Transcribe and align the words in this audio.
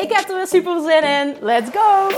Ik 0.00 0.12
heb 0.12 0.28
er 0.28 0.36
weer 0.36 0.46
super 0.46 0.80
zin 0.80 1.02
in. 1.02 1.36
Let's 1.40 1.70
go! 1.70 2.08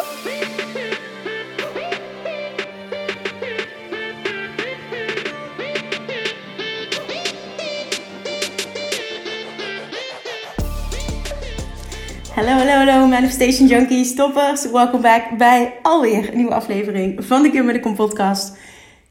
Hallo, 12.35 12.51
hallo, 12.51 12.71
hallo, 12.71 13.07
Manifestation 13.07 13.67
Junkies, 13.67 14.15
toppers. 14.15 14.71
Welkom 14.71 15.01
back 15.01 15.37
bij 15.39 15.75
alweer 15.83 16.29
een 16.29 16.37
nieuwe 16.37 16.55
aflevering 16.55 17.25
van 17.25 17.43
de 17.43 17.51
Kim 17.81 17.95
podcast. 17.95 18.57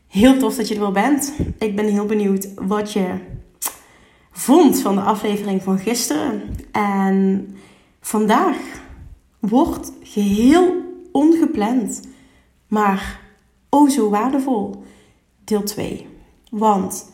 Heel 0.07 0.37
tof 0.37 0.55
dat 0.55 0.67
je 0.67 0.73
er 0.73 0.79
wel 0.79 0.91
bent. 0.91 1.33
Ik 1.59 1.75
ben 1.75 1.85
heel 1.85 2.05
benieuwd 2.05 2.47
wat 2.55 2.93
je 2.93 3.07
vond 4.31 4.81
van 4.81 4.95
de 4.95 5.01
aflevering 5.01 5.63
van 5.63 5.79
gisteren. 5.79 6.55
En 6.71 7.47
vandaag 8.01 8.57
wordt 9.39 9.91
geheel 10.03 10.75
ongepland, 11.11 12.01
maar 12.67 13.19
oh 13.69 13.89
zo 13.89 14.09
waardevol, 14.09 14.83
deel 15.43 15.63
2. 15.63 16.07
Want 16.49 17.11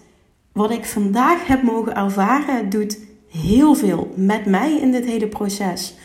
wat 0.52 0.72
ik 0.72 0.86
vandaag 0.86 1.48
heb 1.48 1.64
mogen 1.64 1.96
ervaren 1.96 2.70
doet 2.70 3.00
heel 3.32 3.76
veel 3.76 4.14
met 4.16 4.46
mij 4.46 4.74
in 4.74 4.92
dit 4.92 5.06
hele 5.06 5.28
proces. 5.28 5.96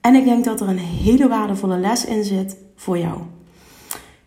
En 0.00 0.14
ik 0.14 0.24
denk 0.24 0.44
dat 0.44 0.60
er 0.60 0.68
een 0.68 0.78
hele 0.78 1.28
waardevolle 1.28 1.78
les 1.78 2.04
in 2.04 2.24
zit 2.24 2.56
voor 2.76 2.98
jou. 2.98 3.18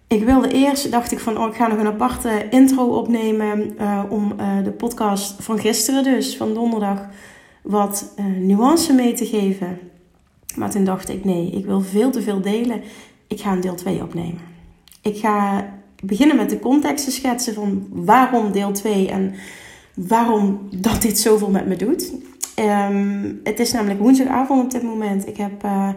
Ik 0.08 0.24
wilde 0.24 0.52
eerst, 0.52 0.92
dacht 0.92 1.12
ik 1.12 1.20
van, 1.20 1.38
oh, 1.38 1.48
ik 1.48 1.56
ga 1.56 1.68
nog 1.68 1.78
een 1.78 1.88
aparte 1.88 2.48
intro 2.50 2.84
opnemen 2.84 3.74
uh, 3.82 4.04
om 4.10 4.34
uh, 4.40 4.64
de 4.64 4.72
podcast 4.72 5.36
van 5.44 5.60
gisteren 5.60 6.04
dus, 6.04 6.38
van 6.38 6.54
donderdag, 6.54 7.06
wat 7.70 8.14
uh, 8.20 8.26
nuance 8.26 8.94
mee 8.94 9.14
te 9.14 9.26
geven. 9.26 9.80
Maar 10.56 10.70
toen 10.70 10.84
dacht 10.84 11.10
ik, 11.10 11.26
nee, 11.26 11.50
ik 11.52 11.66
wil 11.66 11.82
veel 11.82 12.12
te 12.12 12.22
veel 12.22 12.42
delen. 12.42 12.82
Ik 13.28 13.42
ga 13.42 13.52
een 13.52 13.62
deel 13.62 13.76
2 13.76 14.02
opnemen. 14.02 14.42
Ik 15.02 15.18
ga 15.18 15.66
beginnen 16.04 16.36
met 16.36 16.50
de 16.50 16.60
context 16.60 17.06
te 17.06 17.12
schetsen 17.12 17.54
van 17.54 17.88
waarom 17.90 18.52
deel 18.52 18.72
2 18.72 19.08
en 19.10 19.34
waarom 19.94 20.68
dat 20.76 21.02
dit 21.02 21.20
zoveel 21.20 21.50
met 21.50 21.68
me 21.68 21.76
doet. 21.76 22.12
Um, 22.56 23.40
het 23.44 23.60
is 23.60 23.72
namelijk 23.72 24.00
woensdagavond 24.00 24.64
op 24.64 24.72
dit 24.72 24.84
moment. 24.84 25.28
Ik 25.28 25.38
heb 25.38 25.64
uh, 25.66 25.90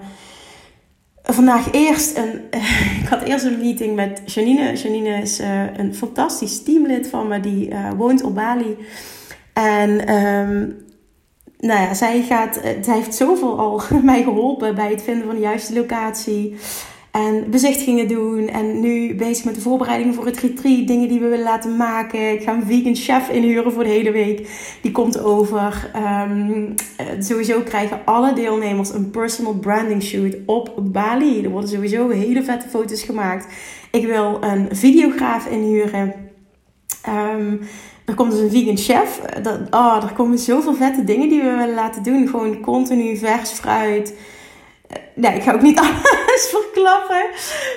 vandaag 1.22 1.72
eerst 1.72 2.16
een. 2.16 2.40
Ik 3.02 3.08
had 3.08 3.22
eerst 3.22 3.44
een 3.44 3.58
meeting 3.58 3.94
met 3.96 4.22
Janine. 4.24 4.76
Janine 4.76 5.22
is 5.22 5.40
uh, 5.40 5.76
een 5.76 5.94
fantastisch 5.94 6.62
teamlid 6.62 7.08
van 7.08 7.28
me 7.28 7.40
die 7.40 7.70
woont 7.96 8.22
op 8.22 8.34
Bali. 8.34 8.76
En 9.52 10.14
um, 10.14 10.90
nou 11.62 11.80
ja, 11.80 11.94
zij, 11.94 12.22
gaat, 12.22 12.60
zij 12.80 12.94
heeft 12.94 13.14
zoveel 13.14 13.58
al 13.58 13.82
mij 14.02 14.22
geholpen 14.22 14.74
bij 14.74 14.90
het 14.90 15.02
vinden 15.02 15.26
van 15.26 15.34
de 15.34 15.40
juiste 15.40 15.74
locatie. 15.74 16.56
En 17.10 17.50
bezichtigingen 17.50 18.08
doen. 18.08 18.48
En 18.48 18.80
nu 18.80 19.14
bezig 19.14 19.44
met 19.44 19.54
de 19.54 19.60
voorbereidingen 19.60 20.14
voor 20.14 20.26
het 20.26 20.38
retreat. 20.38 20.86
Dingen 20.86 21.08
die 21.08 21.20
we 21.20 21.28
willen 21.28 21.44
laten 21.44 21.76
maken. 21.76 22.32
Ik 22.32 22.42
ga 22.42 22.52
een 22.52 22.66
vegan 22.66 22.94
chef 22.94 23.28
inhuren 23.28 23.72
voor 23.72 23.84
de 23.84 23.90
hele 23.90 24.10
week. 24.10 24.48
Die 24.82 24.92
komt 24.92 25.20
over. 25.20 25.90
Um, 26.30 26.74
sowieso 27.18 27.60
krijgen 27.60 28.00
alle 28.04 28.32
deelnemers 28.32 28.92
een 28.92 29.10
personal 29.10 29.54
branding 29.54 30.02
shoot 30.02 30.36
op 30.46 30.74
Bali. 30.82 31.44
Er 31.44 31.50
worden 31.50 31.70
sowieso 31.70 32.08
hele 32.08 32.42
vette 32.42 32.68
foto's 32.68 33.02
gemaakt. 33.02 33.46
Ik 33.90 34.06
wil 34.06 34.38
een 34.40 34.68
videograaf 34.70 35.46
inhuren. 35.46 36.14
Um, 37.08 37.60
er 38.04 38.14
komt 38.14 38.30
dus 38.30 38.40
een 38.40 38.50
vegan 38.50 38.76
chef. 38.76 39.20
Dat, 39.42 39.58
oh, 39.70 40.00
er 40.02 40.12
komen 40.12 40.38
zoveel 40.38 40.74
vette 40.74 41.04
dingen 41.04 41.28
die 41.28 41.42
we 41.42 41.50
willen 41.50 41.74
laten 41.74 42.02
doen. 42.02 42.28
Gewoon 42.28 42.60
continu 42.60 43.16
vers 43.16 43.50
fruit 43.50 44.14
nee, 45.14 45.34
ik 45.34 45.42
ga 45.42 45.52
ook 45.52 45.62
niet 45.62 45.78
alles 45.86 46.54
verklappen. 46.54 47.26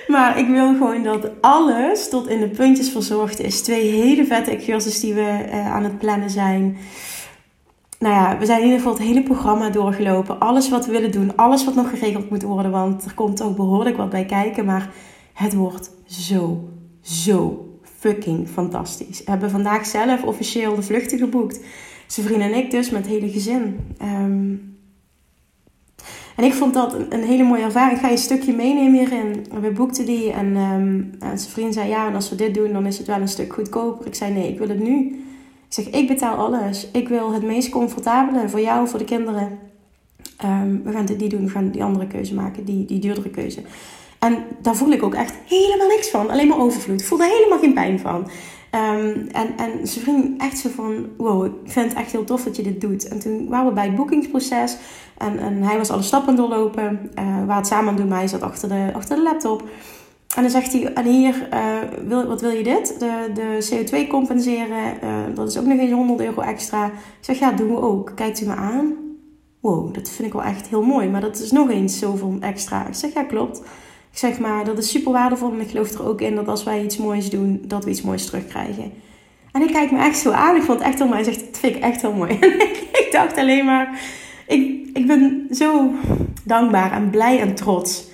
Maar 0.08 0.40
ik 0.40 0.47
wil 0.47 0.68
gewoon 0.68 1.03
dat 1.03 1.30
alles 1.41 2.09
tot 2.09 2.28
in 2.28 2.40
de 2.40 2.50
puntjes 2.50 2.90
verzorgd 2.90 3.40
is. 3.40 3.62
Twee 3.62 3.91
hele 3.91 4.25
vette 4.25 4.52
excursies 4.52 5.00
die 5.00 5.13
we 5.13 5.46
uh, 5.52 5.74
aan 5.74 5.84
het 5.84 5.97
plannen 5.97 6.30
zijn. 6.30 6.78
Nou 8.00 8.13
ja, 8.13 8.38
we 8.38 8.46
zijn 8.46 8.59
in 8.59 8.66
ieder 8.66 8.80
geval 8.80 8.94
het 8.94 9.03
hele 9.03 9.24
programma 9.24 9.69
doorgelopen. 9.69 10.40
Alles 10.40 10.69
wat 10.69 10.86
we 10.86 10.92
willen 10.92 11.12
doen. 11.12 11.36
Alles 11.36 11.66
wat 11.66 11.75
nog 11.75 11.90
geregeld 11.90 12.30
moet 12.30 12.44
worden. 12.44 12.72
Want 12.72 13.06
er 13.06 13.13
komt 13.13 13.42
ook 13.42 13.56
behoorlijk 13.56 13.97
wat 13.97 14.09
bij 14.09 14.25
kijken. 14.25 14.66
Maar 14.66 14.90
het 15.34 15.53
wordt 15.53 15.92
zo, 16.06 16.69
zo 17.02 17.64
fantastisch. 18.53 19.23
We 19.23 19.31
hebben 19.31 19.49
vandaag 19.49 19.85
zelf 19.85 20.23
officieel 20.23 20.75
de 20.75 20.81
vluchten 20.81 21.17
geboekt. 21.17 21.59
Zijn 22.07 22.25
vriend 22.25 22.41
en 22.41 22.53
ik 22.53 22.71
dus 22.71 22.89
met 22.89 23.01
het 23.01 23.11
hele 23.11 23.31
gezin. 23.31 23.79
Um, 24.01 24.73
en 26.35 26.44
ik 26.44 26.53
vond 26.53 26.73
dat 26.73 26.94
een, 27.09 27.23
hele 27.23 27.44
mooie 27.44 27.63
ervaring. 27.63 27.95
Ik 27.95 27.99
ga 27.99 28.07
je 28.07 28.13
een 28.13 28.19
stukje 28.19 28.53
meenemen 28.53 28.99
hierin. 28.99 29.45
We 29.61 29.71
boekten 29.71 30.05
die 30.05 30.31
en, 30.31 30.55
um, 30.55 31.11
en 31.19 31.39
zijn 31.39 31.51
vriend 31.51 31.73
zei 31.73 31.89
ja, 31.89 32.07
en 32.07 32.15
als 32.15 32.29
we 32.29 32.35
dit 32.35 32.53
doen, 32.53 32.73
dan 32.73 32.85
is 32.85 32.97
het 32.97 33.07
wel 33.07 33.21
een 33.21 33.27
stuk 33.27 33.53
goedkoper. 33.53 34.07
Ik 34.07 34.15
zei 34.15 34.33
nee, 34.33 34.51
ik 34.51 34.57
wil 34.57 34.67
het 34.69 34.83
nu. 34.83 35.05
Ik 35.67 35.83
zeg, 35.83 35.89
ik 35.89 36.07
betaal 36.07 36.35
alles. 36.35 36.88
Ik 36.91 37.07
wil 37.07 37.33
het 37.33 37.44
meest 37.44 37.69
comfortabele 37.69 38.49
voor 38.49 38.61
jou, 38.61 38.88
voor 38.88 38.99
de 38.99 39.05
kinderen. 39.05 39.59
Um, 40.44 40.83
we 40.83 40.91
gaan 40.91 41.05
dit 41.05 41.17
niet 41.17 41.31
doen, 41.31 41.44
we 41.44 41.49
gaan 41.49 41.69
die 41.69 41.83
andere 41.83 42.07
keuze 42.07 42.33
maken, 42.33 42.65
die, 42.65 42.85
die 42.85 42.99
duurdere 42.99 43.29
keuze. 43.29 43.61
En 44.25 44.44
daar 44.62 44.75
voel 44.75 44.91
ik 44.91 45.03
ook 45.03 45.13
echt 45.13 45.34
helemaal 45.47 45.88
niks 45.88 46.09
van. 46.09 46.30
Alleen 46.30 46.47
maar 46.47 46.59
overvloed. 46.59 47.02
Ik 47.02 47.08
voel 47.08 47.22
helemaal 47.22 47.59
geen 47.59 47.74
pijn 47.74 48.00
van. 48.00 48.30
Um, 48.72 49.28
en, 49.31 49.58
en 49.58 49.88
vriend 49.88 50.41
echt 50.41 50.58
zo 50.58 50.69
van, 50.75 51.08
wow, 51.18 51.46
ik 51.46 51.52
vind 51.66 51.90
het 51.90 51.97
echt 51.97 52.12
heel 52.12 52.24
tof 52.24 52.44
dat 52.44 52.56
je 52.56 52.63
dit 52.63 52.81
doet. 52.81 53.08
En 53.08 53.19
toen 53.19 53.47
waren 53.47 53.68
we 53.68 53.74
bij 53.74 53.86
het 53.86 53.96
boekingsproces. 53.96 54.78
En, 55.18 55.40
en 55.40 55.62
hij 55.62 55.78
was 55.78 55.90
alle 55.90 56.02
stappen 56.02 56.36
doorlopen. 56.36 57.12
Uh, 57.19 57.46
waar 57.46 57.58
het 57.58 57.68
samen 57.68 57.90
aan 57.90 57.96
doen, 57.96 58.08
maar 58.08 58.18
hij 58.18 58.28
zat 58.28 58.41
achter 58.41 58.69
de, 58.69 58.90
achter 58.94 59.16
de 59.16 59.24
laptop. 59.24 59.63
En 60.36 60.42
dan 60.42 60.52
zegt 60.52 60.74
hij, 60.74 60.94
en 60.94 61.06
hier, 61.06 61.47
uh, 61.53 61.78
wil, 62.07 62.28
wat 62.28 62.42
wil 62.42 62.50
je 62.50 62.63
dit? 62.63 63.00
De, 63.00 63.31
de 63.34 63.68
CO2 63.72 64.09
compenseren, 64.09 64.94
uh, 65.03 65.36
dat 65.36 65.50
is 65.50 65.57
ook 65.57 65.66
nog 65.66 65.80
eens 65.80 65.92
100 65.92 66.19
euro 66.19 66.42
extra. 66.42 66.86
Ik 66.86 66.92
zeg, 67.19 67.40
ja, 67.40 67.52
doen 67.52 67.69
we 67.75 67.81
ook. 67.81 68.12
Kijkt 68.16 68.42
u 68.42 68.46
me 68.46 68.56
aan? 68.56 68.94
Wow, 69.59 69.94
dat 69.94 70.09
vind 70.09 70.28
ik 70.28 70.34
wel 70.34 70.44
echt 70.44 70.68
heel 70.68 70.84
mooi. 70.84 71.09
Maar 71.09 71.22
dat 71.22 71.40
is 71.40 71.52
nog 71.52 71.69
eens 71.69 72.00
zoveel 72.00 72.38
extra. 72.40 72.88
Ik 72.88 72.94
zeg, 72.94 73.13
ja, 73.13 73.24
klopt. 73.24 73.62
Ik 74.15 74.21
zeg 74.21 74.39
maar, 74.39 74.65
dat 74.65 74.77
is 74.77 74.89
super 74.89 75.11
waardevol. 75.11 75.51
En 75.51 75.59
ik 75.59 75.69
geloof 75.69 75.91
er 75.91 76.07
ook 76.07 76.21
in 76.21 76.35
dat 76.35 76.47
als 76.47 76.63
wij 76.63 76.83
iets 76.83 76.97
moois 76.97 77.29
doen, 77.29 77.61
dat 77.67 77.83
we 77.83 77.89
iets 77.89 78.01
moois 78.01 78.25
terugkrijgen. 78.25 78.91
En 79.51 79.61
hij 79.61 79.71
kijkt 79.71 79.91
me 79.91 79.97
echt 79.97 80.17
zo 80.17 80.31
aan. 80.31 80.55
Ik 80.55 80.61
vond 80.61 80.79
het 80.79 80.87
echt 80.87 80.97
heel 80.97 81.07
mooi. 81.07 81.23
Hij 81.23 81.33
zegt, 81.33 81.45
dat 81.45 81.57
vind 81.57 81.75
ik 81.75 81.81
echt 81.81 82.01
heel 82.01 82.13
mooi. 82.13 82.37
En 82.41 82.59
ik 83.05 83.07
dacht 83.11 83.37
alleen 83.37 83.65
maar, 83.65 83.99
ik, 84.47 84.89
ik 84.93 85.07
ben 85.07 85.47
zo 85.51 85.91
dankbaar 86.43 86.91
en 86.91 87.09
blij 87.09 87.39
en 87.39 87.55
trots 87.55 88.07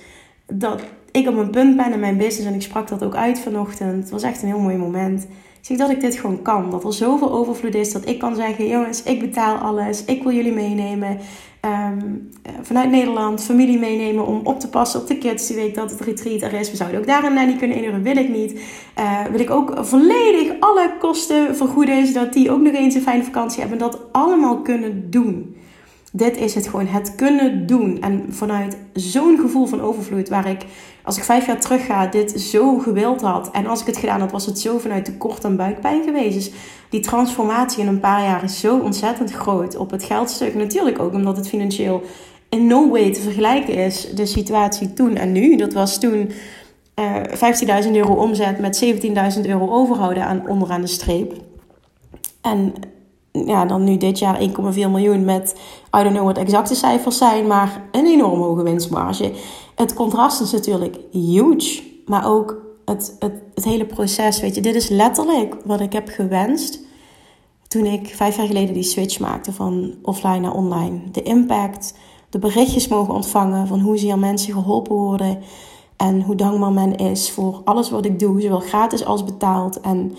dat 0.46 0.82
ik 1.10 1.28
op 1.28 1.36
een 1.36 1.50
punt 1.50 1.76
ben 1.76 1.92
in 1.92 2.00
mijn 2.00 2.16
business. 2.16 2.48
En 2.48 2.54
ik 2.54 2.62
sprak 2.62 2.88
dat 2.88 3.04
ook 3.04 3.14
uit 3.14 3.40
vanochtend. 3.40 4.02
Het 4.02 4.10
was 4.10 4.22
echt 4.22 4.42
een 4.42 4.48
heel 4.48 4.58
mooi 4.58 4.76
moment. 4.76 5.22
Ik 5.60 5.66
zeg 5.68 5.76
dat 5.76 5.90
ik 5.90 6.00
dit 6.00 6.16
gewoon 6.16 6.42
kan. 6.42 6.70
Dat 6.70 6.84
er 6.84 6.92
zoveel 6.92 7.32
overvloed 7.32 7.74
is 7.74 7.92
dat 7.92 8.08
ik 8.08 8.18
kan 8.18 8.36
zeggen: 8.36 8.68
jongens, 8.68 9.02
ik 9.02 9.20
betaal 9.20 9.56
alles. 9.56 10.04
Ik 10.04 10.22
wil 10.22 10.32
jullie 10.32 10.52
meenemen. 10.52 11.18
Um, 11.64 12.30
vanuit 12.62 12.90
Nederland 12.90 13.44
familie 13.44 13.78
meenemen 13.78 14.26
om 14.26 14.40
op 14.44 14.60
te 14.60 14.68
passen 14.68 15.00
op 15.00 15.06
de 15.06 15.18
kids 15.18 15.46
die 15.46 15.56
week 15.56 15.74
dat 15.74 15.90
het 15.90 16.00
retreat 16.00 16.42
er 16.42 16.52
is. 16.52 16.70
We 16.70 16.76
zouden 16.76 17.00
ook 17.00 17.06
daar 17.06 17.24
een 17.24 17.34
nanny 17.34 17.56
kunnen 17.56 17.76
inhuren, 17.76 18.02
wil 18.02 18.16
ik 18.16 18.28
niet. 18.28 18.60
Uh, 18.98 19.24
wil 19.30 19.40
ik 19.40 19.50
ook 19.50 19.74
volledig 19.80 20.52
alle 20.60 20.94
kosten 20.98 21.56
vergoeden, 21.56 22.06
zodat 22.06 22.32
die 22.32 22.50
ook 22.50 22.60
nog 22.60 22.72
eens 22.72 22.94
een 22.94 23.02
fijne 23.02 23.24
vakantie 23.24 23.60
hebben. 23.60 23.78
En 23.78 23.90
dat 23.90 24.00
allemaal 24.12 24.60
kunnen 24.60 25.10
doen. 25.10 25.56
Dit 26.12 26.36
is 26.36 26.54
het 26.54 26.68
gewoon, 26.68 26.86
het 26.86 27.14
kunnen 27.14 27.66
doen. 27.66 28.00
En 28.00 28.26
vanuit 28.28 28.76
zo'n 28.92 29.38
gevoel 29.38 29.66
van 29.66 29.80
overvloed, 29.80 30.28
waar 30.28 30.48
ik, 30.48 30.64
als 31.04 31.16
ik 31.16 31.24
vijf 31.24 31.46
jaar 31.46 31.60
terug 31.60 31.86
ga, 31.86 32.06
dit 32.06 32.40
zo 32.40 32.78
gewild 32.78 33.20
had. 33.20 33.50
En 33.50 33.66
als 33.66 33.80
ik 33.80 33.86
het 33.86 33.96
gedaan 33.96 34.20
had, 34.20 34.30
was 34.30 34.46
het 34.46 34.58
zo 34.58 34.78
vanuit 34.78 35.04
tekort 35.04 35.44
en 35.44 35.56
buikpijn 35.56 36.02
geweest. 36.02 36.34
Dus 36.34 36.50
die 36.90 37.00
transformatie 37.00 37.82
in 37.82 37.88
een 37.88 38.00
paar 38.00 38.22
jaar 38.22 38.44
is 38.44 38.60
zo 38.60 38.78
ontzettend 38.78 39.32
groot. 39.32 39.76
Op 39.76 39.90
het 39.90 40.04
geldstuk 40.04 40.54
natuurlijk 40.54 40.98
ook, 40.98 41.12
omdat 41.12 41.36
het 41.36 41.48
financieel 41.48 42.02
in 42.48 42.66
no 42.66 42.90
way 42.90 43.12
te 43.12 43.20
vergelijken 43.20 43.74
is. 43.74 44.08
De 44.14 44.26
situatie 44.26 44.92
toen 44.92 45.16
en 45.16 45.32
nu. 45.32 45.56
Dat 45.56 45.72
was 45.72 45.98
toen 45.98 46.30
uh, 47.00 47.84
15.000 47.84 47.90
euro 47.92 48.14
omzet 48.14 48.58
met 48.58 48.84
17.000 49.36 49.46
euro 49.46 49.70
overhouden 49.70 50.24
aan, 50.24 50.48
onderaan 50.48 50.80
de 50.80 50.86
streep. 50.86 51.34
En 52.40 52.74
ja, 53.32 53.64
dan 53.64 53.84
nu 53.84 53.96
dit 53.96 54.18
jaar 54.18 54.40
1,4 54.40 54.46
miljoen 54.74 55.24
met, 55.24 55.54
I 55.96 56.02
don't 56.02 56.14
know 56.14 56.24
wat 56.24 56.38
exacte 56.38 56.74
cijfers 56.74 57.18
zijn, 57.18 57.46
maar 57.46 57.82
een 57.92 58.06
enorm 58.06 58.40
hoge 58.40 58.62
winstmarge. 58.62 59.32
Het 59.74 59.94
contrast 59.94 60.40
is 60.40 60.52
natuurlijk 60.52 60.98
huge, 61.10 61.82
maar 62.06 62.26
ook 62.26 62.56
het, 62.84 63.16
het, 63.18 63.32
het 63.54 63.64
hele 63.64 63.86
proces, 63.86 64.40
weet 64.40 64.54
je, 64.54 64.60
dit 64.60 64.74
is 64.74 64.88
letterlijk 64.88 65.56
wat 65.64 65.80
ik 65.80 65.92
heb 65.92 66.08
gewenst 66.08 66.80
toen 67.68 67.84
ik 67.84 68.06
vijf 68.14 68.36
jaar 68.36 68.46
geleden 68.46 68.74
die 68.74 68.82
switch 68.82 69.18
maakte 69.18 69.52
van 69.52 69.94
offline 70.02 70.38
naar 70.38 70.54
online. 70.54 71.00
De 71.12 71.22
impact, 71.22 71.94
de 72.30 72.38
berichtjes 72.38 72.88
mogen 72.88 73.14
ontvangen 73.14 73.66
van 73.66 73.80
hoe 73.80 73.98
ze 73.98 74.16
mensen 74.16 74.52
geholpen 74.52 74.94
worden 74.94 75.38
en 75.96 76.22
hoe 76.22 76.34
dankbaar 76.34 76.72
men 76.72 76.96
is 76.96 77.30
voor 77.30 77.60
alles 77.64 77.90
wat 77.90 78.04
ik 78.04 78.18
doe, 78.18 78.40
zowel 78.40 78.60
gratis 78.60 79.04
als 79.04 79.24
betaald. 79.24 79.80
En 79.80 80.14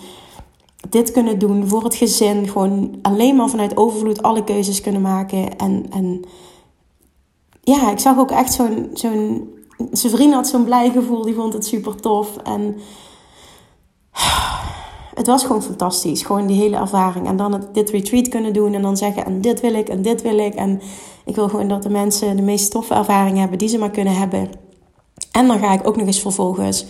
dit 0.90 1.12
kunnen 1.12 1.40
doen 1.40 1.68
voor 1.68 1.84
het 1.84 1.96
gezin, 1.96 2.48
gewoon 2.48 2.96
alleen 3.02 3.36
maar 3.36 3.50
vanuit 3.50 3.78
overvloed 3.78 4.22
alle 4.22 4.44
keuzes 4.44 4.82
kunnen 4.82 5.02
maken. 5.02 5.58
En, 5.58 5.86
en 5.90 6.26
ja, 7.64 7.92
ik 7.92 8.00
zag 8.00 8.18
ook 8.18 8.32
echt 8.32 8.54
zo'n. 8.54 8.90
zo'n 8.94 9.52
zijn 9.92 10.32
had 10.32 10.48
zo'n 10.48 10.64
blij 10.64 10.90
gevoel, 10.90 11.22
die 11.22 11.34
vond 11.34 11.54
het 11.54 11.66
super 11.66 11.96
tof. 11.96 12.38
En 12.38 12.76
het 15.16 15.28
was 15.28 15.44
gewoon 15.44 15.64
fantastisch. 15.64 16.22
Gewoon 16.22 16.48
die 16.48 16.62
hele 16.62 16.78
ervaring. 16.78 17.28
En 17.28 17.38
dan 17.38 17.54
het, 17.54 17.74
dit 17.74 17.90
retreat 17.90 18.28
kunnen 18.28 18.54
doen 18.54 18.74
en 18.74 18.82
dan 18.82 18.98
zeggen: 18.98 19.26
en 19.26 19.42
dit 19.42 19.62
wil 19.62 19.74
ik 19.74 19.90
en 19.90 20.02
dit 20.02 20.22
wil 20.22 20.38
ik. 20.38 20.54
En 20.54 20.82
ik 21.26 21.36
wil 21.36 21.50
gewoon 21.50 21.68
dat 21.68 21.84
de 21.84 21.90
mensen 21.90 22.36
de 22.36 22.42
meest 22.42 22.72
toffe 22.72 22.94
ervaring 22.94 23.38
hebben 23.38 23.58
die 23.58 23.68
ze 23.68 23.78
maar 23.78 23.92
kunnen 23.92 24.16
hebben. 24.16 24.50
En 25.32 25.48
dan 25.48 25.60
ga 25.60 25.74
ik 25.74 25.88
ook 25.88 25.96
nog 25.98 26.08
eens 26.08 26.22
vervolgens 26.22 26.86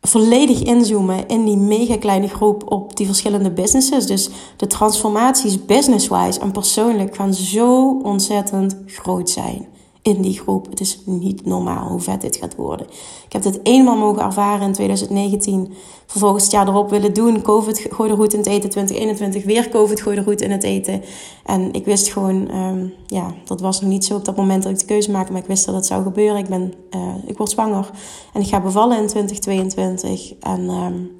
volledig 0.00 0.62
inzoomen 0.62 1.28
in 1.28 1.44
die 1.44 1.56
mega 1.56 1.96
kleine 1.96 2.28
groep 2.28 2.72
op 2.72 2.96
die 2.96 3.06
verschillende 3.06 3.50
businesses. 3.50 4.06
Dus 4.06 4.30
de 4.56 4.66
transformaties 4.66 5.64
business-wise 5.64 6.40
en 6.40 6.52
persoonlijk 6.52 7.16
gaan 7.16 7.34
zo 7.34 7.98
ontzettend 8.02 8.76
groot 8.86 9.30
zijn 9.30 9.66
in 10.08 10.22
die 10.22 10.38
groep. 10.38 10.70
Het 10.70 10.80
is 10.80 11.02
niet 11.04 11.44
normaal 11.44 11.88
hoe 11.88 12.00
vet 12.00 12.20
dit 12.20 12.36
gaat 12.36 12.56
worden. 12.56 12.86
Ik 13.26 13.32
heb 13.32 13.42
dit 13.42 13.60
eenmaal 13.62 13.96
mogen 13.96 14.22
ervaren 14.22 14.66
in 14.66 14.72
2019. 14.72 15.72
Vervolgens 16.06 16.42
het 16.42 16.52
jaar 16.52 16.68
erop 16.68 16.90
willen 16.90 17.14
doen. 17.14 17.42
COVID 17.42 17.86
gooide 17.90 18.14
roet 18.14 18.32
in 18.32 18.38
het 18.38 18.48
eten. 18.48 18.70
2021 18.70 19.44
weer 19.44 19.68
COVID 19.68 20.00
gooide 20.00 20.22
roet 20.22 20.40
in 20.40 20.50
het 20.50 20.62
eten. 20.62 21.02
En 21.44 21.72
ik 21.72 21.84
wist 21.84 22.08
gewoon, 22.12 22.54
um, 22.54 22.92
ja, 23.06 23.34
dat 23.44 23.60
was 23.60 23.80
nog 23.80 23.90
niet 23.90 24.04
zo 24.04 24.14
op 24.14 24.24
dat 24.24 24.36
moment 24.36 24.62
dat 24.62 24.72
ik 24.72 24.78
de 24.78 24.84
keuze 24.84 25.10
maakte. 25.10 25.32
Maar 25.32 25.40
ik 25.40 25.48
wist 25.48 25.66
dat 25.66 25.74
het 25.74 25.86
zou 25.86 26.02
gebeuren. 26.02 26.38
Ik, 26.38 26.48
ben, 26.48 26.74
uh, 26.90 27.00
ik 27.26 27.36
word 27.36 27.50
zwanger. 27.50 27.90
En 28.32 28.40
ik 28.40 28.48
ga 28.48 28.60
bevallen 28.60 28.98
in 28.98 29.06
2022. 29.06 30.34
En 30.40 30.70
um, 30.70 31.10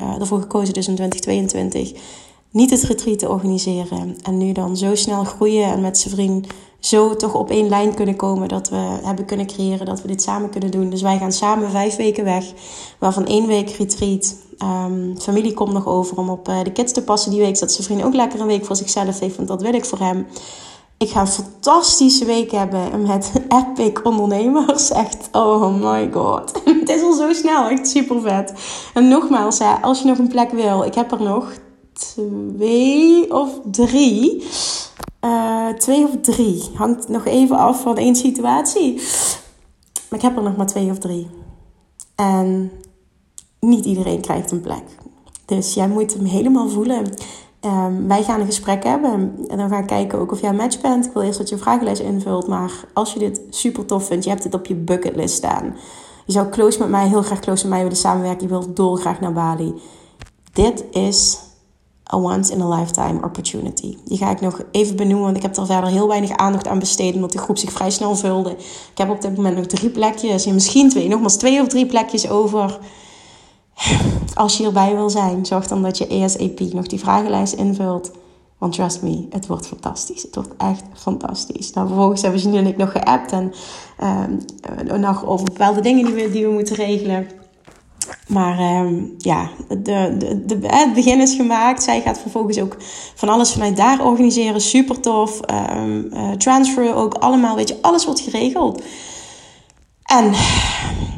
uh, 0.00 0.18
daarvoor 0.18 0.40
gekozen 0.40 0.74
dus 0.74 0.88
in 0.88 0.94
2022 0.94 1.92
niet 2.56 2.70
het 2.70 2.82
retreat 2.82 3.18
te 3.18 3.28
organiseren. 3.28 4.16
En 4.22 4.38
nu 4.38 4.52
dan 4.52 4.76
zo 4.76 4.94
snel 4.94 5.24
groeien 5.24 5.64
en 5.64 5.80
met 5.80 5.98
zijn 5.98 6.14
vriend 6.14 6.46
zo 6.86 7.16
toch 7.16 7.34
op 7.34 7.50
één 7.50 7.68
lijn 7.68 7.94
kunnen 7.94 8.16
komen. 8.16 8.48
Dat 8.48 8.68
we 8.68 8.98
hebben 9.02 9.24
kunnen 9.24 9.46
creëren 9.46 9.86
dat 9.86 10.02
we 10.02 10.08
dit 10.08 10.22
samen 10.22 10.50
kunnen 10.50 10.70
doen. 10.70 10.90
Dus 10.90 11.02
wij 11.02 11.18
gaan 11.18 11.32
samen 11.32 11.70
vijf 11.70 11.96
weken 11.96 12.24
weg. 12.24 12.44
Waarvan 12.98 13.26
één 13.26 13.46
week 13.46 13.70
retreat. 13.70 14.36
Um, 14.62 15.14
familie 15.18 15.54
komt 15.54 15.72
nog 15.72 15.86
over 15.86 16.16
om 16.16 16.28
op 16.28 16.48
uh, 16.48 16.62
de 16.62 16.72
kids 16.72 16.92
te 16.92 17.02
passen 17.02 17.30
die 17.30 17.40
week. 17.40 17.56
Zodat 17.56 17.72
zijn 17.72 17.86
vriend 17.86 18.02
ook 18.02 18.14
lekker 18.14 18.40
een 18.40 18.46
week 18.46 18.64
voor 18.64 18.76
zichzelf 18.76 19.18
heeft. 19.18 19.36
Want 19.36 19.48
dat 19.48 19.62
wil 19.62 19.74
ik 19.74 19.84
voor 19.84 19.98
hem. 19.98 20.26
Ik 20.98 21.08
ga 21.08 21.20
een 21.20 21.26
fantastische 21.26 22.24
week 22.24 22.50
hebben 22.50 23.02
met 23.02 23.32
epic 23.76 24.00
ondernemers. 24.02 24.90
Echt, 24.90 25.28
oh 25.32 25.74
my 25.82 26.10
god. 26.12 26.52
Het 26.80 26.88
is 26.88 27.02
al 27.02 27.12
zo 27.12 27.32
snel, 27.32 27.68
echt 27.68 27.88
super 27.88 28.20
vet. 28.20 28.52
En 28.94 29.08
nogmaals, 29.08 29.60
als 29.82 30.00
je 30.00 30.06
nog 30.06 30.18
een 30.18 30.28
plek 30.28 30.50
wil, 30.50 30.82
ik 30.82 30.94
heb 30.94 31.12
er 31.12 31.22
nog 31.22 31.52
twee 31.92 33.34
of 33.34 33.50
drie. 33.70 34.44
Uh, 35.66 35.72
twee 35.72 36.04
of 36.04 36.10
drie. 36.20 36.70
Hangt 36.74 37.08
nog 37.08 37.24
even 37.24 37.56
af 37.56 37.82
van 37.82 37.96
één 37.96 38.16
situatie. 38.16 38.94
Maar 40.08 40.18
ik 40.18 40.22
heb 40.22 40.36
er 40.36 40.42
nog 40.42 40.56
maar 40.56 40.66
twee 40.66 40.90
of 40.90 40.98
drie. 40.98 41.28
En 42.14 42.70
niet 43.60 43.84
iedereen 43.84 44.20
krijgt 44.20 44.50
een 44.50 44.60
plek. 44.60 44.84
Dus 45.44 45.74
jij 45.74 45.88
moet 45.88 46.14
hem 46.14 46.24
helemaal 46.24 46.68
voelen. 46.68 47.04
Um, 47.60 48.08
wij 48.08 48.22
gaan 48.22 48.40
een 48.40 48.46
gesprek 48.46 48.84
hebben. 48.84 49.34
En 49.48 49.58
dan 49.58 49.68
gaan 49.68 49.80
we 49.80 49.86
kijken 49.86 50.18
ook 50.18 50.32
of 50.32 50.40
jij 50.40 50.50
een 50.50 50.56
match 50.56 50.80
bent. 50.80 51.06
Ik 51.06 51.12
wil 51.12 51.22
eerst 51.22 51.38
dat 51.38 51.48
je 51.48 51.54
een 51.54 51.60
vragenlijst 51.60 52.02
invult. 52.02 52.46
Maar 52.46 52.72
als 52.92 53.12
je 53.12 53.18
dit 53.18 53.40
super 53.50 53.84
tof 53.84 54.06
vindt, 54.06 54.24
je 54.24 54.30
hebt 54.30 54.42
dit 54.42 54.54
op 54.54 54.66
je 54.66 54.74
bucketlist 54.74 55.34
staan. 55.34 55.76
Je 56.26 56.32
zou 56.32 56.48
close 56.48 56.78
met 56.78 56.88
mij, 56.88 57.08
heel 57.08 57.22
graag 57.22 57.40
close 57.40 57.62
met 57.62 57.72
mij 57.72 57.82
willen 57.82 57.96
samenwerken. 57.96 58.42
Je 58.42 58.48
wilt 58.48 58.76
dolgraag 58.76 59.20
naar 59.20 59.32
Bali. 59.32 59.74
Dit 60.52 60.84
is 60.90 61.38
a 62.14 62.18
once 62.18 62.52
in 62.52 62.60
a 62.60 62.78
lifetime 62.78 63.24
opportunity. 63.24 63.96
Die 64.04 64.18
ga 64.18 64.30
ik 64.30 64.40
nog 64.40 64.60
even 64.70 64.96
benoemen, 64.96 65.24
want 65.24 65.36
ik 65.36 65.42
heb 65.42 65.56
er 65.56 65.66
verder 65.66 65.90
heel 65.90 66.08
weinig 66.08 66.30
aandacht 66.30 66.68
aan 66.68 66.78
besteed, 66.78 67.14
omdat 67.14 67.32
de 67.32 67.38
groep 67.38 67.58
zich 67.58 67.72
vrij 67.72 67.90
snel 67.90 68.16
vulde. 68.16 68.50
Ik 68.90 68.98
heb 68.98 69.10
op 69.10 69.20
dit 69.20 69.36
moment 69.36 69.56
nog 69.56 69.66
drie 69.66 69.90
plekjes, 69.90 70.46
misschien 70.46 70.88
twee, 70.88 71.08
nogmaals 71.08 71.36
twee 71.36 71.60
of 71.60 71.68
drie 71.68 71.86
plekjes 71.86 72.28
over. 72.28 72.78
Als 74.34 74.56
je 74.56 74.62
hierbij 74.62 74.94
wil 74.94 75.10
zijn, 75.10 75.46
zorg 75.46 75.66
dan 75.66 75.82
dat 75.82 75.98
je 75.98 76.22
ASAP 76.22 76.60
nog 76.60 76.86
die 76.86 76.98
vragenlijst 76.98 77.52
invult. 77.52 78.10
Want 78.58 78.72
trust 78.72 79.02
me, 79.02 79.26
het 79.30 79.46
wordt 79.46 79.66
fantastisch. 79.66 80.22
Het 80.22 80.34
wordt 80.34 80.54
echt 80.58 80.82
fantastisch. 80.94 81.72
Nou, 81.72 81.86
vervolgens 81.86 82.22
hebben 82.22 82.40
Janine 82.40 82.60
en 82.60 82.66
ik 82.66 82.76
nog 82.76 82.92
geappt 82.92 83.32
en 83.32 83.52
uh, 84.00 84.98
nog 84.98 85.26
over 85.26 85.44
bepaalde 85.44 85.80
dingen 85.80 86.04
die 86.04 86.14
we, 86.14 86.30
die 86.30 86.46
we 86.46 86.52
moeten 86.52 86.76
regelen. 86.76 87.26
Maar 88.26 88.60
uh, 88.60 89.02
ja, 89.18 89.50
de, 89.68 90.14
de, 90.18 90.44
de, 90.46 90.58
het 90.66 90.94
begin 90.94 91.20
is 91.20 91.34
gemaakt. 91.34 91.82
Zij 91.82 92.00
gaat 92.00 92.18
vervolgens 92.18 92.58
ook 92.58 92.76
van 93.14 93.28
alles 93.28 93.52
vanuit 93.52 93.76
daar 93.76 94.04
organiseren. 94.04 94.60
Super 94.60 95.00
tof. 95.00 95.40
Um, 95.76 96.10
transfer 96.38 96.94
ook 96.94 97.14
allemaal. 97.14 97.56
Weet 97.56 97.68
je, 97.68 97.78
alles 97.80 98.04
wordt 98.04 98.20
geregeld. 98.20 98.82
En 100.02 100.32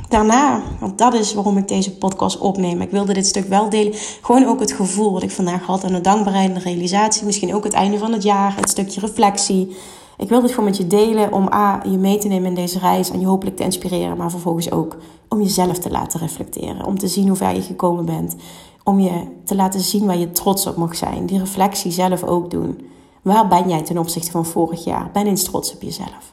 daarna, 0.08 0.62
want 0.80 0.98
dat 0.98 1.14
is 1.14 1.34
waarom 1.34 1.56
ik 1.56 1.68
deze 1.68 1.96
podcast 1.96 2.38
opneem. 2.38 2.80
Ik 2.80 2.90
wilde 2.90 3.12
dit 3.12 3.26
stuk 3.26 3.48
wel 3.48 3.68
delen. 3.68 3.94
Gewoon 4.22 4.46
ook 4.46 4.60
het 4.60 4.72
gevoel 4.72 5.12
wat 5.12 5.22
ik 5.22 5.30
vandaag 5.30 5.62
had. 5.62 5.84
En 5.84 5.92
de 5.92 6.00
dankbaarheid 6.00 6.62
realisatie. 6.62 7.24
Misschien 7.24 7.54
ook 7.54 7.64
het 7.64 7.72
einde 7.72 7.98
van 7.98 8.12
het 8.12 8.22
jaar. 8.22 8.56
Het 8.56 8.70
stukje 8.70 9.00
reflectie. 9.00 9.76
Ik 10.18 10.28
wil 10.28 10.40
dit 10.40 10.50
gewoon 10.50 10.64
met 10.64 10.76
je 10.76 10.86
delen 10.86 11.32
om 11.32 11.52
A, 11.52 11.82
je 11.84 11.98
mee 11.98 12.18
te 12.18 12.28
nemen 12.28 12.48
in 12.48 12.54
deze 12.54 12.78
reis 12.78 13.10
en 13.10 13.20
je 13.20 13.26
hopelijk 13.26 13.56
te 13.56 13.62
inspireren, 13.62 14.16
maar 14.16 14.30
vervolgens 14.30 14.70
ook 14.70 14.96
om 15.28 15.42
jezelf 15.42 15.78
te 15.78 15.90
laten 15.90 16.20
reflecteren. 16.20 16.84
Om 16.84 16.98
te 16.98 17.08
zien 17.08 17.28
hoe 17.28 17.36
ver 17.36 17.54
je 17.54 17.62
gekomen 17.62 18.04
bent. 18.04 18.36
Om 18.84 19.00
je 19.00 19.26
te 19.44 19.54
laten 19.54 19.80
zien 19.80 20.06
waar 20.06 20.16
je 20.16 20.32
trots 20.32 20.66
op 20.66 20.76
mag 20.76 20.96
zijn. 20.96 21.26
Die 21.26 21.38
reflectie 21.38 21.90
zelf 21.90 22.22
ook 22.22 22.50
doen. 22.50 22.86
Waar 23.22 23.48
ben 23.48 23.68
jij 23.68 23.82
ten 23.82 23.98
opzichte 23.98 24.30
van 24.30 24.46
vorig 24.46 24.84
jaar? 24.84 25.10
Ben 25.12 25.26
eens 25.26 25.44
trots 25.44 25.74
op 25.74 25.82
jezelf. 25.82 26.32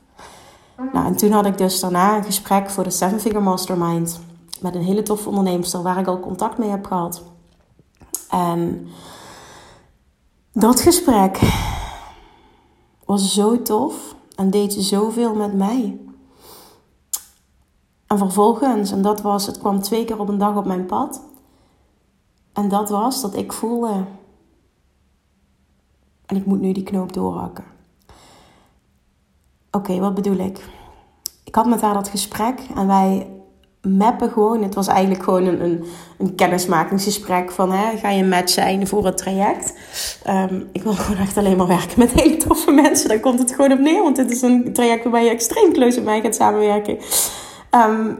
Nou, 0.93 1.05
en 1.05 1.15
toen 1.15 1.31
had 1.31 1.45
ik 1.45 1.57
dus 1.57 1.79
daarna 1.79 2.17
een 2.17 2.23
gesprek 2.23 2.69
voor 2.69 2.83
de 2.83 2.89
Seven 2.89 3.19
Figure 3.19 3.43
Mastermind. 3.43 4.19
Met 4.61 4.75
een 4.75 4.83
hele 4.83 5.03
toffe 5.03 5.29
onderneemster 5.29 5.81
waar 5.81 5.97
ik 5.97 6.07
al 6.07 6.19
contact 6.19 6.57
mee 6.57 6.69
heb 6.69 6.85
gehad. 6.85 7.23
En 8.29 8.87
dat 10.53 10.81
gesprek 10.81 11.39
was 13.05 13.33
zo 13.33 13.61
tof 13.61 14.15
en 14.35 14.49
deed 14.49 14.73
zoveel 14.73 15.35
met 15.35 15.53
mij. 15.53 15.99
En 18.07 18.17
vervolgens, 18.17 18.91
en 18.91 19.01
dat 19.01 19.21
was, 19.21 19.45
het 19.45 19.57
kwam 19.57 19.81
twee 19.81 20.05
keer 20.05 20.19
op 20.19 20.29
een 20.29 20.37
dag 20.37 20.55
op 20.55 20.65
mijn 20.65 20.85
pad. 20.85 21.21
En 22.53 22.69
dat 22.69 22.89
was 22.89 23.21
dat 23.21 23.35
ik 23.35 23.53
voelde, 23.53 24.05
en 26.25 26.35
ik 26.35 26.45
moet 26.45 26.59
nu 26.59 26.71
die 26.71 26.83
knoop 26.83 27.13
doorhakken. 27.13 27.65
Oké, 29.71 29.99
wat 29.99 30.13
bedoel 30.13 30.37
ik? 30.37 30.69
Ik 31.43 31.55
had 31.55 31.65
met 31.65 31.81
haar 31.81 31.93
dat 31.93 32.07
gesprek 32.07 32.59
en 32.75 32.87
wij 32.87 33.34
mappen 33.85 34.31
gewoon. 34.31 34.63
Het 34.63 34.75
was 34.75 34.87
eigenlijk 34.87 35.23
gewoon 35.23 35.45
een, 35.45 35.63
een, 35.63 35.85
een 36.17 36.35
kennismakingsgesprek 36.35 37.51
van 37.51 37.71
hè, 37.71 37.97
ga 37.97 38.09
je 38.09 38.21
een 38.21 38.29
match 38.29 38.49
zijn 38.49 38.87
voor 38.87 39.05
het 39.05 39.17
traject. 39.17 39.73
Um, 40.29 40.69
ik 40.71 40.83
wil 40.83 40.93
gewoon 40.93 41.21
echt 41.21 41.37
alleen 41.37 41.57
maar 41.57 41.67
werken 41.67 41.99
met 41.99 42.11
hele 42.11 42.37
toffe 42.37 42.71
mensen. 42.71 43.09
Daar 43.09 43.19
komt 43.19 43.39
het 43.39 43.51
gewoon 43.51 43.71
op 43.71 43.79
neer, 43.79 44.03
want 44.03 44.15
dit 44.15 44.31
is 44.31 44.41
een 44.41 44.73
traject 44.73 45.03
waarbij 45.03 45.23
je 45.23 45.29
extreem 45.29 45.73
close 45.73 45.95
met 45.95 46.05
mij 46.05 46.21
gaat 46.21 46.35
samenwerken. 46.35 46.97
Um, 47.71 48.17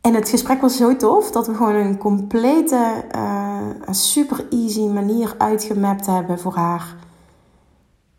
en 0.00 0.14
het 0.14 0.28
gesprek 0.28 0.60
was 0.60 0.76
zo 0.76 0.96
tof 0.96 1.30
dat 1.30 1.46
we 1.46 1.54
gewoon 1.54 1.74
een 1.74 1.98
complete, 1.98 3.04
uh, 3.16 3.66
super 3.90 4.46
easy 4.50 4.86
manier 4.86 5.34
uitgemapt 5.38 6.06
hebben 6.06 6.38
voor 6.38 6.54
haar. 6.54 6.96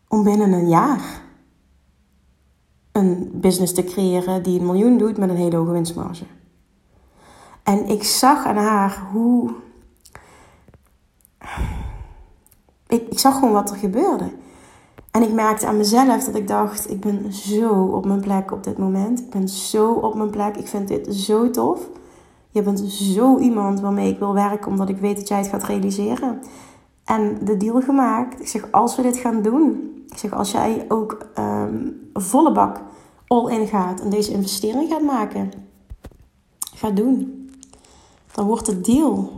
Om 0.08 0.24
binnen 0.24 0.52
een 0.52 0.68
jaar 0.68 1.00
een 2.98 3.30
business 3.32 3.72
te 3.72 3.84
creëren 3.84 4.42
die 4.42 4.58
een 4.58 4.66
miljoen 4.66 4.98
doet 4.98 5.18
met 5.18 5.28
een 5.28 5.36
hele 5.36 5.56
hoge 5.56 5.70
winstmarge. 5.70 6.24
En 7.62 7.86
ik 7.86 8.02
zag 8.02 8.46
aan 8.46 8.56
haar 8.56 9.08
hoe. 9.12 9.50
Ik, 12.86 13.08
ik 13.10 13.18
zag 13.18 13.34
gewoon 13.34 13.52
wat 13.52 13.70
er 13.70 13.76
gebeurde. 13.76 14.30
En 15.10 15.22
ik 15.22 15.32
merkte 15.32 15.66
aan 15.66 15.76
mezelf 15.76 16.24
dat 16.24 16.34
ik 16.34 16.48
dacht: 16.48 16.90
ik 16.90 17.00
ben 17.00 17.32
zo 17.32 17.82
op 17.82 18.06
mijn 18.06 18.20
plek 18.20 18.52
op 18.52 18.64
dit 18.64 18.78
moment. 18.78 19.20
Ik 19.20 19.30
ben 19.30 19.48
zo 19.48 19.92
op 19.92 20.14
mijn 20.14 20.30
plek. 20.30 20.56
Ik 20.56 20.68
vind 20.68 20.88
dit 20.88 21.14
zo 21.14 21.50
tof. 21.50 21.88
Je 22.50 22.62
bent 22.62 22.80
zo 22.90 23.38
iemand 23.38 23.80
waarmee 23.80 24.12
ik 24.12 24.18
wil 24.18 24.34
werken, 24.34 24.70
omdat 24.70 24.88
ik 24.88 24.98
weet 24.98 25.16
dat 25.16 25.28
jij 25.28 25.38
het 25.38 25.48
gaat 25.48 25.64
realiseren. 25.64 26.42
En 27.04 27.38
de 27.44 27.56
deal 27.56 27.80
gemaakt. 27.80 28.40
Ik 28.40 28.48
zeg, 28.48 28.72
als 28.72 28.96
we 28.96 29.02
dit 29.02 29.16
gaan 29.16 29.42
doen. 29.42 29.97
Ik 30.08 30.18
zeg, 30.18 30.32
als 30.32 30.50
jij 30.50 30.84
ook 30.88 31.26
um, 31.38 32.10
volle 32.12 32.52
bak 32.52 32.80
all 33.26 33.50
in 33.50 33.66
gaat 33.66 34.00
en 34.00 34.10
deze 34.10 34.32
investering 34.32 34.90
gaat 34.90 35.02
maken. 35.02 35.52
Ga 36.74 36.90
doen. 36.90 37.50
Dan 38.32 38.46
wordt 38.46 38.66
de 38.66 38.80
deal 38.80 39.30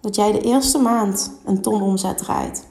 dat 0.00 0.14
jij 0.14 0.32
de 0.32 0.40
eerste 0.40 0.78
maand 0.78 1.32
een 1.44 1.62
ton 1.62 1.82
omzet 1.82 2.18
draait. 2.18 2.66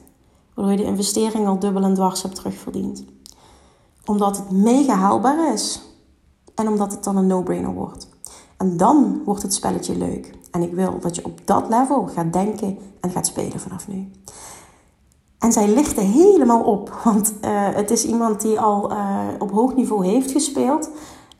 Waardoor 0.54 0.74
je 0.74 0.82
de 0.82 0.90
investering 0.90 1.46
al 1.46 1.58
dubbel 1.58 1.82
en 1.82 1.94
dwars 1.94 2.22
hebt 2.22 2.34
terugverdiend. 2.34 3.04
Omdat 4.04 4.36
het 4.36 4.50
mega 4.50 4.94
haalbaar 4.94 5.52
is. 5.52 5.82
En 6.54 6.68
omdat 6.68 6.92
het 6.92 7.04
dan 7.04 7.16
een 7.16 7.26
no-brainer 7.26 7.74
wordt. 7.74 8.08
En 8.56 8.76
dan 8.76 9.22
wordt 9.24 9.42
het 9.42 9.54
spelletje 9.54 9.96
leuk. 9.96 10.34
En 10.50 10.62
ik 10.62 10.72
wil 10.72 10.98
dat 11.00 11.16
je 11.16 11.24
op 11.24 11.40
dat 11.46 11.68
level 11.68 12.06
gaat 12.06 12.32
denken 12.32 12.78
en 13.00 13.10
gaat 13.10 13.26
spelen 13.26 13.60
vanaf 13.60 13.88
nu. 13.88 14.10
En 15.38 15.52
zij 15.52 15.68
lichten 15.68 16.06
helemaal 16.06 16.62
op, 16.62 17.00
want 17.04 17.32
uh, 17.44 17.50
het 17.52 17.90
is 17.90 18.04
iemand 18.04 18.40
die 18.40 18.60
al 18.60 18.92
uh, 18.92 19.18
op 19.38 19.50
hoog 19.50 19.74
niveau 19.74 20.06
heeft 20.06 20.30
gespeeld. 20.30 20.90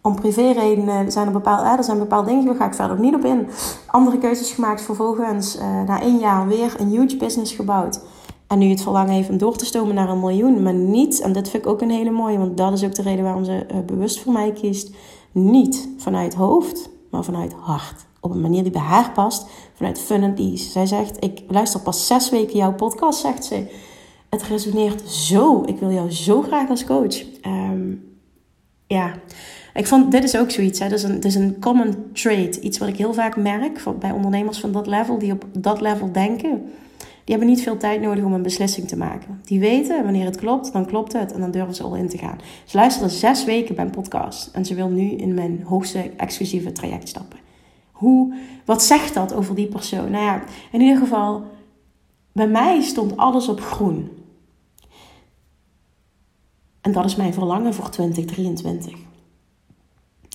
Om 0.03 0.15
privéredenen 0.15 1.13
zijn 1.13 1.27
er, 1.27 1.33
bepaald, 1.33 1.63
uh, 1.63 1.73
er 1.73 1.85
zijn 1.85 1.99
bepaalde 1.99 2.29
dingen, 2.29 2.45
daar 2.45 2.55
ga 2.55 2.67
ik 2.67 2.75
verder 2.75 3.01
niet 3.01 3.15
op 3.15 3.25
in. 3.25 3.49
Andere 3.87 4.19
keuzes 4.19 4.51
gemaakt, 4.51 4.83
vervolgens 4.83 5.59
na 5.87 6.01
één 6.01 6.19
jaar 6.19 6.47
weer 6.47 6.75
een 6.79 6.89
huge 6.89 7.17
business 7.17 7.53
gebouwd. 7.53 8.01
En 8.47 8.59
nu 8.59 8.69
het 8.69 8.83
verlangen 8.83 9.13
heeft 9.13 9.31
om 9.31 9.39
door 9.39 9.57
te 9.57 9.65
stomen 9.65 9.95
naar 9.95 10.09
een 10.09 10.21
miljoen, 10.21 10.63
maar 10.63 10.75
niet, 10.75 11.21
en 11.21 11.33
dat 11.33 11.49
vind 11.49 11.65
ik 11.65 11.71
ook 11.71 11.81
een 11.81 11.91
hele 11.91 12.11
mooie, 12.11 12.39
want 12.39 12.57
dat 12.57 12.73
is 12.73 12.85
ook 12.85 12.95
de 12.95 13.03
reden 13.03 13.25
waarom 13.25 13.45
ze 13.45 13.67
bewust 13.87 14.21
voor 14.21 14.33
mij 14.33 14.53
kiest, 14.53 14.95
niet 15.33 15.89
vanuit 15.99 16.35
hoofd, 16.35 16.91
maar 17.11 17.25
vanuit 17.25 17.53
hart. 17.61 18.07
Op 18.21 18.31
een 18.31 18.41
manier 18.41 18.63
die 18.63 18.73
bij 18.73 18.81
haar 18.81 19.11
past, 19.13 19.47
vanuit 19.75 20.01
fun 20.01 20.23
and 20.23 20.39
ease. 20.39 20.71
Zij 20.71 20.87
zegt, 20.87 21.25
ik 21.25 21.43
luister 21.49 21.81
pas 21.81 22.07
zes 22.07 22.31
weken 22.31 22.57
jouw 22.57 22.75
podcast, 22.75 23.21
zegt 23.21 23.45
ze. 23.45 23.87
Het 24.31 24.43
resoneert 24.43 25.11
zo. 25.11 25.63
Ik 25.67 25.79
wil 25.79 25.93
jou 25.93 26.11
zo 26.11 26.43
graag 26.43 26.69
als 26.69 26.85
coach. 26.85 27.23
Um, 27.47 28.17
ja, 28.87 29.15
ik 29.75 29.87
vond, 29.87 30.11
dit 30.11 30.25
is 30.25 30.37
ook 30.37 30.51
zoiets. 30.51 30.79
Hè. 30.79 30.89
Dat, 30.89 30.99
is 30.99 31.05
een, 31.05 31.21
is 31.21 31.35
een 31.35 31.59
common 31.61 31.95
trait. 32.13 32.57
Iets 32.57 32.79
wat 32.79 32.89
ik 32.89 32.97
heel 32.97 33.15
vaak 33.15 33.37
merk 33.37 33.83
bij 33.99 34.11
ondernemers 34.11 34.61
van 34.61 34.73
dat 34.73 34.87
level, 34.87 35.19
die 35.19 35.33
op 35.33 35.45
dat 35.53 35.81
level 35.81 36.13
denken. 36.13 36.63
Die 36.99 37.37
hebben 37.37 37.55
niet 37.55 37.63
veel 37.63 37.77
tijd 37.77 38.01
nodig 38.01 38.25
om 38.25 38.33
een 38.33 38.43
beslissing 38.43 38.89
te 38.89 38.97
maken. 38.97 39.41
Die 39.45 39.61
weten 39.61 40.03
wanneer 40.05 40.25
het 40.25 40.37
klopt, 40.37 40.73
dan 40.73 40.87
klopt 40.87 41.13
het 41.13 41.33
en 41.33 41.41
dan 41.41 41.51
durven 41.51 41.75
ze 41.75 41.83
al 41.83 41.95
in 41.95 42.09
te 42.09 42.19
gaan. 42.19 42.39
Ze 42.65 42.77
luisterde 42.77 43.09
zes 43.09 43.45
weken 43.45 43.75
bij 43.75 43.85
een 43.85 43.91
podcast 43.91 44.51
en 44.53 44.65
ze 44.65 44.75
wil 44.75 44.89
nu 44.89 45.11
in 45.11 45.35
mijn 45.35 45.63
hoogste 45.65 46.11
exclusieve 46.17 46.73
traject 46.73 47.09
stappen. 47.09 47.39
Hoe, 47.93 48.35
wat 48.65 48.83
zegt 48.83 49.15
dat 49.15 49.35
over 49.35 49.55
die 49.55 49.67
persoon? 49.67 50.11
Nou 50.11 50.25
ja, 50.25 50.43
in 50.73 50.81
ieder 50.81 50.99
geval, 50.99 51.43
bij 52.39 52.49
mij 52.49 52.81
stond 52.81 53.17
alles 53.17 53.49
op 53.49 53.61
groen. 53.61 54.11
En 56.81 56.93
dat 56.93 57.05
is 57.05 57.17
mijn 57.17 57.33
verlangen 57.33 57.75
voor 57.75 57.91
2023. 57.91 58.95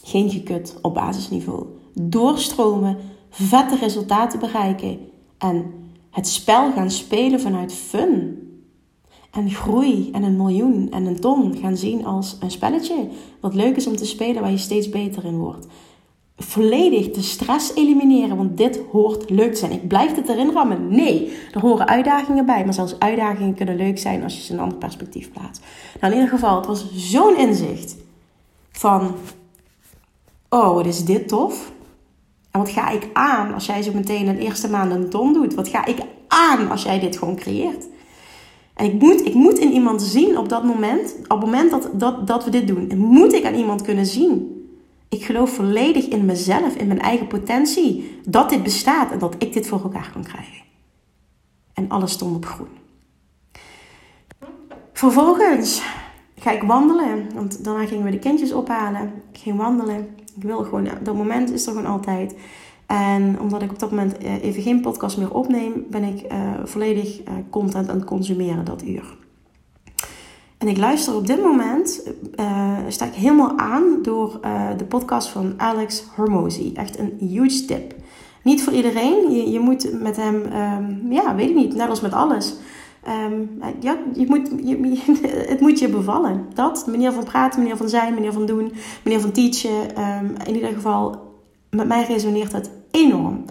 Geen 0.03 0.29
gekut 0.29 0.77
op 0.81 0.93
basisniveau. 0.93 1.65
Doorstromen, 1.93 2.98
vette 3.29 3.75
resultaten 3.75 4.39
bereiken 4.39 5.00
en 5.38 5.74
het 6.12 6.27
spel 6.27 6.72
gaan 6.72 6.91
spelen 6.91 7.39
vanuit 7.39 7.74
fun. 7.74 8.38
En 9.31 9.50
groei 9.50 10.12
en 10.12 10.24
een 10.24 10.38
miljoen 10.38 10.91
en 10.91 11.05
een 11.05 11.19
ton 11.19 11.57
gaan 11.57 11.77
zien 11.77 12.05
als 12.05 12.38
een 12.39 12.51
spelletje. 12.51 13.07
Wat 13.39 13.53
leuk 13.53 13.75
is 13.75 13.88
om 13.88 13.95
te 13.95 14.05
spelen, 14.05 14.41
waar 14.41 14.51
je 14.51 14.57
steeds 14.57 14.89
beter 14.89 15.25
in 15.25 15.38
wordt. 15.38 15.67
Volledig 16.47 17.12
de 17.12 17.21
stress 17.21 17.75
elimineren, 17.75 18.38
want 18.38 18.57
dit 18.57 18.79
hoort 18.91 19.29
leuk 19.29 19.57
zijn. 19.57 19.71
Ik 19.71 19.88
blijf 19.88 20.15
het 20.15 20.29
erin 20.29 20.51
rammen. 20.51 20.88
Nee, 20.89 21.33
er 21.53 21.59
horen 21.59 21.88
uitdagingen 21.88 22.45
bij. 22.45 22.63
Maar 22.63 22.73
zelfs 22.73 23.00
uitdagingen 23.00 23.53
kunnen 23.53 23.75
leuk 23.75 24.00
zijn 24.00 24.23
als 24.23 24.35
je 24.35 24.41
ze 24.41 24.51
in 24.51 24.57
een 24.57 24.63
ander 24.63 24.77
perspectief 24.77 25.31
plaatst. 25.31 25.63
Nou, 26.00 26.13
in 26.13 26.19
ieder 26.19 26.33
geval, 26.33 26.55
het 26.55 26.65
was 26.65 26.85
zo'n 26.95 27.38
inzicht 27.38 27.95
van... 28.71 29.15
Oh, 30.50 30.73
wat 30.73 30.85
is 30.85 31.05
dit 31.05 31.27
tof? 31.27 31.71
En 32.51 32.59
wat 32.59 32.69
ga 32.69 32.89
ik 32.89 33.09
aan 33.13 33.53
als 33.53 33.65
jij 33.65 33.81
zo 33.81 33.91
meteen 33.93 34.27
een 34.27 34.38
eerste 34.38 34.69
maand 34.69 34.91
een 34.91 35.09
ton 35.09 35.33
doet? 35.33 35.53
Wat 35.53 35.67
ga 35.67 35.85
ik 35.85 35.97
aan 36.27 36.69
als 36.71 36.83
jij 36.83 37.00
dit 37.00 37.17
gewoon 37.17 37.35
creëert? 37.35 37.88
En 38.75 38.85
ik 38.85 39.01
moet, 39.01 39.25
ik 39.25 39.33
moet 39.33 39.57
in 39.57 39.71
iemand 39.71 40.01
zien 40.01 40.38
op 40.38 40.50
dat 40.50 40.63
moment, 40.63 41.15
op 41.23 41.29
het 41.29 41.39
moment 41.39 41.71
dat, 41.71 41.89
dat, 41.93 42.27
dat 42.27 42.43
we 42.43 42.51
dit 42.51 42.67
doen, 42.67 42.97
moet 42.97 43.33
ik 43.33 43.45
aan 43.45 43.53
iemand 43.53 43.81
kunnen 43.81 44.05
zien. 44.05 44.52
Ik 45.13 45.25
geloof 45.25 45.50
volledig 45.50 46.08
in 46.08 46.25
mezelf, 46.25 46.75
in 46.75 46.88
mijn 46.88 47.01
eigen 47.01 47.27
potentie, 47.27 48.20
dat 48.25 48.50
dit 48.50 48.63
bestaat 48.63 49.12
en 49.12 49.20
dat 49.20 49.36
ik 49.38 49.53
dit 49.53 49.67
voor 49.67 49.82
elkaar 49.84 50.10
kan 50.13 50.24
krijgen. 50.24 50.63
En 51.74 51.89
alles 51.89 52.12
stond 52.12 52.36
op 52.36 52.46
groen. 52.46 52.67
Vervolgens 54.93 55.82
ga 56.36 56.51
ik 56.51 56.63
wandelen, 56.63 57.34
want 57.34 57.63
daarna 57.63 57.86
gingen 57.86 58.05
we 58.05 58.12
de 58.12 58.20
kindjes 58.20 58.53
ophalen. 58.53 59.13
Ik 59.32 59.39
ging 59.39 59.58
wandelen. 59.58 60.08
Ik 60.36 60.43
wil 60.43 60.63
gewoon, 60.63 60.88
dat 61.03 61.15
moment 61.15 61.51
is 61.51 61.65
er 61.65 61.74
gewoon 61.74 61.91
altijd. 61.91 62.36
En 62.86 63.39
omdat 63.39 63.62
ik 63.62 63.72
op 63.72 63.79
dat 63.79 63.89
moment 63.89 64.17
eh, 64.17 64.43
even 64.43 64.63
geen 64.63 64.82
podcast 64.82 65.17
meer 65.17 65.34
opneem, 65.34 65.86
ben 65.89 66.03
ik 66.03 66.32
uh, 66.32 66.39
volledig 66.63 67.20
uh, 67.20 67.34
content 67.50 67.89
aan 67.89 67.96
het 67.96 68.05
consumeren 68.05 68.65
dat 68.65 68.84
uur. 68.84 69.22
En 70.63 70.70
ik 70.70 70.77
luister 70.77 71.15
op 71.15 71.27
dit 71.27 71.41
moment, 71.41 72.01
uh, 72.39 72.77
sta 72.88 73.05
ik 73.05 73.13
helemaal 73.13 73.58
aan 73.58 73.84
door 74.01 74.39
de 74.77 74.86
podcast 74.86 75.27
van 75.27 75.53
Alex 75.58 76.03
Hormozy. 76.15 76.72
Echt 76.75 77.00
een 77.00 77.17
huge 77.20 77.65
tip. 77.65 77.96
Niet 78.43 78.63
voor 78.63 78.74
iedereen. 78.74 79.32
Je, 79.32 79.51
je 79.51 79.60
moet 79.60 80.01
met 80.01 80.15
hem, 80.15 80.36
um, 80.36 81.12
ja, 81.12 81.36
weet 81.36 81.50
ik 81.50 81.55
niet, 81.55 81.75
net 81.75 81.89
als 81.89 82.01
met 82.01 82.13
alles. 82.13 82.55
Um, 83.08 83.62
ja, 83.79 83.98
je 84.13 84.25
moet, 84.27 84.50
je, 84.63 85.01
het 85.51 85.60
moet 85.60 85.79
je 85.79 85.89
bevallen. 85.89 86.46
Dat, 86.53 86.88
manier 86.88 87.12
van 87.12 87.24
praten, 87.24 87.62
manier 87.62 87.77
van 87.77 87.89
zijn, 87.89 88.13
manier 88.13 88.34
van 88.34 88.46
doen, 88.46 88.74
manier 89.03 89.20
van 89.20 89.32
teachen. 89.32 90.01
Um, 90.01 90.36
in 90.46 90.55
ieder 90.55 90.74
geval, 90.74 91.34
met 91.70 91.88
mij 91.88 92.05
resoneert 92.05 92.51
het 92.51 92.70
enorm. 92.91 93.46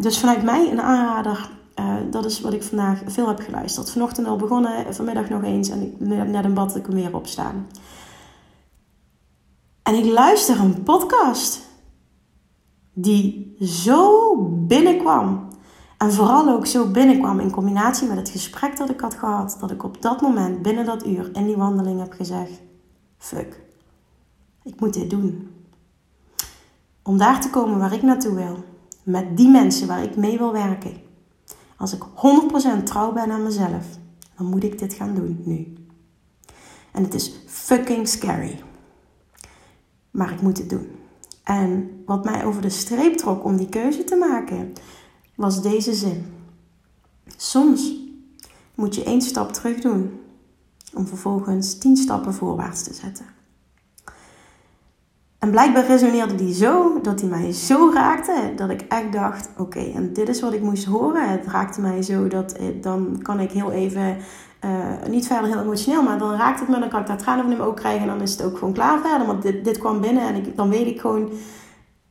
Dus 0.00 0.18
vanuit 0.18 0.42
mij 0.42 0.70
een 0.70 0.80
aanrader. 0.80 1.50
Uh, 1.82 1.94
dat 2.10 2.24
is 2.24 2.40
wat 2.40 2.52
ik 2.52 2.62
vandaag 2.62 3.02
veel 3.06 3.28
heb 3.28 3.40
geluisterd. 3.40 3.90
Vanochtend 3.90 4.26
al 4.26 4.36
begonnen, 4.36 4.94
vanmiddag 4.94 5.28
nog 5.28 5.42
eens. 5.42 5.68
En 5.68 5.94
net 6.30 6.44
een 6.44 6.54
bad 6.54 6.76
ik 6.76 6.86
er 6.86 6.94
weer 6.94 7.14
op 7.14 7.26
staan. 7.26 7.66
En 9.82 9.94
ik 9.94 10.04
luister 10.04 10.60
een 10.60 10.82
podcast. 10.82 11.60
Die 12.92 13.56
zo 13.60 14.36
binnenkwam. 14.66 15.48
En 15.98 16.12
vooral 16.12 16.48
ook 16.48 16.66
zo 16.66 16.90
binnenkwam 16.90 17.40
in 17.40 17.50
combinatie 17.50 18.08
met 18.08 18.16
het 18.16 18.28
gesprek 18.28 18.76
dat 18.76 18.90
ik 18.90 19.00
had 19.00 19.14
gehad, 19.14 19.56
dat 19.60 19.70
ik 19.70 19.84
op 19.84 20.02
dat 20.02 20.20
moment 20.20 20.62
binnen 20.62 20.84
dat 20.84 21.06
uur 21.06 21.30
in 21.32 21.46
die 21.46 21.56
wandeling 21.56 22.00
heb 22.00 22.12
gezegd: 22.12 22.60
Fuck, 23.18 23.60
ik 24.62 24.80
moet 24.80 24.94
dit 24.94 25.10
doen. 25.10 25.50
Om 27.02 27.18
daar 27.18 27.40
te 27.40 27.50
komen 27.50 27.78
waar 27.78 27.92
ik 27.92 28.02
naartoe 28.02 28.34
wil, 28.34 28.64
met 29.02 29.36
die 29.36 29.48
mensen 29.48 29.86
waar 29.86 30.02
ik 30.02 30.16
mee 30.16 30.38
wil 30.38 30.52
werken. 30.52 31.10
Als 31.82 31.92
ik 31.92 32.02
100% 32.80 32.82
trouw 32.84 33.12
ben 33.12 33.30
aan 33.30 33.42
mezelf, 33.42 33.86
dan 34.36 34.46
moet 34.46 34.64
ik 34.64 34.78
dit 34.78 34.92
gaan 34.92 35.14
doen 35.14 35.42
nu. 35.44 35.72
En 36.92 37.02
het 37.02 37.14
is 37.14 37.32
fucking 37.46 38.08
scary. 38.08 38.62
Maar 40.10 40.32
ik 40.32 40.40
moet 40.40 40.58
het 40.58 40.70
doen. 40.70 40.90
En 41.42 42.02
wat 42.06 42.24
mij 42.24 42.44
over 42.44 42.62
de 42.62 42.70
streep 42.70 43.16
trok 43.16 43.44
om 43.44 43.56
die 43.56 43.68
keuze 43.68 44.04
te 44.04 44.16
maken, 44.16 44.72
was 45.34 45.62
deze 45.62 45.94
zin. 45.94 46.24
Soms 47.36 47.92
moet 48.74 48.94
je 48.94 49.04
één 49.04 49.22
stap 49.22 49.52
terug 49.52 49.80
doen 49.80 50.20
om 50.94 51.06
vervolgens 51.06 51.78
tien 51.78 51.96
stappen 51.96 52.34
voorwaarts 52.34 52.82
te 52.82 52.94
zetten. 52.94 53.26
En 55.42 55.50
blijkbaar 55.50 55.86
resoneerde 55.86 56.34
die 56.34 56.54
zo 56.54 57.00
dat 57.00 57.20
hij 57.20 57.28
mij 57.28 57.52
zo 57.52 57.90
raakte 57.94 58.52
dat 58.56 58.70
ik 58.70 58.80
echt 58.88 59.12
dacht: 59.12 59.48
oké, 59.56 59.78
en 59.94 60.12
dit 60.12 60.28
is 60.28 60.40
wat 60.40 60.52
ik 60.52 60.62
moest 60.62 60.84
horen. 60.84 61.28
Het 61.28 61.46
raakte 61.46 61.80
mij 61.80 62.02
zo 62.02 62.28
dat 62.28 62.52
eh, 62.52 62.66
dan 62.80 63.18
kan 63.22 63.40
ik 63.40 63.50
heel 63.50 63.72
even, 63.72 64.16
uh, 64.64 65.08
niet 65.08 65.26
verder 65.26 65.50
heel 65.50 65.60
emotioneel, 65.60 66.02
maar 66.02 66.18
dan 66.18 66.34
raakt 66.34 66.60
het 66.60 66.68
me, 66.68 66.78
dan 66.78 66.88
kan 66.88 67.00
ik 67.00 67.06
daar 67.06 67.16
tranen 67.16 67.44
van 67.44 67.52
hem 67.52 67.60
ook 67.60 67.76
krijgen 67.76 68.00
en 68.00 68.06
dan 68.06 68.20
is 68.20 68.30
het 68.32 68.42
ook 68.42 68.58
gewoon 68.58 68.74
klaar 68.74 69.00
verder. 69.00 69.26
Want 69.26 69.42
dit, 69.42 69.64
dit 69.64 69.78
kwam 69.78 70.00
binnen 70.00 70.22
en 70.22 70.34
ik, 70.34 70.56
dan 70.56 70.68
weet 70.68 70.86
ik 70.86 71.00
gewoon 71.00 71.30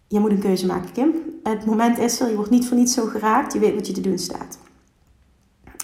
je 0.07 0.19
moet 0.19 0.31
een 0.31 0.39
keuze 0.39 0.65
maken, 0.65 0.91
Kim. 0.91 1.13
Het 1.43 1.65
moment 1.65 1.97
is 1.97 2.19
er, 2.19 2.29
je 2.29 2.35
wordt 2.35 2.51
niet 2.51 2.67
voor 2.67 2.77
niets 2.77 2.93
zo 2.93 3.05
geraakt, 3.05 3.53
je 3.53 3.59
weet 3.59 3.75
wat 3.75 3.88
je 3.88 3.93
te 3.93 4.01
doen 4.01 4.17
staat. 4.17 4.57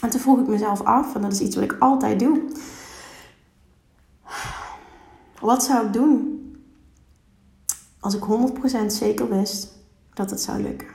En 0.01 0.09
toen 0.09 0.19
vroeg 0.19 0.39
ik 0.39 0.47
mezelf 0.47 0.81
af, 0.81 1.15
en 1.15 1.21
dat 1.21 1.31
is 1.31 1.41
iets 1.41 1.55
wat 1.55 1.63
ik 1.63 1.75
altijd 1.79 2.19
doe. 2.19 2.41
Wat 5.39 5.63
zou 5.63 5.85
ik 5.85 5.93
doen 5.93 6.36
als 7.99 8.15
ik 8.15 8.23
100% 8.83 8.85
zeker 8.85 9.29
wist 9.29 9.71
dat 10.13 10.29
het 10.29 10.41
zou 10.41 10.61
lukken? 10.61 10.87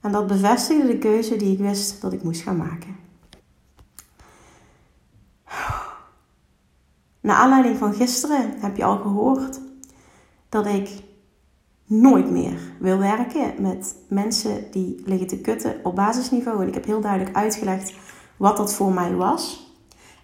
En 0.00 0.12
dat 0.12 0.26
bevestigde 0.26 0.86
de 0.86 0.98
keuze 0.98 1.36
die 1.36 1.52
ik 1.52 1.58
wist 1.58 2.00
dat 2.00 2.12
ik 2.12 2.22
moest 2.22 2.42
gaan 2.42 2.56
maken. 2.56 2.96
Naar 7.20 7.36
aanleiding 7.36 7.76
van 7.76 7.94
gisteren 7.94 8.60
heb 8.60 8.76
je 8.76 8.84
al 8.84 8.98
gehoord 8.98 9.60
dat 10.48 10.66
ik 10.66 11.02
nooit 11.84 12.30
meer 12.30 12.58
wil 12.78 12.98
werken 12.98 13.62
met 13.62 13.96
mensen 14.08 14.70
die 14.70 15.02
liggen 15.04 15.26
te 15.26 15.40
kutten 15.40 15.80
op 15.82 15.94
basisniveau. 15.94 16.62
En 16.62 16.68
ik 16.68 16.74
heb 16.74 16.84
heel 16.84 17.00
duidelijk 17.00 17.36
uitgelegd 17.36 17.94
wat 18.36 18.56
dat 18.56 18.74
voor 18.74 18.92
mij 18.92 19.14
was. 19.14 19.72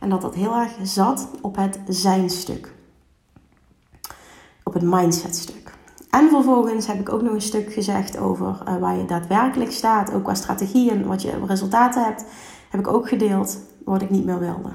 En 0.00 0.08
dat 0.08 0.22
dat 0.22 0.34
heel 0.34 0.54
erg 0.54 0.76
zat 0.82 1.28
op 1.40 1.56
het 1.56 1.78
zijnstuk. 1.88 2.75
Het 4.76 4.84
mindsetstuk. 4.84 5.72
En 6.10 6.28
vervolgens 6.28 6.86
heb 6.86 7.00
ik 7.00 7.12
ook 7.12 7.22
nog 7.22 7.32
een 7.32 7.40
stuk 7.40 7.72
gezegd 7.72 8.18
over 8.18 8.62
uh, 8.68 8.76
waar 8.76 8.96
je 8.96 9.04
daadwerkelijk 9.04 9.72
staat. 9.72 10.12
Ook 10.12 10.24
qua 10.24 10.34
strategie 10.34 10.90
en 10.90 11.06
wat 11.06 11.22
je 11.22 11.44
resultaten 11.46 12.04
hebt. 12.04 12.24
Heb 12.70 12.80
ik 12.80 12.88
ook 12.88 13.08
gedeeld 13.08 13.58
wat 13.84 14.02
ik 14.02 14.10
niet 14.10 14.24
meer 14.24 14.38
wilde. 14.38 14.70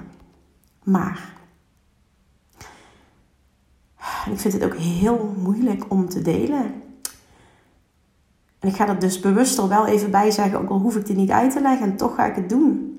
Maar. 0.84 1.34
Ik 4.32 4.40
vind 4.40 4.54
het 4.54 4.64
ook 4.64 4.76
heel 4.76 5.36
moeilijk 5.42 5.86
om 5.88 6.10
te 6.10 6.22
delen. 6.22 6.74
En 8.60 8.70
ik 8.70 8.76
ga 8.76 8.88
er 8.88 9.00
dus 9.00 9.20
bewust 9.20 9.58
er 9.58 9.68
wel 9.68 9.86
even 9.86 10.12
bij 10.12 10.32
zeggen, 10.32 10.60
ook 10.60 10.70
al 10.70 10.80
hoef 10.80 10.96
ik 10.96 11.06
dit 11.06 11.18
niet 11.18 11.32
uit 11.32 11.52
te 11.52 11.62
leggen, 11.62 11.88
en 11.88 11.98
toch 11.98 12.16
ga 12.16 12.26
ik 12.26 12.36
het 12.36 12.50
doen. 12.50 12.96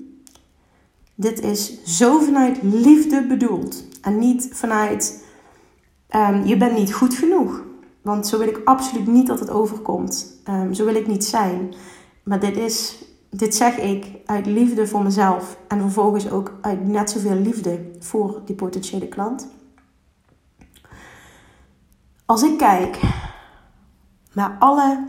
Dit 1.15 1.41
is 1.41 1.83
zo 1.83 2.19
vanuit 2.19 2.59
liefde 2.61 3.27
bedoeld. 3.27 3.83
En 4.01 4.19
niet 4.19 4.49
vanuit 4.51 5.22
um, 6.15 6.45
je 6.45 6.57
bent 6.57 6.77
niet 6.77 6.93
goed 6.93 7.13
genoeg. 7.13 7.63
Want 8.01 8.27
zo 8.27 8.37
wil 8.37 8.47
ik 8.47 8.61
absoluut 8.65 9.07
niet 9.07 9.27
dat 9.27 9.39
het 9.39 9.49
overkomt. 9.49 10.41
Um, 10.49 10.73
zo 10.73 10.85
wil 10.85 10.95
ik 10.95 11.07
niet 11.07 11.25
zijn. 11.25 11.73
Maar 12.23 12.39
dit, 12.39 12.57
is, 12.57 13.03
dit 13.29 13.55
zeg 13.55 13.77
ik 13.77 14.05
uit 14.25 14.45
liefde 14.45 14.87
voor 14.87 15.03
mezelf. 15.03 15.57
En 15.67 15.79
vervolgens 15.79 16.31
ook 16.31 16.57
uit 16.61 16.87
net 16.87 17.09
zoveel 17.09 17.35
liefde 17.35 17.89
voor 17.99 18.41
die 18.45 18.55
potentiële 18.55 19.07
klant. 19.07 19.47
Als 22.25 22.43
ik 22.43 22.57
kijk 22.57 22.99
naar 24.33 24.55
alle 24.59 25.07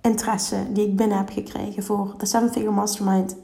interesse 0.00 0.72
die 0.72 0.86
ik 0.86 0.96
binnen 0.96 1.18
heb 1.18 1.30
gekregen 1.30 1.82
voor 1.82 2.14
de 2.16 2.26
Seven 2.26 2.52
Figure 2.52 2.72
Mastermind. 2.72 3.36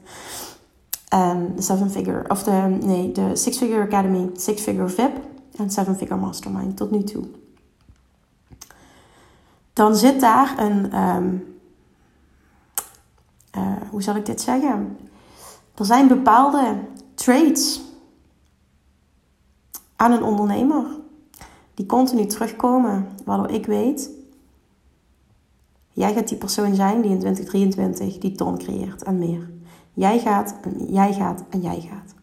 En 1.09 1.53
de 1.57 1.63
Seven 1.63 1.91
Figure, 1.91 2.29
of 2.29 2.43
de, 2.43 2.77
nee, 2.81 3.13
de 3.13 3.37
Six 3.37 3.59
Figure 3.59 3.83
Academy, 3.83 4.31
Six 4.35 4.63
Figure 4.63 4.89
VIP 4.89 5.13
en 5.59 5.71
Seven 5.71 5.97
Figure 5.97 6.21
Mastermind 6.21 6.77
tot 6.77 6.91
nu 6.91 7.03
toe. 7.03 7.25
Dan 9.73 9.97
zit 9.97 10.21
daar 10.21 10.59
een, 10.59 10.99
um, 10.99 11.57
uh, 13.57 13.73
hoe 13.91 14.03
zal 14.03 14.17
ik 14.17 14.27
dit 14.27 14.41
zeggen? 14.41 14.99
Er 15.75 15.85
zijn 15.85 16.09
bepaalde 16.09 16.79
traits 17.15 17.81
aan 19.97 20.13
een 20.13 20.23
ondernemer 20.23 20.85
die 21.75 21.87
continu 21.87 22.27
terugkomen, 22.27 23.09
waardoor 23.25 23.51
ik 23.51 23.67
weet 23.67 24.11
Jij 25.97 26.13
gaat 26.15 26.29
die 26.29 26.39
persoon 26.39 26.75
zijn 26.75 27.01
die 27.01 27.11
in 27.11 27.19
2023 27.19 28.19
die 28.19 28.33
ton 28.33 28.59
creëert 28.59 29.03
en 29.03 29.19
meer. 29.19 29.51
Jij 29.93 30.19
gaat 30.19 30.55
en 30.63 30.93
jij 30.93 31.13
gaat 31.13 31.45
en 31.51 31.61
jij 31.61 31.81
gaat. 31.81 32.15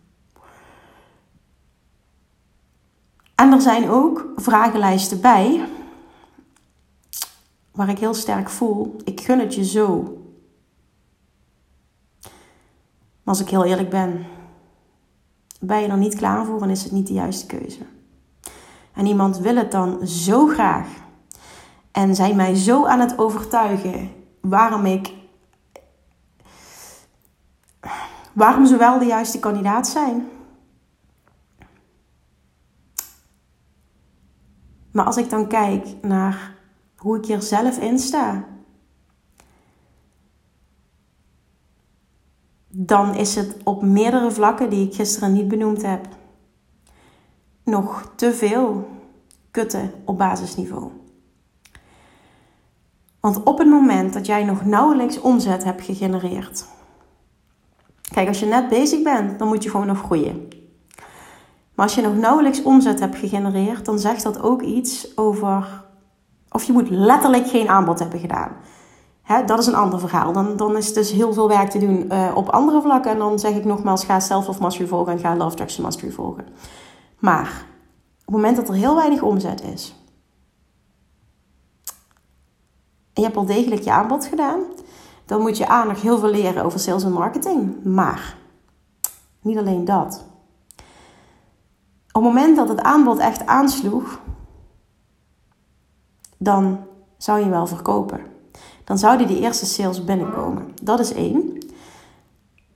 En 3.35 3.51
er 3.51 3.61
zijn 3.61 3.89
ook 3.89 4.25
vragenlijsten 4.35 5.21
bij 5.21 5.67
waar 7.71 7.89
ik 7.89 7.99
heel 7.99 8.13
sterk 8.13 8.49
voel, 8.49 8.95
ik 9.03 9.21
gun 9.21 9.39
het 9.39 9.55
je 9.55 9.65
zo. 9.65 10.17
Maar 13.23 13.33
als 13.33 13.39
ik 13.39 13.49
heel 13.49 13.65
eerlijk 13.65 13.89
ben, 13.89 14.25
ben 15.59 15.81
je 15.81 15.87
er 15.87 15.97
niet 15.97 16.15
klaar 16.15 16.45
voor 16.45 16.61
en 16.61 16.69
is 16.69 16.83
het 16.83 16.91
niet 16.91 17.07
de 17.07 17.13
juiste 17.13 17.45
keuze. 17.45 17.85
En 18.93 19.05
iemand 19.05 19.37
wil 19.37 19.55
het 19.55 19.71
dan 19.71 20.07
zo 20.07 20.47
graag 20.47 20.87
en 21.91 22.15
zijn 22.15 22.35
mij 22.35 22.55
zo 22.55 22.85
aan 22.85 22.99
het 22.99 23.17
overtuigen 23.17 24.11
waarom 24.41 24.85
ik. 24.85 25.13
Waarom 28.33 28.65
ze 28.65 28.77
wel 28.77 28.99
de 28.99 29.05
juiste 29.05 29.39
kandidaat 29.39 29.87
zijn. 29.87 30.29
Maar 34.93 35.05
als 35.05 35.17
ik 35.17 35.29
dan 35.29 35.47
kijk 35.47 35.87
naar 36.01 36.55
hoe 36.97 37.17
ik 37.17 37.25
hier 37.25 37.41
zelf 37.41 37.77
in 37.77 37.99
sta, 37.99 38.45
dan 42.67 43.15
is 43.15 43.35
het 43.35 43.57
op 43.63 43.81
meerdere 43.81 44.31
vlakken 44.31 44.69
die 44.69 44.87
ik 44.87 44.93
gisteren 44.93 45.33
niet 45.33 45.47
benoemd 45.47 45.81
heb, 45.81 46.07
nog 47.63 48.11
te 48.15 48.33
veel 48.33 48.87
kutten 49.51 49.91
op 50.05 50.17
basisniveau. 50.17 50.91
Want 53.19 53.43
op 53.43 53.57
het 53.57 53.67
moment 53.67 54.13
dat 54.13 54.25
jij 54.25 54.43
nog 54.43 54.65
nauwelijks 54.65 55.21
omzet 55.21 55.63
hebt 55.63 55.81
gegenereerd. 55.81 56.65
Kijk, 58.13 58.27
als 58.27 58.39
je 58.39 58.45
net 58.45 58.69
bezig 58.69 59.01
bent, 59.01 59.39
dan 59.39 59.47
moet 59.47 59.63
je 59.63 59.69
gewoon 59.69 59.87
nog 59.87 59.99
groeien. 59.99 60.47
Maar 61.75 61.85
als 61.85 61.95
je 61.95 62.01
nog 62.01 62.15
nauwelijks 62.15 62.63
omzet 62.63 62.99
hebt 62.99 63.15
gegenereerd, 63.15 63.85
dan 63.85 63.99
zegt 63.99 64.23
dat 64.23 64.41
ook 64.41 64.61
iets 64.61 65.17
over. 65.17 65.83
Of 66.49 66.63
je 66.63 66.73
moet 66.73 66.89
letterlijk 66.89 67.47
geen 67.47 67.69
aanbod 67.69 67.99
hebben 67.99 68.19
gedaan. 68.19 68.51
Hè, 69.21 69.45
dat 69.45 69.59
is 69.59 69.65
een 69.65 69.75
ander 69.75 69.99
verhaal. 69.99 70.33
Dan, 70.33 70.57
dan 70.57 70.77
is 70.77 70.93
dus 70.93 71.11
heel 71.11 71.33
veel 71.33 71.47
werk 71.47 71.69
te 71.69 71.79
doen 71.79 72.05
uh, 72.11 72.31
op 72.35 72.49
andere 72.49 72.81
vlakken. 72.81 73.11
En 73.11 73.17
dan 73.17 73.39
zeg 73.39 73.55
ik 73.55 73.65
nogmaals: 73.65 74.05
ga 74.05 74.19
Self 74.19 74.47
of 74.47 74.59
Mastery 74.59 74.87
volgen 74.87 75.13
en 75.13 75.19
ga 75.19 75.35
Love 75.35 75.55
Traction 75.55 75.83
Mastery 75.83 76.11
volgen. 76.11 76.45
Maar 77.19 77.65
op 78.19 78.33
het 78.33 78.35
moment 78.35 78.55
dat 78.55 78.67
er 78.67 78.75
heel 78.75 78.95
weinig 78.95 79.21
omzet 79.21 79.63
is, 79.63 79.95
en 83.13 83.21
je 83.21 83.23
hebt 83.23 83.37
al 83.37 83.45
degelijk 83.45 83.81
je 83.81 83.91
aanbod 83.91 84.25
gedaan, 84.25 84.59
dan 85.25 85.41
moet 85.41 85.57
je 85.57 85.67
aan 85.67 85.87
nog 85.87 86.01
heel 86.01 86.17
veel 86.17 86.29
leren 86.29 86.63
over 86.63 86.79
sales 86.79 87.03
en 87.03 87.11
marketing. 87.11 87.83
Maar 87.83 88.37
niet 89.41 89.57
alleen 89.57 89.85
dat. 89.85 90.25
Op 92.15 92.23
het 92.23 92.33
moment 92.33 92.55
dat 92.55 92.67
het 92.67 92.81
aanbod 92.81 93.17
echt 93.17 93.45
aansloeg, 93.45 94.19
dan 96.37 96.79
zou 97.17 97.39
je 97.39 97.49
wel 97.49 97.67
verkopen. 97.67 98.21
Dan 98.83 98.97
zouden 98.97 99.27
die 99.27 99.39
eerste 99.39 99.65
sales 99.65 100.03
binnenkomen. 100.03 100.71
Dat 100.81 100.99
is 100.99 101.13
één. 101.13 101.57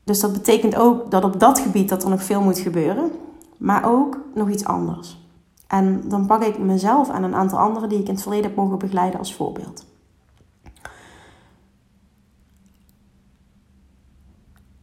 Dus 0.03 0.19
dat 0.19 0.33
betekent 0.33 0.75
ook 0.75 1.11
dat 1.11 1.23
op 1.23 1.39
dat 1.39 1.59
gebied 1.59 1.89
dat 1.89 2.03
er 2.03 2.09
nog 2.09 2.23
veel 2.23 2.41
moet 2.41 2.59
gebeuren. 2.59 3.11
Maar 3.57 3.89
ook 3.91 4.17
nog 4.33 4.49
iets 4.49 4.65
anders. 4.65 5.25
En 5.67 6.09
dan 6.09 6.25
pak 6.25 6.43
ik 6.43 6.59
mezelf 6.59 7.09
en 7.09 7.23
een 7.23 7.35
aantal 7.35 7.59
anderen 7.59 7.89
die 7.89 7.99
ik 7.99 8.07
in 8.07 8.13
het 8.13 8.21
verleden 8.21 8.45
heb 8.45 8.55
mogen 8.55 8.77
begeleiden 8.77 9.19
als 9.19 9.35
voorbeeld. 9.35 9.85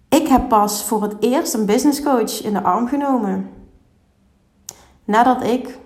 Ik 0.09 0.29
heb 0.29 0.49
pas 0.49 0.85
voor 0.85 1.03
het 1.03 1.17
eerst 1.21 1.55
een 1.55 1.67
business 1.67 2.03
coach 2.03 2.43
in 2.43 2.53
de 2.53 2.63
arm 2.63 2.87
genomen. 2.87 3.64
Nadat 5.05 5.43
ik 5.43 5.79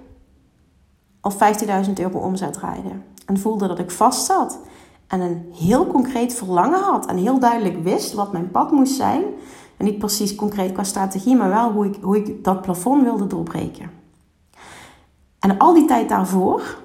al 1.20 1.32
15.000 1.32 1.92
euro 1.94 2.18
omzet 2.18 2.52
draaide. 2.52 2.90
En 3.26 3.38
voelde 3.38 3.68
dat 3.68 3.78
ik 3.78 3.90
vast 3.90 4.26
zat. 4.26 4.58
En 5.06 5.20
een 5.20 5.52
heel 5.52 5.86
concreet 5.86 6.34
verlangen 6.34 6.80
had. 6.80 7.06
En 7.06 7.16
heel 7.16 7.38
duidelijk 7.38 7.82
wist 7.82 8.12
wat 8.12 8.32
mijn 8.32 8.50
pad 8.50 8.70
moest 8.70 8.94
zijn. 8.94 9.22
En 9.76 9.84
niet 9.84 9.98
precies 9.98 10.34
concreet 10.34 10.72
qua 10.72 10.84
strategie, 10.84 11.36
maar 11.36 11.48
wel 11.48 11.72
hoe 11.72 11.86
ik, 11.86 11.96
hoe 12.02 12.16
ik 12.16 12.44
dat 12.44 12.62
plafond 12.62 13.02
wilde 13.02 13.26
doorbreken. 13.26 13.90
En 15.38 15.58
al 15.58 15.74
die 15.74 15.84
tijd 15.84 16.08
daarvoor 16.08 16.78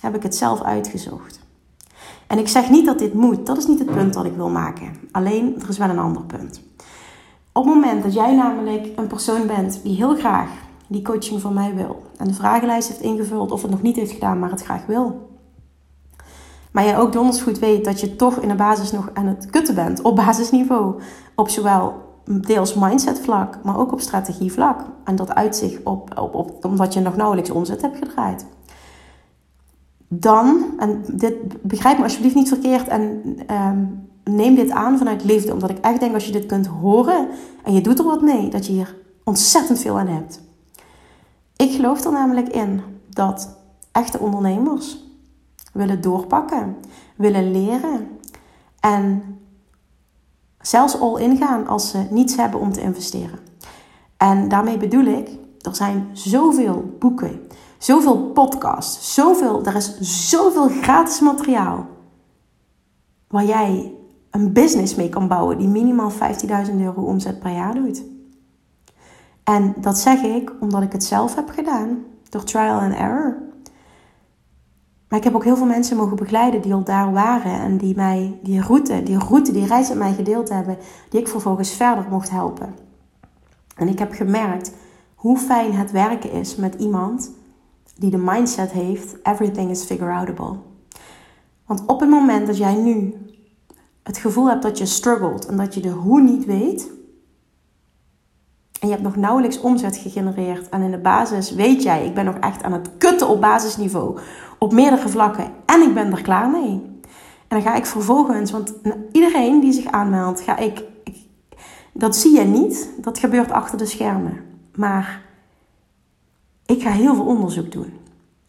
heb 0.00 0.14
ik 0.14 0.22
het 0.22 0.36
zelf 0.36 0.62
uitgezocht. 0.62 1.40
En 2.26 2.38
ik 2.38 2.48
zeg 2.48 2.70
niet 2.70 2.86
dat 2.86 2.98
dit 2.98 3.14
moet, 3.14 3.46
dat 3.46 3.56
is 3.56 3.66
niet 3.66 3.78
het 3.78 3.90
punt 3.90 4.14
dat 4.14 4.24
ik 4.24 4.36
wil 4.36 4.48
maken. 4.48 4.96
Alleen, 5.12 5.60
er 5.60 5.68
is 5.68 5.78
wel 5.78 5.88
een 5.88 5.98
ander 5.98 6.22
punt. 6.22 6.60
Op 7.52 7.64
het 7.64 7.74
moment 7.74 8.02
dat 8.02 8.14
jij 8.14 8.34
namelijk 8.34 8.86
een 8.96 9.06
persoon 9.06 9.46
bent 9.46 9.80
die 9.82 9.96
heel 9.96 10.16
graag 10.16 10.50
die 10.86 11.02
coaching 11.02 11.40
van 11.40 11.54
mij 11.54 11.74
wil 11.74 12.02
en 12.16 12.26
de 12.26 12.34
vragenlijst 12.34 12.88
heeft 12.88 13.00
ingevuld 13.00 13.50
of 13.50 13.62
het 13.62 13.70
nog 13.70 13.82
niet 13.82 13.96
heeft 13.96 14.12
gedaan, 14.12 14.38
maar 14.38 14.50
het 14.50 14.62
graag 14.62 14.86
wil. 14.86 15.32
Maar 16.72 16.84
jij 16.84 16.98
ook 16.98 17.12
donders 17.12 17.42
goed 17.42 17.58
weet 17.58 17.84
dat 17.84 18.00
je 18.00 18.16
toch 18.16 18.36
in 18.36 18.48
de 18.48 18.54
basis 18.54 18.92
nog 18.92 19.10
aan 19.12 19.26
het 19.26 19.50
kutten 19.50 19.74
bent 19.74 20.02
op 20.02 20.16
basisniveau. 20.26 21.00
Op 21.34 21.48
zowel 21.48 22.02
deels 22.24 22.74
mindset 22.74 23.20
vlak, 23.20 23.58
maar 23.62 23.78
ook 23.78 23.92
op 23.92 24.00
strategie 24.00 24.52
vlak. 24.52 24.80
En 25.04 25.16
dat 25.16 25.34
uitzicht 25.34 25.82
op, 25.82 26.18
op, 26.18 26.34
op 26.34 26.64
omdat 26.64 26.94
je 26.94 27.00
nog 27.00 27.16
nauwelijks 27.16 27.50
omzet 27.50 27.82
hebt 27.82 27.98
gedraaid 27.98 28.46
dan, 30.20 30.64
en 30.78 31.04
dit 31.12 31.62
begrijp 31.62 31.96
me 31.96 32.02
alsjeblieft 32.02 32.34
niet 32.34 32.48
verkeerd 32.48 32.88
en 32.88 33.22
ehm, 33.46 33.84
neem 34.24 34.54
dit 34.54 34.70
aan 34.70 34.98
vanuit 34.98 35.24
liefde, 35.24 35.52
omdat 35.52 35.70
ik 35.70 35.78
echt 35.78 36.00
denk 36.00 36.14
als 36.14 36.26
je 36.26 36.32
dit 36.32 36.46
kunt 36.46 36.66
horen 36.66 37.28
en 37.62 37.74
je 37.74 37.80
doet 37.80 37.98
er 37.98 38.04
wat 38.04 38.22
mee, 38.22 38.48
dat 38.48 38.66
je 38.66 38.72
hier 38.72 38.96
ontzettend 39.24 39.78
veel 39.78 39.98
aan 39.98 40.06
hebt. 40.06 40.42
Ik 41.56 41.72
geloof 41.72 42.04
er 42.04 42.12
namelijk 42.12 42.48
in 42.48 42.82
dat 43.10 43.56
echte 43.92 44.18
ondernemers 44.18 45.04
willen 45.72 46.00
doorpakken, 46.00 46.76
willen 47.16 47.50
leren 47.50 48.08
en 48.80 49.22
zelfs 50.60 51.00
all 51.00 51.20
ingaan 51.20 51.66
als 51.66 51.90
ze 51.90 52.06
niets 52.10 52.36
hebben 52.36 52.60
om 52.60 52.72
te 52.72 52.80
investeren. 52.80 53.38
En 54.16 54.48
daarmee 54.48 54.76
bedoel 54.76 55.04
ik, 55.04 55.28
er 55.60 55.74
zijn 55.74 56.08
zoveel 56.12 56.96
boeken, 56.98 57.40
zoveel 57.78 58.16
podcasts, 58.16 59.14
zoveel, 59.14 59.64
er 59.64 59.76
is 59.76 59.98
zoveel 60.30 60.68
gratis 60.68 61.20
materiaal 61.20 61.86
waar 63.28 63.44
jij 63.44 63.94
een 64.30 64.52
business 64.52 64.94
mee 64.94 65.08
kan 65.08 65.28
bouwen 65.28 65.58
die 65.58 65.68
minimaal 65.68 66.12
15.000 66.12 66.74
euro 66.78 67.02
omzet 67.02 67.40
per 67.40 67.52
jaar 67.52 67.74
doet. 67.74 68.02
En 69.44 69.74
dat 69.76 69.98
zeg 69.98 70.22
ik 70.22 70.52
omdat 70.60 70.82
ik 70.82 70.92
het 70.92 71.04
zelf 71.04 71.34
heb 71.34 71.48
gedaan, 71.48 72.04
door 72.28 72.44
trial 72.44 72.80
and 72.80 72.94
error. 72.94 73.36
Maar 75.08 75.18
ik 75.18 75.24
heb 75.24 75.34
ook 75.34 75.44
heel 75.44 75.56
veel 75.56 75.66
mensen 75.66 75.96
mogen 75.96 76.16
begeleiden 76.16 76.62
die 76.62 76.74
al 76.74 76.84
daar 76.84 77.12
waren 77.12 77.60
en 77.60 77.76
die 77.76 77.96
mij 77.96 78.38
die 78.42 78.60
route, 78.60 79.02
die 79.02 79.18
route, 79.18 79.52
die 79.52 79.66
reis 79.66 79.88
met 79.88 79.98
mij 79.98 80.12
gedeeld 80.12 80.48
hebben, 80.48 80.78
die 81.08 81.20
ik 81.20 81.28
vervolgens 81.28 81.70
verder 81.70 82.06
mocht 82.10 82.30
helpen. 82.30 82.74
En 83.76 83.88
ik 83.88 83.98
heb 83.98 84.12
gemerkt 84.12 84.72
hoe 85.14 85.38
fijn 85.38 85.72
het 85.72 85.90
werken 85.90 86.32
is 86.32 86.56
met 86.56 86.74
iemand 86.74 87.30
die 87.96 88.10
de 88.10 88.18
mindset 88.18 88.70
heeft: 88.70 89.16
everything 89.22 89.70
is 89.70 89.84
figure 89.84 90.12
outable. 90.12 90.56
Want 91.66 91.82
op 91.86 92.00
het 92.00 92.10
moment 92.10 92.46
dat 92.46 92.56
jij 92.56 92.74
nu 92.74 93.14
het 94.02 94.18
gevoel 94.18 94.48
hebt 94.48 94.62
dat 94.62 94.78
je 94.78 94.86
struggelt 94.86 95.46
en 95.46 95.56
dat 95.56 95.74
je 95.74 95.80
de 95.80 95.88
hoe 95.88 96.20
niet 96.20 96.44
weet, 96.44 96.90
en 98.80 98.88
je 98.88 98.94
hebt 98.94 99.02
nog 99.02 99.16
nauwelijks 99.16 99.60
omzet 99.60 99.96
gegenereerd 99.96 100.68
en 100.68 100.82
in 100.82 100.90
de 100.90 100.98
basis 100.98 101.50
weet 101.50 101.82
jij, 101.82 102.06
ik 102.06 102.14
ben 102.14 102.24
nog 102.24 102.36
echt 102.40 102.62
aan 102.62 102.72
het 102.72 102.90
kutten 102.98 103.28
op 103.28 103.40
basisniveau, 103.40 104.18
op 104.58 104.72
meerdere 104.72 105.08
vlakken 105.08 105.52
en 105.66 105.82
ik 105.82 105.94
ben 105.94 106.12
er 106.12 106.22
klaar 106.22 106.48
mee. 106.48 106.82
En 107.48 107.60
dan 107.60 107.62
ga 107.62 107.74
ik 107.74 107.86
vervolgens, 107.86 108.50
want 108.50 108.74
iedereen 109.12 109.60
die 109.60 109.72
zich 109.72 109.86
aanmeldt, 109.86 110.40
ga 110.40 110.56
ik, 110.56 110.84
ik 111.04 111.16
dat 111.92 112.16
zie 112.16 112.38
je 112.38 112.44
niet, 112.44 112.90
dat 112.96 113.18
gebeurt 113.18 113.52
achter 113.52 113.78
de 113.78 113.86
schermen. 113.86 114.40
Maar 114.74 115.22
ik 116.66 116.82
ga 116.82 116.90
heel 116.90 117.14
veel 117.14 117.26
onderzoek 117.26 117.72
doen. 117.72 117.92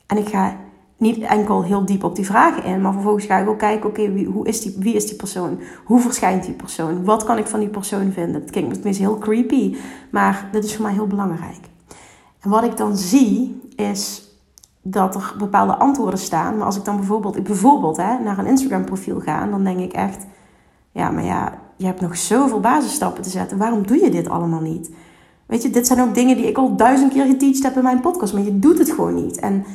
En 0.05 0.17
ik 0.17 0.27
ga 0.27 0.57
niet 0.97 1.19
enkel 1.19 1.63
heel 1.63 1.85
diep 1.85 2.03
op 2.03 2.15
die 2.15 2.25
vragen 2.25 2.63
in, 2.63 2.81
maar 2.81 2.93
vervolgens 2.93 3.25
ga 3.25 3.37
ik 3.37 3.49
ook 3.49 3.59
kijken, 3.59 3.89
oké, 3.89 4.11
wie, 4.11 4.25
hoe 4.25 4.47
is 4.47 4.61
die, 4.61 4.75
wie 4.79 4.93
is 4.93 5.07
die 5.07 5.15
persoon? 5.15 5.59
Hoe 5.85 5.99
verschijnt 5.99 6.43
die 6.43 6.53
persoon? 6.53 7.03
Wat 7.03 7.23
kan 7.23 7.37
ik 7.37 7.47
van 7.47 7.59
die 7.59 7.69
persoon 7.69 8.11
vinden? 8.11 8.41
Het 8.41 8.51
klinkt 8.51 8.73
tenminste 8.73 9.03
heel 9.03 9.17
creepy, 9.17 9.75
maar 10.11 10.49
dit 10.51 10.63
is 10.63 10.75
voor 10.75 10.85
mij 10.85 10.93
heel 10.93 11.07
belangrijk. 11.07 11.69
En 12.39 12.49
wat 12.49 12.63
ik 12.63 12.77
dan 12.77 12.97
zie, 12.97 13.61
is 13.75 14.25
dat 14.81 15.15
er 15.15 15.33
bepaalde 15.37 15.75
antwoorden 15.75 16.19
staan. 16.19 16.57
Maar 16.57 16.65
als 16.65 16.77
ik 16.77 16.85
dan 16.85 16.95
bijvoorbeeld, 16.95 17.43
bijvoorbeeld 17.43 17.97
hè, 17.97 18.19
naar 18.19 18.37
een 18.37 18.45
Instagram 18.45 18.85
profiel 18.85 19.19
ga, 19.19 19.47
dan 19.47 19.63
denk 19.63 19.79
ik 19.79 19.93
echt, 19.93 20.25
ja, 20.91 21.09
maar 21.09 21.23
ja, 21.23 21.53
je 21.75 21.85
hebt 21.85 22.01
nog 22.01 22.17
zoveel 22.17 22.59
basisstappen 22.59 23.23
te 23.23 23.29
zetten. 23.29 23.57
Waarom 23.57 23.87
doe 23.87 24.03
je 24.03 24.09
dit 24.09 24.29
allemaal 24.29 24.61
niet? 24.61 24.91
Weet 25.45 25.61
je, 25.61 25.69
dit 25.69 25.87
zijn 25.87 26.01
ook 26.01 26.13
dingen 26.13 26.35
die 26.35 26.47
ik 26.47 26.57
al 26.57 26.75
duizend 26.75 27.13
keer 27.13 27.25
geteacht 27.25 27.63
heb 27.63 27.75
in 27.75 27.83
mijn 27.83 27.99
podcast, 27.99 28.33
maar 28.33 28.43
je 28.43 28.59
doet 28.59 28.77
het 28.77 28.91
gewoon 28.91 29.15
niet. 29.15 29.39
En 29.39 29.65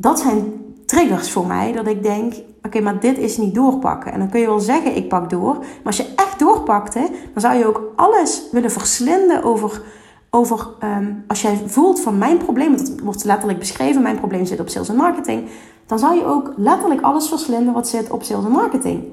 dat 0.00 0.18
zijn 0.18 0.52
triggers 0.86 1.30
voor 1.30 1.46
mij, 1.46 1.72
dat 1.72 1.86
ik 1.86 2.02
denk, 2.02 2.34
oké, 2.62 2.80
maar 2.80 3.00
dit 3.00 3.18
is 3.18 3.36
niet 3.36 3.54
doorpakken. 3.54 4.12
En 4.12 4.18
dan 4.18 4.28
kun 4.28 4.40
je 4.40 4.46
wel 4.46 4.60
zeggen, 4.60 4.96
ik 4.96 5.08
pak 5.08 5.30
door. 5.30 5.54
Maar 5.58 5.68
als 5.84 5.96
je 5.96 6.12
echt 6.16 6.38
doorpakt, 6.38 6.94
hè, 6.94 7.06
dan 7.32 7.40
zou 7.42 7.56
je 7.58 7.66
ook 7.66 7.92
alles 7.96 8.42
willen 8.52 8.70
verslinden 8.70 9.42
over, 9.42 9.82
over 10.30 10.68
ehm, 10.78 11.12
als 11.26 11.42
jij 11.42 11.62
voelt 11.66 12.00
van 12.00 12.18
mijn 12.18 12.36
probleem, 12.36 12.76
dat 12.76 12.92
wordt 13.02 13.24
letterlijk 13.24 13.58
beschreven, 13.58 14.02
mijn 14.02 14.18
probleem 14.18 14.44
zit 14.44 14.60
op 14.60 14.68
sales 14.68 14.88
en 14.88 14.96
marketing. 14.96 15.48
Dan 15.86 15.98
zou 15.98 16.14
je 16.14 16.24
ook 16.24 16.52
letterlijk 16.56 17.00
alles 17.00 17.28
verslinden 17.28 17.74
wat 17.74 17.88
zit 17.88 18.10
op 18.10 18.22
sales 18.22 18.44
en 18.44 18.50
marketing. 18.50 19.04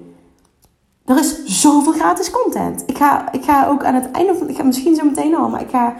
Er 1.05 1.17
is 1.17 1.43
zoveel 1.45 1.93
gratis 1.93 2.31
content. 2.31 2.83
Ik 2.85 2.97
ga, 2.97 3.31
ik 3.31 3.43
ga 3.43 3.67
ook 3.67 3.83
aan 3.83 3.93
het 3.93 4.11
einde 4.11 4.35
van, 4.35 4.49
ik 4.49 4.55
ga 4.55 4.63
misschien 4.63 4.95
zo 4.95 5.05
meteen 5.05 5.35
al, 5.35 5.49
maar 5.49 5.61
ik 5.61 5.69
ga 5.69 5.95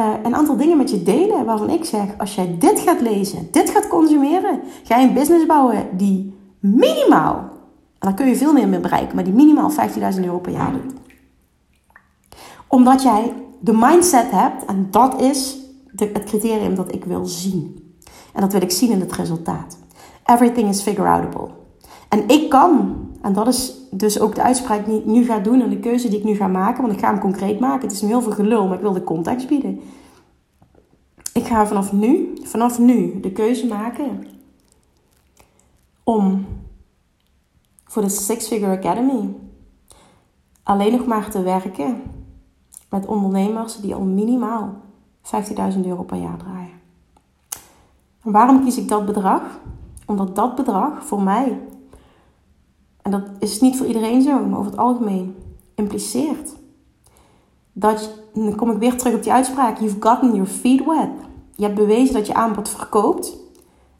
uh, 0.00 0.14
een 0.22 0.34
aantal 0.34 0.56
dingen 0.56 0.76
met 0.76 0.90
je 0.90 1.02
delen 1.02 1.44
waarvan 1.44 1.70
ik 1.70 1.84
zeg: 1.84 2.18
als 2.18 2.34
jij 2.34 2.56
dit 2.58 2.80
gaat 2.80 3.00
lezen, 3.00 3.48
dit 3.50 3.70
gaat 3.70 3.88
consumeren, 3.88 4.60
ga 4.84 4.96
je 4.96 5.06
een 5.08 5.14
business 5.14 5.46
bouwen 5.46 5.88
die 5.96 6.34
minimaal, 6.58 7.36
en 7.98 8.08
dan 8.08 8.14
kun 8.14 8.26
je 8.26 8.36
veel 8.36 8.52
meer 8.52 8.68
mee 8.68 8.80
bereiken, 8.80 9.14
maar 9.14 9.24
die 9.24 9.32
minimaal 9.32 9.70
15.000 9.70 10.24
euro 10.24 10.38
per 10.38 10.52
jaar 10.52 10.72
doet. 10.72 10.92
Omdat 12.66 13.02
jij 13.02 13.32
de 13.60 13.72
mindset 13.72 14.30
hebt, 14.30 14.64
en 14.64 14.88
dat 14.90 15.20
is 15.20 15.58
de, 15.92 16.10
het 16.12 16.24
criterium 16.24 16.74
dat 16.74 16.94
ik 16.94 17.04
wil 17.04 17.26
zien. 17.26 17.92
En 18.32 18.40
dat 18.40 18.52
wil 18.52 18.62
ik 18.62 18.70
zien 18.70 18.90
in 18.90 19.00
het 19.00 19.12
resultaat. 19.12 19.78
Everything 20.24 20.68
is 20.68 20.82
figure 20.82 21.08
outable. 21.08 21.48
En 22.08 22.28
ik 22.28 22.50
kan, 22.50 22.96
en 23.22 23.32
dat 23.32 23.48
is 23.48 23.74
dus 23.90 24.20
ook 24.20 24.34
de 24.34 24.42
uitspraak 24.42 24.84
die 24.84 24.98
ik 24.98 25.04
nu 25.04 25.24
ga 25.24 25.38
doen 25.38 25.60
en 25.60 25.70
de 25.70 25.78
keuze 25.78 26.08
die 26.08 26.18
ik 26.18 26.24
nu 26.24 26.34
ga 26.34 26.46
maken, 26.46 26.82
want 26.82 26.94
ik 26.94 27.00
ga 27.00 27.10
hem 27.10 27.20
concreet 27.20 27.60
maken. 27.60 27.82
Het 27.82 27.92
is 27.92 28.02
nu 28.02 28.08
heel 28.08 28.22
veel 28.22 28.32
gelul, 28.32 28.66
maar 28.66 28.76
ik 28.76 28.82
wil 28.82 28.92
de 28.92 29.04
context 29.04 29.48
bieden. 29.48 29.80
Ik 31.32 31.46
ga 31.46 31.66
vanaf 31.66 31.92
nu, 31.92 32.32
vanaf 32.42 32.78
nu 32.78 33.20
de 33.20 33.32
keuze 33.32 33.66
maken 33.66 34.26
om 36.04 36.46
voor 37.84 38.02
de 38.02 38.08
Six 38.08 38.46
Figure 38.46 38.76
Academy 38.76 39.34
alleen 40.62 40.92
nog 40.92 41.06
maar 41.06 41.30
te 41.30 41.42
werken 41.42 42.02
met 42.90 43.06
ondernemers 43.06 43.80
die 43.80 43.94
al 43.94 44.04
minimaal 44.04 44.74
15.000 45.22 45.80
euro 45.84 46.02
per 46.02 46.16
jaar 46.16 46.38
draaien. 46.38 46.80
En 48.22 48.32
waarom 48.32 48.64
kies 48.64 48.76
ik 48.76 48.88
dat 48.88 49.06
bedrag? 49.06 49.42
Omdat 50.06 50.36
dat 50.36 50.54
bedrag 50.54 51.04
voor 51.04 51.22
mij 51.22 51.60
en 53.10 53.20
dat 53.20 53.30
is 53.38 53.60
niet 53.60 53.76
voor 53.76 53.86
iedereen 53.86 54.22
zo, 54.22 54.38
maar 54.46 54.58
over 54.58 54.70
het 54.70 54.80
algemeen 54.80 55.36
impliceert 55.74 56.50
dat, 57.72 58.10
dan 58.34 58.54
kom 58.54 58.70
ik 58.70 58.78
weer 58.78 58.96
terug 58.96 59.14
op 59.14 59.22
die 59.22 59.32
uitspraak, 59.32 59.78
you've 59.78 59.96
gotten 60.00 60.34
your 60.34 60.46
feet 60.46 60.84
wet. 60.84 61.08
Je 61.54 61.62
hebt 61.64 61.74
bewezen 61.74 62.14
dat 62.14 62.26
je 62.26 62.34
aanbod 62.34 62.68
verkoopt 62.68 63.36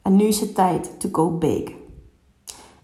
en 0.01 0.15
nu 0.15 0.23
is 0.23 0.39
het 0.39 0.55
tijd 0.55 0.99
to 0.99 1.09
go 1.11 1.37
big. 1.37 1.71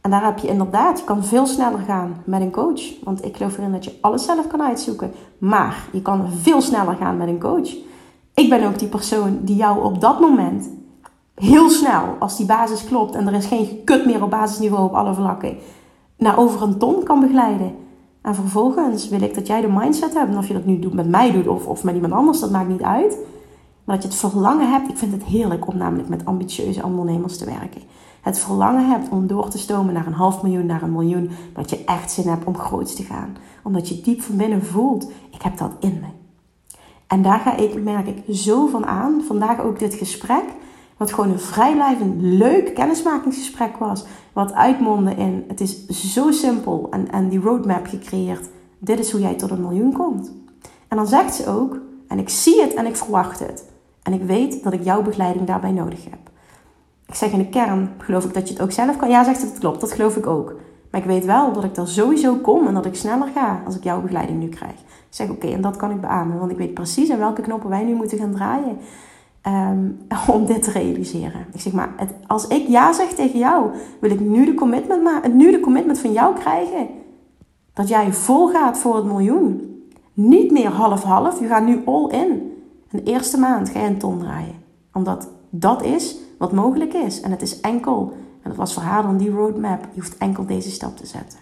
En 0.01 0.11
daar 0.11 0.25
heb 0.25 0.37
je 0.37 0.47
inderdaad, 0.47 0.99
je 0.99 1.05
kan 1.05 1.23
veel 1.23 1.45
sneller 1.45 1.79
gaan 1.79 2.21
met 2.25 2.41
een 2.41 2.51
coach. 2.51 3.03
Want 3.03 3.25
ik 3.25 3.37
geloof 3.37 3.57
erin 3.57 3.71
dat 3.71 3.85
je 3.85 3.97
alles 4.01 4.25
zelf 4.25 4.47
kan 4.47 4.61
uitzoeken. 4.61 5.11
Maar 5.37 5.89
je 5.91 6.01
kan 6.01 6.31
veel 6.31 6.61
sneller 6.61 6.95
gaan 6.95 7.17
met 7.17 7.27
een 7.27 7.39
coach. 7.39 7.75
Ik 8.33 8.49
ben 8.49 8.67
ook 8.67 8.79
die 8.79 8.87
persoon 8.87 9.39
die 9.41 9.55
jou 9.55 9.83
op 9.83 10.01
dat 10.01 10.19
moment 10.19 10.69
heel 11.35 11.69
snel, 11.69 12.15
als 12.19 12.37
die 12.37 12.45
basis 12.45 12.83
klopt 12.83 13.15
en 13.15 13.27
er 13.27 13.33
is 13.33 13.45
geen 13.45 13.81
kut 13.83 14.05
meer 14.05 14.23
op 14.23 14.29
basisniveau 14.29 14.85
op 14.85 14.93
alle 14.93 15.13
vlakken, 15.13 15.57
naar 16.17 16.37
over 16.37 16.61
een 16.61 16.77
ton 16.77 17.03
kan 17.03 17.19
begeleiden. 17.19 17.75
En 18.21 18.35
vervolgens 18.35 19.09
wil 19.09 19.21
ik 19.21 19.33
dat 19.33 19.47
jij 19.47 19.61
de 19.61 19.67
mindset 19.67 20.13
hebt. 20.13 20.29
En 20.29 20.37
of 20.37 20.47
je 20.47 20.53
dat 20.53 20.65
nu 20.65 20.79
doet 20.79 20.93
met 20.93 21.09
mij 21.09 21.31
doet 21.31 21.47
of, 21.47 21.67
of 21.67 21.83
met 21.83 21.95
iemand 21.95 22.13
anders, 22.13 22.39
dat 22.39 22.51
maakt 22.51 22.69
niet 22.69 22.81
uit. 22.81 23.17
Maar 23.83 23.95
dat 23.95 24.03
je 24.03 24.09
het 24.09 24.31
verlangen 24.31 24.71
hebt. 24.71 24.89
Ik 24.89 24.97
vind 24.97 25.11
het 25.11 25.23
heerlijk 25.23 25.67
om 25.67 25.77
namelijk 25.77 26.09
met 26.09 26.25
ambitieuze 26.25 26.83
ondernemers 26.83 27.37
te 27.37 27.45
werken. 27.45 27.81
Het 28.21 28.39
verlangen 28.39 28.89
hebt 28.89 29.09
om 29.09 29.27
door 29.27 29.49
te 29.49 29.57
stomen 29.57 29.93
naar 29.93 30.07
een 30.07 30.13
half 30.13 30.43
miljoen, 30.43 30.65
naar 30.65 30.81
een 30.81 30.91
miljoen. 30.91 31.29
Dat 31.53 31.69
je 31.69 31.83
echt 31.83 32.11
zin 32.11 32.27
hebt 32.27 32.45
om 32.45 32.57
groot 32.57 32.95
te 32.95 33.03
gaan. 33.03 33.37
Omdat 33.63 33.89
je 33.89 34.01
diep 34.01 34.21
van 34.21 34.37
binnen 34.37 34.65
voelt, 34.65 35.11
ik 35.31 35.41
heb 35.41 35.57
dat 35.57 35.71
in 35.79 35.99
me. 36.01 36.07
En 37.07 37.21
daar 37.21 37.39
ga 37.39 37.55
ik, 37.55 37.83
merk 37.83 38.07
ik, 38.07 38.35
zo 38.35 38.67
van 38.67 38.85
aan. 38.85 39.21
Vandaag 39.27 39.59
ook 39.59 39.79
dit 39.79 39.93
gesprek. 39.93 40.43
Wat 40.97 41.13
gewoon 41.13 41.31
een 41.31 41.39
vrijblijvend 41.39 42.21
leuk 42.21 42.73
kennismakingsgesprek 42.73 43.77
was. 43.77 44.05
Wat 44.37 44.53
uitmondde 44.53 45.15
in: 45.15 45.43
het 45.47 45.61
is 45.61 45.87
zo 45.87 46.31
simpel 46.31 46.87
en, 46.91 47.11
en 47.11 47.29
die 47.29 47.39
roadmap 47.39 47.85
gecreëerd. 47.85 48.49
Dit 48.79 48.99
is 48.99 49.11
hoe 49.11 49.21
jij 49.21 49.35
tot 49.35 49.51
een 49.51 49.61
miljoen 49.61 49.93
komt. 49.93 50.31
En 50.87 50.97
dan 50.97 51.07
zegt 51.07 51.35
ze 51.35 51.47
ook: 51.47 51.77
en 52.07 52.19
ik 52.19 52.29
zie 52.29 52.61
het 52.61 52.73
en 52.73 52.85
ik 52.85 52.95
verwacht 52.95 53.39
het. 53.39 53.65
En 54.03 54.13
ik 54.13 54.21
weet 54.21 54.63
dat 54.63 54.73
ik 54.73 54.83
jouw 54.83 55.01
begeleiding 55.01 55.47
daarbij 55.47 55.71
nodig 55.71 56.03
heb. 56.03 56.19
Ik 57.05 57.15
zeg 57.15 57.31
in 57.31 57.37
de 57.37 57.49
kern: 57.49 57.89
geloof 57.97 58.25
ik 58.25 58.33
dat 58.33 58.47
je 58.47 58.53
het 58.53 58.63
ook 58.63 58.71
zelf 58.71 58.97
kan? 58.97 59.09
Ja, 59.09 59.23
zegt 59.23 59.41
het, 59.41 59.59
klopt, 59.59 59.81
dat 59.81 59.91
geloof 59.91 60.15
ik 60.15 60.27
ook. 60.27 60.55
Maar 60.91 61.01
ik 61.01 61.07
weet 61.07 61.25
wel 61.25 61.53
dat 61.53 61.63
ik 61.63 61.77
er 61.77 61.87
sowieso 61.87 62.35
kom 62.35 62.67
en 62.67 62.73
dat 62.73 62.85
ik 62.85 62.95
sneller 62.95 63.27
ga 63.33 63.61
als 63.65 63.75
ik 63.75 63.83
jouw 63.83 64.01
begeleiding 64.01 64.39
nu 64.39 64.49
krijg. 64.49 64.79
Ik 64.79 65.05
zeg 65.09 65.29
oké, 65.29 65.47
en 65.47 65.61
dat 65.61 65.75
kan 65.75 65.91
ik 65.91 66.01
beamen, 66.01 66.39
want 66.39 66.51
ik 66.51 66.57
weet 66.57 66.73
precies 66.73 67.11
aan 67.11 67.19
welke 67.19 67.41
knoppen 67.41 67.69
wij 67.69 67.83
nu 67.83 67.93
moeten 67.93 68.17
gaan 68.17 68.31
draaien. 68.31 68.77
Ehm, 69.47 69.89
om 70.35 70.45
dit 70.45 70.63
te 70.63 70.71
realiseren. 70.71 71.45
Ik 71.53 71.61
zeg 71.61 71.73
maar, 71.73 71.93
het, 71.97 72.13
als 72.27 72.47
ik 72.47 72.67
ja 72.67 72.93
zeg 72.93 73.09
tegen 73.09 73.39
jou, 73.39 73.71
wil 73.99 74.11
ik 74.11 74.19
nu 74.19 74.45
de 74.45 74.53
commitment, 74.53 75.03
maar, 75.03 75.29
nu 75.29 75.51
de 75.51 75.59
commitment 75.59 75.99
van 75.99 76.11
jou 76.11 76.35
krijgen. 76.35 76.87
Dat 77.73 77.87
jij 77.87 78.13
vol 78.13 78.47
gaat 78.47 78.77
voor 78.77 78.95
het 78.95 79.05
miljoen. 79.05 79.81
Niet 80.13 80.51
meer 80.51 80.69
half-half, 80.69 81.39
je 81.39 81.47
gaat 81.47 81.65
nu 81.65 81.81
all 81.85 82.09
in. 82.09 82.53
De 82.89 83.03
eerste 83.03 83.37
maand 83.37 83.69
ga 83.69 83.79
je 83.79 83.87
een 83.87 83.97
ton 83.97 84.19
draaien. 84.19 84.55
Omdat 84.93 85.29
dat 85.49 85.83
is 85.83 86.17
wat 86.37 86.51
mogelijk 86.51 86.93
is. 86.93 87.21
En 87.21 87.31
het 87.31 87.41
is 87.41 87.59
enkel, 87.59 88.13
en 88.41 88.49
dat 88.49 88.55
was 88.55 88.73
voor 88.73 88.83
haar 88.83 89.03
dan 89.03 89.17
die 89.17 89.31
roadmap, 89.31 89.87
je 89.93 89.99
hoeft 89.99 90.17
enkel 90.17 90.45
deze 90.45 90.71
stap 90.71 90.97
te 90.97 91.05
zetten. 91.05 91.39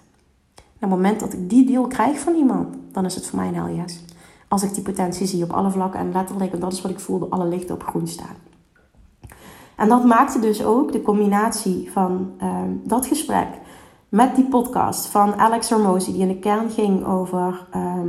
En 0.56 0.63
op 0.63 0.80
het 0.80 0.89
moment 0.89 1.20
dat 1.20 1.34
ik 1.34 1.50
die 1.50 1.65
deal 1.65 1.88
krijg 1.88 2.20
van 2.20 2.34
iemand, 2.34 2.76
dan 2.91 3.06
is 3.06 3.15
het 3.15 3.26
voor 3.26 3.39
mij 3.39 3.48
een 3.48 3.56
hell 3.56 3.76
yes. 3.76 4.04
Als 4.56 4.63
ik 4.63 4.74
die 4.74 4.84
potentie 4.84 5.28
zie 5.28 5.44
op 5.44 5.52
alle 5.52 5.70
vlakken 5.70 6.00
en 6.00 6.12
letterlijk, 6.12 6.54
en 6.54 6.60
dat 6.60 6.74
is 6.74 6.82
wat 6.82 6.91
ik 6.91 7.00
voelde, 7.00 7.26
alle 7.26 7.48
lichten 7.48 7.76
op 7.76 7.84
groen 7.84 8.08
staan. 8.08 8.36
En 9.76 9.89
dat 9.89 10.06
maakte 10.06 10.39
dus 10.39 10.63
ook 10.63 10.91
de 10.91 11.02
combinatie 11.02 11.91
van 11.91 12.34
ehm, 12.38 12.70
dat 12.84 13.08
gesprek 13.08 13.48
met 14.10 14.36
die 14.36 14.46
podcast 14.46 15.06
van 15.06 15.36
Alex 15.36 15.70
Hermosi, 15.70 16.12
die 16.12 16.22
in 16.22 16.28
de 16.28 16.39
kern 16.39 16.70
ging 16.70 17.06
over 17.06 17.68
ehm, 17.72 18.08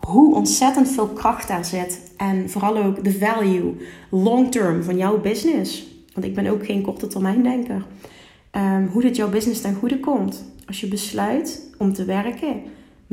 hoe 0.00 0.34
ontzettend 0.34 0.88
veel 0.88 1.06
kracht 1.06 1.48
daar 1.48 1.64
zit. 1.64 2.12
En 2.16 2.50
vooral 2.50 2.76
ook 2.76 3.04
de 3.04 3.18
value 3.18 3.76
long 4.10 4.50
term 4.50 4.82
van 4.82 4.96
jouw 4.96 5.20
business. 5.20 5.86
Want 6.12 6.26
ik 6.26 6.34
ben 6.34 6.46
ook 6.46 6.66
geen 6.66 6.82
korte 6.82 7.06
termijn 7.06 7.42
denker. 7.42 7.86
Ehm, 8.50 8.86
hoe 8.86 9.02
dit 9.02 9.16
jouw 9.16 9.30
business 9.30 9.60
ten 9.60 9.74
goede 9.74 10.00
komt. 10.00 10.44
Als 10.66 10.80
je 10.80 10.88
besluit 10.88 11.74
om 11.78 11.92
te 11.92 12.04
werken 12.04 12.62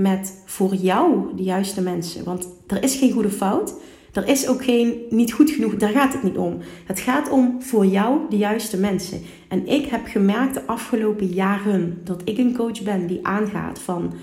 met 0.01 0.41
voor 0.45 0.75
jou 0.75 1.35
de 1.35 1.43
juiste 1.43 1.81
mensen. 1.81 2.23
Want 2.23 2.47
er 2.67 2.83
is 2.83 2.95
geen 2.95 3.11
goede 3.11 3.29
fout. 3.29 3.73
Er 4.13 4.27
is 4.27 4.47
ook 4.47 4.63
geen 4.63 5.01
niet 5.09 5.33
goed 5.33 5.49
genoeg. 5.49 5.75
Daar 5.75 5.89
gaat 5.89 6.13
het 6.13 6.23
niet 6.23 6.37
om. 6.37 6.57
Het 6.85 6.99
gaat 6.99 7.29
om 7.29 7.61
voor 7.61 7.85
jou 7.85 8.19
de 8.29 8.37
juiste 8.37 8.77
mensen. 8.77 9.21
En 9.47 9.67
ik 9.67 9.85
heb 9.85 10.05
gemerkt 10.05 10.53
de 10.53 10.65
afgelopen 10.65 11.25
jaren 11.25 12.01
dat 12.03 12.21
ik 12.25 12.37
een 12.37 12.55
coach 12.55 12.81
ben 12.81 13.07
die 13.07 13.19
aangaat 13.27 13.79
van 13.79 14.13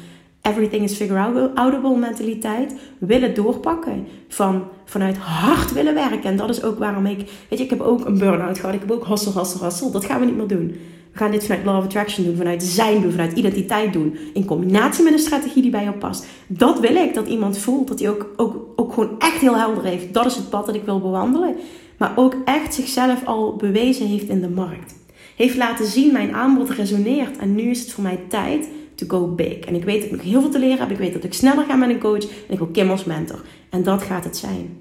everything 0.43 0.85
is 0.85 0.95
figure 0.95 1.51
outable 1.55 1.97
mentaliteit 1.97 2.75
willen 2.99 3.35
doorpakken. 3.35 4.07
Van, 4.29 4.65
vanuit 4.85 5.17
hard 5.17 5.73
willen 5.73 5.95
werken. 5.95 6.31
En 6.31 6.37
dat 6.37 6.49
is 6.49 6.63
ook 6.63 6.79
waarom 6.79 7.07
ik, 7.07 7.17
weet 7.49 7.59
je, 7.59 7.65
ik 7.65 7.71
heb 7.71 7.81
ook 7.81 8.05
een 8.05 8.19
burn-out 8.19 8.59
gehad. 8.59 8.75
Ik 8.75 8.81
heb 8.81 8.91
ook 8.91 9.07
hustle, 9.07 9.33
hustle, 9.33 9.65
hustle. 9.65 9.91
Dat 9.91 10.05
gaan 10.05 10.21
we 10.21 10.27
niet 10.27 10.37
meer 10.37 10.47
doen. 10.47 10.77
We 11.19 11.25
gaan 11.25 11.33
dit 11.33 11.47
vanuit 11.47 11.65
Law 11.65 11.77
of 11.77 11.85
Attraction 11.85 12.25
doen, 12.25 12.37
vanuit 12.37 12.63
zijn 12.63 13.01
doen, 13.03 13.11
vanuit 13.11 13.33
identiteit 13.33 13.93
doen. 13.93 14.19
In 14.35 14.45
combinatie 14.45 15.05
met 15.05 15.13
een 15.13 15.19
strategie 15.19 15.63
die 15.63 15.71
bij 15.71 15.83
jou 15.83 15.97
past. 15.97 16.27
Dat 16.47 16.81
wil 16.81 16.97
ik, 16.97 17.15
dat 17.15 17.27
iemand 17.27 17.59
voelt 17.59 17.89
dat 17.89 17.99
hij 17.99 18.09
ook, 18.09 18.27
ook, 18.37 18.57
ook 18.77 18.93
gewoon 18.93 19.15
echt 19.19 19.41
heel 19.41 19.57
helder 19.57 19.85
heeft. 19.85 20.15
Dat 20.15 20.27
is 20.27 20.37
het 20.37 20.51
pad 20.51 20.67
dat 20.67 20.75
ik 20.75 20.85
wil 20.85 21.01
bewandelen. 21.01 21.57
Maar 21.97 22.13
ook 22.17 22.37
echt 22.45 22.75
zichzelf 22.75 23.25
al 23.25 23.57
bewezen 23.57 24.07
heeft 24.07 24.29
in 24.29 24.41
de 24.41 24.49
markt. 24.49 24.95
Heeft 25.37 25.57
laten 25.57 25.87
zien, 25.87 26.13
mijn 26.13 26.35
aanbod 26.35 26.71
resoneert. 26.71 27.37
En 27.37 27.55
nu 27.55 27.71
is 27.71 27.81
het 27.81 27.93
voor 27.93 28.03
mij 28.03 28.21
tijd 28.29 28.69
to 28.95 29.07
go 29.09 29.27
big. 29.27 29.59
En 29.59 29.75
ik 29.75 29.85
weet 29.85 30.01
dat 30.01 30.11
ik 30.11 30.17
nog 30.17 30.27
heel 30.27 30.41
veel 30.41 30.51
te 30.51 30.59
leren 30.59 30.79
heb. 30.79 30.91
Ik 30.91 30.99
weet 30.99 31.13
dat 31.13 31.25
ik 31.25 31.35
sneller 31.35 31.65
ga 31.65 31.77
met 31.77 31.89
een 31.89 31.99
coach. 31.99 32.23
En 32.23 32.53
ik 32.53 32.59
wil 32.59 32.69
Kim 32.69 32.91
als 32.91 33.05
mentor. 33.05 33.43
En 33.71 33.83
dat 33.83 34.03
gaat 34.03 34.25
het 34.25 34.37
zijn. 34.37 34.81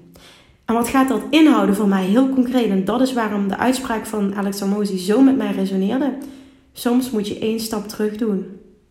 En 0.68 0.74
wat 0.74 0.88
gaat 0.88 1.08
dat 1.08 1.22
inhouden 1.30 1.74
voor 1.74 1.88
mij 1.88 2.04
heel 2.04 2.28
concreet? 2.28 2.70
En 2.70 2.84
dat 2.84 3.00
is 3.00 3.12
waarom 3.12 3.48
de 3.48 3.56
uitspraak 3.56 4.06
van 4.06 4.34
Alex 4.34 4.60
Hormozy 4.60 4.96
zo 4.96 5.20
met 5.20 5.36
mij 5.36 5.52
resoneerde. 5.52 6.16
Soms 6.72 7.10
moet 7.10 7.28
je 7.28 7.38
één 7.38 7.60
stap 7.60 7.88
terug 7.88 8.16
doen 8.16 8.46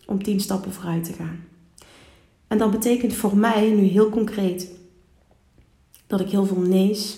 om 0.05 0.23
tien 0.23 0.39
stappen 0.39 0.73
vooruit 0.73 1.03
te 1.03 1.13
gaan. 1.13 1.43
En 2.47 2.57
dat 2.57 2.71
betekent 2.71 3.13
voor 3.13 3.37
mij 3.37 3.69
nu 3.69 3.83
heel 3.83 4.09
concreet 4.09 4.71
dat 6.07 6.19
ik 6.19 6.29
heel 6.29 6.45
veel 6.45 6.61
nee's 6.61 7.17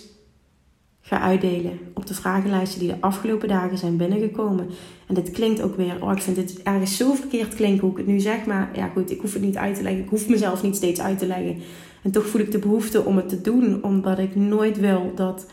ga 1.00 1.20
uitdelen 1.20 1.78
op 1.94 2.06
de 2.06 2.14
vragenlijsten 2.14 2.78
die 2.78 2.88
de 2.88 3.00
afgelopen 3.00 3.48
dagen 3.48 3.78
zijn 3.78 3.96
binnengekomen. 3.96 4.68
En 5.06 5.14
dit 5.14 5.30
klinkt 5.30 5.62
ook 5.62 5.76
weer, 5.76 6.04
oh 6.04 6.12
ik 6.12 6.22
vind 6.22 6.36
dit 6.36 6.62
ergens 6.62 6.96
zo 6.96 7.14
verkeerd 7.14 7.54
klinken 7.54 7.80
hoe 7.80 7.90
ik 7.90 7.96
het 7.96 8.06
nu 8.06 8.20
zeg, 8.20 8.44
maar 8.44 8.70
ja 8.74 8.88
goed, 8.88 9.10
ik 9.10 9.20
hoef 9.20 9.32
het 9.32 9.42
niet 9.42 9.56
uit 9.56 9.76
te 9.76 9.82
leggen. 9.82 10.02
Ik 10.02 10.08
hoef 10.08 10.28
mezelf 10.28 10.62
niet 10.62 10.76
steeds 10.76 11.00
uit 11.00 11.18
te 11.18 11.26
leggen. 11.26 11.62
En 12.02 12.10
toch 12.10 12.26
voel 12.26 12.40
ik 12.40 12.50
de 12.50 12.58
behoefte 12.58 13.04
om 13.04 13.16
het 13.16 13.28
te 13.28 13.40
doen, 13.40 13.82
omdat 13.84 14.18
ik 14.18 14.36
nooit 14.36 14.78
wil 14.78 15.12
dat 15.14 15.46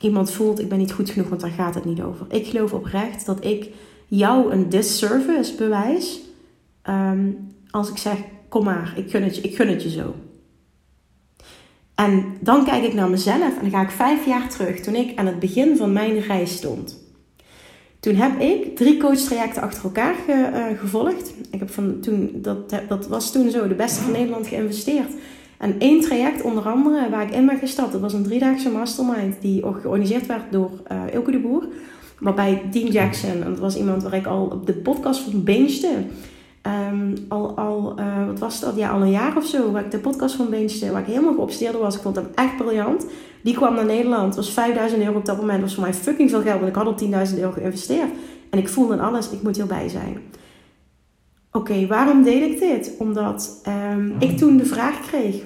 iemand 0.00 0.30
voelt, 0.30 0.60
ik 0.60 0.68
ben 0.68 0.78
niet 0.78 0.92
goed 0.92 1.10
genoeg, 1.10 1.28
want 1.28 1.40
daar 1.40 1.50
gaat 1.50 1.74
het 1.74 1.84
niet 1.84 2.02
over. 2.02 2.26
Ik 2.28 2.46
geloof 2.46 2.72
oprecht 2.72 3.26
dat 3.26 3.44
ik 3.44 3.68
jou 4.06 4.52
een 4.52 4.68
disservice 4.68 5.54
bewijs 5.54 6.20
um, 6.88 7.48
als 7.70 7.88
ik 7.88 7.96
zeg, 7.96 8.16
kom 8.48 8.64
maar, 8.64 8.92
ik 8.96 9.10
gun 9.10 9.22
het 9.22 9.36
je, 9.36 9.42
ik 9.42 9.56
gun 9.56 9.68
het 9.68 9.82
je 9.82 9.90
zo. 9.90 10.14
En 11.94 12.24
dan 12.40 12.64
kijk 12.64 12.84
ik 12.84 12.94
naar 12.94 13.10
mezelf 13.10 13.56
en 13.56 13.60
dan 13.60 13.70
ga 13.70 13.82
ik 13.82 13.90
vijf 13.90 14.26
jaar 14.26 14.48
terug, 14.48 14.80
toen 14.80 14.94
ik 14.94 15.18
aan 15.18 15.26
het 15.26 15.38
begin 15.38 15.76
van 15.76 15.92
mijn 15.92 16.20
reis 16.20 16.56
stond. 16.56 17.06
Toen 18.00 18.14
heb 18.14 18.40
ik 18.40 18.76
drie 18.76 18.96
coachtrajecten 18.96 19.62
achter 19.62 19.84
elkaar 19.84 20.14
uh, 20.28 20.78
gevolgd. 20.78 21.32
Ik 21.50 21.58
heb 21.58 21.70
van 21.70 22.00
toen, 22.00 22.30
dat, 22.34 22.70
dat 22.88 23.06
was 23.06 23.32
toen 23.32 23.50
zo 23.50 23.68
de 23.68 23.74
beste 23.74 24.00
van 24.00 24.12
Nederland 24.12 24.46
geïnvesteerd. 24.46 25.12
En 25.58 25.74
één 25.78 26.00
traject 26.00 26.42
onder 26.42 26.68
andere 26.68 27.10
waar 27.10 27.22
ik 27.22 27.34
in 27.34 27.46
ben 27.46 27.58
gestapt. 27.58 27.92
Dat 27.92 28.00
was 28.00 28.12
een 28.12 28.22
driedaagse 28.22 28.70
mastermind 28.70 29.40
die 29.40 29.62
georganiseerd 29.62 30.26
werd 30.26 30.42
door 30.50 30.70
uh, 30.92 31.14
Ilke 31.14 31.30
de 31.30 31.38
Boer. 31.38 31.66
Waarbij 32.18 32.62
Dean 32.70 32.90
Jackson, 32.90 33.42
en 33.42 33.50
dat 33.50 33.58
was 33.58 33.76
iemand 33.76 34.02
waar 34.02 34.14
ik 34.14 34.26
al 34.26 34.44
op 34.44 34.66
de 34.66 34.74
podcast 34.74 35.20
van 35.20 35.44
bingede. 35.44 36.04
Um, 36.92 37.14
al, 37.28 37.56
al 37.56 37.94
uh, 37.98 38.26
wat 38.26 38.38
was 38.38 38.60
dat? 38.60 38.76
Ja, 38.76 38.90
al 38.90 39.00
een 39.00 39.10
jaar 39.10 39.36
of 39.36 39.46
zo, 39.46 39.72
waar 39.72 39.84
ik 39.84 39.90
de 39.90 39.98
podcast 39.98 40.34
van 40.34 40.50
bingede, 40.50 40.90
waar 40.90 41.00
ik 41.00 41.06
helemaal 41.06 41.34
geobsedeerd 41.34 41.78
was. 41.78 41.94
Ik 41.94 42.02
vond 42.02 42.16
hem 42.16 42.28
echt 42.34 42.56
briljant. 42.56 43.06
Die 43.42 43.54
kwam 43.54 43.74
naar 43.74 43.84
Nederland, 43.84 44.36
was 44.36 44.52
5000 44.52 45.02
euro 45.02 45.18
op 45.18 45.24
dat 45.24 45.36
moment. 45.36 45.60
was 45.60 45.74
voor 45.74 45.82
mij 45.82 45.94
fucking 45.94 46.30
veel 46.30 46.42
geld, 46.42 46.60
want 46.60 46.68
ik 46.68 46.74
had 46.74 46.86
al 46.86 47.26
10.000 47.28 47.38
euro 47.38 47.50
geïnvesteerd. 47.50 48.10
En 48.50 48.58
ik 48.58 48.68
voelde 48.68 48.94
in 48.94 49.00
alles, 49.00 49.30
ik 49.30 49.42
moet 49.42 49.56
hierbij 49.56 49.88
zijn. 49.88 50.18
Oké, 51.52 51.86
waarom 51.86 52.22
deed 52.22 52.50
ik 52.50 52.58
dit? 52.58 52.94
Omdat 52.98 53.62
um, 53.92 54.14
ik 54.18 54.36
toen 54.38 54.56
de 54.56 54.64
vraag 54.64 55.00
kreeg, 55.00 55.42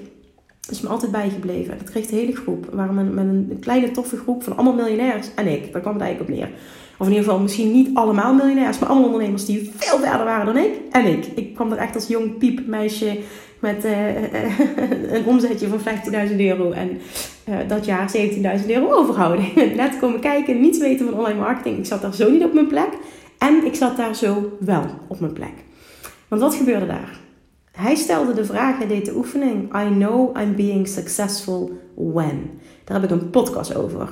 is 0.70 0.81
me 0.81 0.88
altijd 0.88 1.11
bijgebleven. 1.11 1.79
Dat 1.79 1.90
kreeg 1.90 2.07
de 2.07 2.16
hele 2.16 2.37
groep. 2.37 2.66
We 2.70 2.77
waren 2.77 3.14
met, 3.14 3.25
een 3.25 3.57
kleine 3.61 3.90
toffe 3.90 4.16
groep 4.16 4.42
van 4.42 4.57
allemaal 4.57 4.75
miljonairs 4.75 5.27
en 5.35 5.46
ik. 5.46 5.72
Daar 5.72 5.81
kwam 5.81 5.94
het 5.94 6.03
eigenlijk 6.03 6.33
op 6.33 6.37
neer. 6.37 6.51
Of 6.98 7.07
in 7.07 7.12
ieder 7.12 7.25
geval 7.25 7.42
misschien 7.42 7.72
niet 7.72 7.90
allemaal 7.94 8.35
miljonairs, 8.35 8.79
maar 8.79 8.88
allemaal 8.88 9.09
ondernemers 9.09 9.44
die 9.44 9.70
veel 9.77 9.98
verder 9.98 10.25
waren 10.25 10.46
dan 10.46 10.57
ik 10.57 10.70
en 10.90 11.07
ik. 11.07 11.27
Ik 11.27 11.55
kwam 11.55 11.72
er 11.72 11.79
echt 11.79 11.94
als 11.94 12.07
jong 12.07 12.38
piep 12.38 12.66
meisje 12.66 13.18
met 13.59 13.85
uh, 13.85 15.12
een 15.16 15.25
omzetje 15.25 15.68
van 15.68 15.79
15.000 16.31 16.37
euro 16.37 16.70
en 16.70 17.01
uh, 17.48 17.57
dat 17.68 17.85
jaar 17.85 18.12
17.000 18.61 18.66
euro 18.66 18.92
overhouden. 18.92 19.44
Net 19.77 19.98
komen 19.98 20.20
kijken, 20.20 20.61
niets 20.61 20.79
weten 20.79 21.07
van 21.07 21.18
online 21.18 21.40
marketing. 21.40 21.79
Ik 21.79 21.87
zat 21.87 22.03
daar 22.03 22.14
zo 22.14 22.31
niet 22.31 22.44
op 22.44 22.53
mijn 22.53 22.66
plek 22.66 22.88
en 23.38 23.64
ik 23.64 23.75
zat 23.75 23.96
daar 23.96 24.14
zo 24.14 24.57
wel 24.61 24.85
op 25.09 25.20
mijn 25.20 25.33
plek. 25.33 25.55
Want 26.29 26.42
wat 26.42 26.55
gebeurde 26.55 26.87
daar? 26.87 27.21
Hij 27.72 27.94
stelde 27.94 28.35
de 28.35 28.44
vraag, 28.44 28.78
hij 28.78 28.87
deed 28.87 29.04
de 29.04 29.16
oefening. 29.16 29.76
I 29.76 29.88
know 29.88 30.37
I'm 30.40 30.56
being 30.56 30.88
successful 30.88 31.70
when. 31.94 32.50
Daar 32.85 33.00
heb 33.00 33.11
ik 33.11 33.20
een 33.20 33.30
podcast 33.30 33.74
over. 33.74 34.08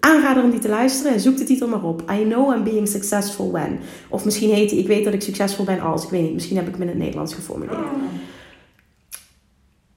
Aanrader 0.00 0.42
om 0.42 0.50
die 0.50 0.60
te 0.60 0.68
luisteren. 0.68 1.20
Zoek 1.20 1.36
de 1.36 1.44
titel 1.44 1.68
maar 1.68 1.84
op. 1.84 2.10
I 2.10 2.22
know 2.24 2.54
I'm 2.54 2.64
being 2.64 2.88
successful 2.88 3.50
when. 3.50 3.78
Of 4.08 4.24
misschien 4.24 4.54
heet 4.54 4.70
hij, 4.70 4.78
ik 4.78 4.86
weet 4.86 5.04
dat 5.04 5.12
ik 5.12 5.22
succesvol 5.22 5.64
ben 5.64 5.80
als. 5.80 6.04
Ik 6.04 6.10
weet 6.10 6.22
niet, 6.22 6.32
misschien 6.32 6.56
heb 6.56 6.66
ik 6.66 6.72
hem 6.72 6.82
in 6.82 6.88
het 6.88 6.98
Nederlands 6.98 7.34
geformuleerd. 7.34 7.86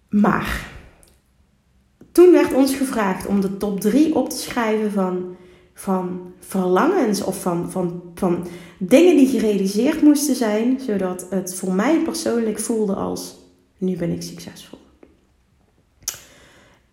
Maar, 0.09 0.69
toen 2.11 2.31
werd 2.31 2.53
ons 2.53 2.75
gevraagd 2.75 3.25
om 3.25 3.41
de 3.41 3.57
top 3.57 3.79
3 3.79 4.15
op 4.15 4.29
te 4.29 4.37
schrijven 4.37 4.91
van 4.91 5.35
van 5.81 6.33
verlangens 6.39 7.23
of 7.23 7.41
van, 7.41 7.71
van, 7.71 8.01
van 8.15 8.47
dingen 8.77 9.15
die 9.15 9.27
gerealiseerd 9.27 10.01
moesten 10.01 10.35
zijn, 10.35 10.79
zodat 10.79 11.27
het 11.29 11.55
voor 11.55 11.73
mij 11.73 12.01
persoonlijk 12.01 12.59
voelde 12.59 12.95
als 12.95 13.35
nu 13.77 13.97
ben 13.97 14.11
ik 14.11 14.21
succesvol. 14.21 14.79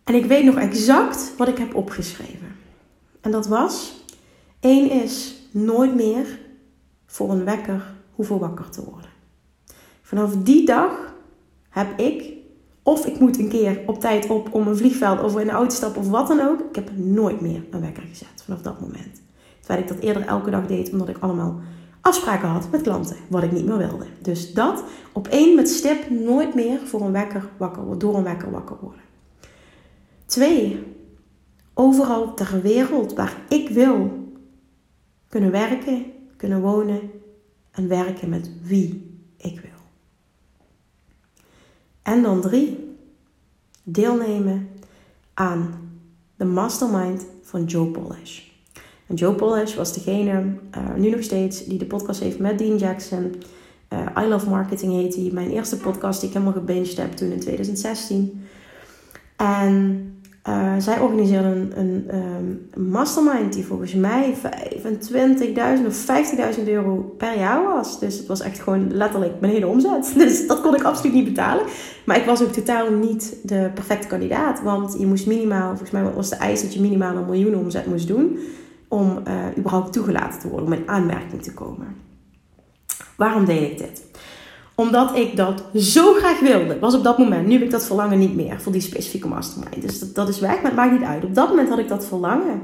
En 0.05 0.15
ik 0.15 0.25
weet 0.25 0.45
nog 0.45 0.57
exact 0.57 1.33
wat 1.37 1.49
ik 1.49 1.59
heb 1.59 1.75
opgeschreven. 1.75 2.57
En 3.21 3.31
dat 3.31 3.47
was: 3.47 4.05
één 4.61 4.91
is 4.91 5.35
nooit 5.51 5.95
meer 5.95 6.39
voor 7.07 7.31
een 7.31 7.45
wekker 7.45 7.95
hoeven 8.15 8.39
wakker 8.39 8.69
te 8.71 8.85
worden. 8.85 9.11
Vanaf 10.03 10.37
die 10.37 10.67
dag 10.67 11.15
heb 11.69 11.99
ik, 11.99 12.33
of 12.89 13.07
ik 13.07 13.19
moet 13.21 13.39
een 13.39 13.49
keer 13.49 13.81
op 13.87 14.01
tijd 14.01 14.29
op 14.29 14.55
om 14.55 14.67
een 14.67 14.77
vliegveld 14.77 15.23
of 15.23 15.39
in 15.39 15.47
de 15.47 15.53
auto 15.53 15.75
stappen 15.75 16.01
of 16.01 16.09
wat 16.09 16.29
dan 16.29 16.41
ook. 16.41 16.61
Ik 16.61 16.75
heb 16.75 16.97
nooit 16.97 17.41
meer 17.41 17.65
een 17.71 17.81
wekker 17.81 18.03
gezet 18.03 18.43
vanaf 18.45 18.63
dat 18.63 18.81
moment. 18.81 19.23
Terwijl 19.61 19.81
ik 19.81 19.89
dat 19.89 19.99
eerder 19.99 20.23
elke 20.23 20.51
dag 20.51 20.67
deed, 20.67 20.93
omdat 20.93 21.09
ik 21.09 21.19
allemaal 21.19 21.61
afspraken 22.01 22.49
had 22.49 22.71
met 22.71 22.83
klanten, 22.83 23.17
wat 23.29 23.43
ik 23.43 23.53
niet 23.53 23.67
meer 23.67 23.77
wilde. 23.77 24.07
Dus 24.23 24.53
dat 24.53 24.85
op 25.13 25.29
één 25.29 25.55
met 25.55 25.69
stip 25.69 26.11
nooit 26.11 26.55
meer 26.55 26.79
voor 26.85 27.01
een 27.01 27.13
wekker 27.13 27.49
wakker 27.57 27.83
worden, 27.83 27.99
door 27.99 28.17
een 28.17 28.25
wekker 28.25 28.51
wakker 28.51 28.77
worden. 28.81 29.03
Twee, 30.27 30.83
overal 31.75 32.35
ter 32.35 32.61
wereld 32.63 33.15
waar 33.15 33.37
ik 33.49 33.69
wil 33.69 34.11
kunnen 35.29 35.51
werken, 35.51 36.05
kunnen 36.37 36.61
wonen 36.61 37.01
en 37.71 37.89
werken 37.89 38.29
met 38.29 38.51
wie 38.63 39.21
ik 39.37 39.61
wil. 39.61 39.77
En 42.09 42.23
dan 42.23 42.41
drie, 42.41 42.97
deelnemen 43.83 44.69
aan 45.35 45.91
de 46.37 46.45
mastermind 46.45 47.27
van 47.43 47.65
Joe 47.65 47.87
Polish. 47.87 48.43
En 49.07 49.15
Joe 49.15 49.35
Polish 49.35 49.75
was 49.75 49.93
degene, 49.93 50.33
uh, 50.77 50.95
nu 50.97 51.11
nog 51.11 51.23
steeds, 51.23 51.65
die 51.65 51.79
de 51.79 51.85
podcast 51.85 52.21
heeft 52.21 52.39
met 52.39 52.59
Dean 52.59 52.77
Jackson. 52.77 53.35
Uh, 53.93 54.25
I 54.25 54.27
Love 54.27 54.49
Marketing 54.49 54.93
heet 54.93 55.15
die. 55.15 55.33
Mijn 55.33 55.51
eerste 55.51 55.77
podcast 55.77 56.21
die 56.21 56.29
ik 56.29 56.35
helemaal 56.35 56.59
gebinged 56.59 56.97
heb 56.97 57.13
toen 57.13 57.31
in 57.31 57.41
2016. 57.41 58.47
En 59.37 60.18
uh, 60.49 60.73
zij 60.79 60.99
organiseerde 60.99 61.49
een, 61.49 62.05
een 62.07 62.71
mastermind 62.91 63.53
die 63.53 63.65
volgens 63.65 63.95
mij 63.95 64.35
25.000 64.35 65.87
of 65.87 66.07
50.000 66.59 66.65
euro 66.67 67.15
per 67.19 67.39
jaar 67.39 67.63
was. 67.63 68.01
Dus 68.01 68.19
het 68.19 68.27
was 68.27 68.41
echt 68.41 68.61
gewoon 68.61 68.93
letterlijk 68.93 69.41
mijn 69.41 69.53
hele 69.53 69.67
omzet. 69.67 70.13
Dus 70.19 70.47
dat 70.47 70.61
kon 70.61 70.75
ik 70.75 70.83
absoluut 70.83 71.15
niet 71.15 71.25
betalen. 71.25 71.65
Maar 72.05 72.17
ik 72.17 72.25
was 72.25 72.43
ook 72.43 72.53
totaal 72.53 72.93
niet 72.93 73.37
de 73.43 73.71
perfecte 73.75 74.07
kandidaat. 74.07 74.63
Want 74.63 74.97
je 74.99 75.07
moest 75.07 75.27
minimaal, 75.27 75.69
volgens 75.69 75.91
mij 75.91 76.03
was 76.03 76.31
de 76.31 76.37
eis 76.37 76.63
dat 76.63 76.75
je 76.75 76.81
minimaal 76.81 77.17
een 77.17 77.27
miljoen 77.27 77.55
omzet 77.55 77.87
moest 77.87 78.09
doen. 78.09 78.39
Om 78.89 79.23
uh, 79.29 79.35
überhaupt 79.59 79.93
toegelaten 79.93 80.41
te 80.41 80.49
worden, 80.49 80.67
om 80.67 80.73
in 80.73 80.89
aanmerking 80.89 81.43
te 81.43 81.55
komen. 81.55 81.87
Waarom 83.17 83.45
deed 83.45 83.71
ik 83.71 83.79
dit? 83.79 84.08
Omdat 84.81 85.17
ik 85.17 85.37
dat 85.37 85.63
zo 85.75 86.13
graag 86.13 86.41
wilde. 86.41 86.79
Was 86.79 86.95
op 86.95 87.05
dat 87.05 87.19
moment. 87.19 87.47
Nu 87.47 87.53
heb 87.53 87.63
ik 87.63 87.71
dat 87.71 87.87
verlangen 87.87 88.19
niet 88.19 88.35
meer 88.35 88.61
voor 88.61 88.73
die 88.73 88.81
specifieke 88.81 89.29
mastermind. 89.29 89.83
Dus 89.83 89.99
dat, 89.99 90.15
dat 90.15 90.29
is 90.29 90.41
weg, 90.41 90.55
maar 90.55 90.65
het 90.65 90.75
maakt 90.75 90.93
niet 90.93 91.09
uit. 91.09 91.25
Op 91.25 91.35
dat 91.35 91.49
moment 91.49 91.69
had 91.69 91.79
ik 91.79 91.89
dat 91.89 92.07
verlangen. 92.07 92.61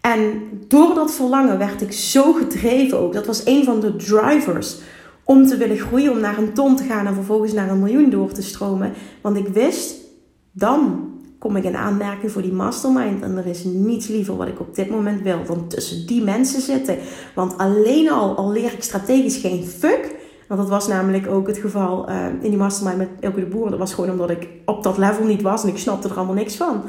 En 0.00 0.42
door 0.68 0.94
dat 0.94 1.12
verlangen 1.12 1.58
werd 1.58 1.82
ik 1.82 1.92
zo 1.92 2.32
gedreven 2.32 2.98
ook. 2.98 3.12
Dat 3.12 3.26
was 3.26 3.46
een 3.46 3.64
van 3.64 3.80
de 3.80 3.96
drivers 3.96 4.76
om 5.24 5.46
te 5.46 5.56
willen 5.56 5.78
groeien, 5.78 6.12
om 6.12 6.20
naar 6.20 6.38
een 6.38 6.52
ton 6.52 6.76
te 6.76 6.84
gaan 6.84 7.06
en 7.06 7.14
vervolgens 7.14 7.52
naar 7.52 7.70
een 7.70 7.82
miljoen 7.82 8.10
door 8.10 8.32
te 8.32 8.42
stromen. 8.42 8.92
Want 9.20 9.36
ik 9.36 9.48
wist, 9.48 9.94
dan 10.52 11.08
kom 11.38 11.56
ik 11.56 11.64
in 11.64 11.76
aanmerking 11.76 12.32
voor 12.32 12.42
die 12.42 12.52
mastermind. 12.52 13.22
En 13.22 13.36
er 13.36 13.46
is 13.46 13.64
niets 13.64 14.08
liever 14.08 14.36
wat 14.36 14.48
ik 14.48 14.60
op 14.60 14.74
dit 14.74 14.90
moment 14.90 15.22
wil 15.22 15.44
dan 15.46 15.68
tussen 15.68 16.06
die 16.06 16.22
mensen 16.22 16.60
zitten. 16.60 16.98
Want 17.34 17.58
alleen 17.58 18.10
al, 18.10 18.36
al 18.36 18.52
leer 18.52 18.72
ik 18.72 18.82
strategisch 18.82 19.36
geen 19.36 19.64
fuck. 19.64 20.18
Want 20.50 20.62
dat 20.62 20.70
was 20.70 20.88
namelijk 20.88 21.26
ook 21.26 21.46
het 21.46 21.58
geval 21.58 22.10
uh, 22.10 22.26
in 22.26 22.50
die 22.50 22.56
mastermind 22.56 22.98
met 22.98 23.08
Elke 23.20 23.40
de 23.40 23.46
Boer. 23.46 23.70
Dat 23.70 23.78
was 23.78 23.94
gewoon 23.94 24.10
omdat 24.10 24.30
ik 24.30 24.48
op 24.64 24.82
dat 24.82 24.98
level 24.98 25.24
niet 25.24 25.42
was 25.42 25.62
en 25.62 25.68
ik 25.68 25.78
snapte 25.78 26.08
er 26.08 26.16
allemaal 26.16 26.34
niks 26.34 26.56
van. 26.56 26.82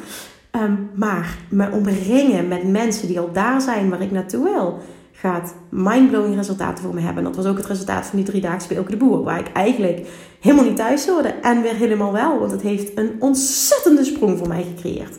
Um, 0.51 0.89
maar 0.95 1.37
me 1.49 1.71
omringen 1.71 2.47
met 2.47 2.71
mensen 2.71 3.07
die 3.07 3.19
al 3.19 3.29
daar 3.33 3.61
zijn 3.61 3.89
waar 3.89 4.01
ik 4.01 4.11
naartoe 4.11 4.43
wil, 4.43 4.79
gaat 5.11 5.53
mindblowing 5.69 6.35
resultaten 6.35 6.83
voor 6.83 6.93
me 6.93 6.99
hebben. 6.99 7.17
En 7.17 7.23
dat 7.23 7.35
was 7.35 7.45
ook 7.45 7.57
het 7.57 7.65
resultaat 7.65 8.05
van 8.05 8.17
die 8.17 8.27
drie 8.27 8.41
dagen 8.41 8.67
bij 8.67 8.77
Elke 8.77 8.91
de 8.91 8.97
Boer. 8.97 9.23
Waar 9.23 9.39
ik 9.39 9.51
eigenlijk 9.53 10.07
helemaal 10.39 10.65
niet 10.65 10.75
thuis 10.75 11.07
hoorde. 11.07 11.29
En 11.29 11.61
weer 11.61 11.75
helemaal 11.75 12.11
wel. 12.11 12.39
Want 12.39 12.51
het 12.51 12.61
heeft 12.61 12.97
een 12.97 13.15
ontzettende 13.19 14.03
sprong 14.03 14.37
voor 14.37 14.47
mij 14.47 14.63
gecreëerd. 14.63 15.17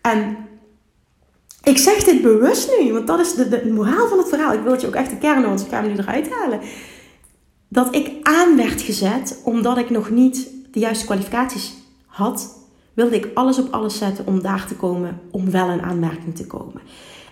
En 0.00 0.36
ik 1.62 1.78
zeg 1.78 2.04
dit 2.04 2.22
bewust 2.22 2.70
nu. 2.80 2.92
Want 2.92 3.06
dat 3.06 3.20
is 3.20 3.34
de, 3.34 3.48
de 3.48 3.70
moraal 3.72 4.08
van 4.08 4.18
het 4.18 4.28
verhaal. 4.28 4.52
Ik 4.52 4.62
wil 4.62 4.72
het 4.72 4.80
je 4.80 4.86
ook 4.86 4.94
echt 4.94 5.10
de 5.10 5.18
kern, 5.18 5.42
want 5.42 5.60
ik 5.60 5.68
ga 5.68 5.80
hem 5.80 5.92
nu 5.92 5.98
eruit 5.98 6.30
halen. 6.30 6.60
Dat 7.72 7.94
ik 7.94 8.10
aan 8.22 8.56
werd 8.56 8.82
gezet 8.82 9.40
omdat 9.44 9.78
ik 9.78 9.90
nog 9.90 10.10
niet 10.10 10.50
de 10.70 10.80
juiste 10.80 11.04
kwalificaties 11.04 11.72
had. 12.06 12.58
Wilde 12.94 13.16
ik 13.16 13.28
alles 13.34 13.58
op 13.58 13.72
alles 13.72 13.98
zetten 13.98 14.26
om 14.26 14.42
daar 14.42 14.66
te 14.66 14.74
komen. 14.74 15.20
Om 15.30 15.50
wel 15.50 15.68
een 15.68 15.82
aanmerking 15.82 16.36
te 16.36 16.46
komen. 16.46 16.80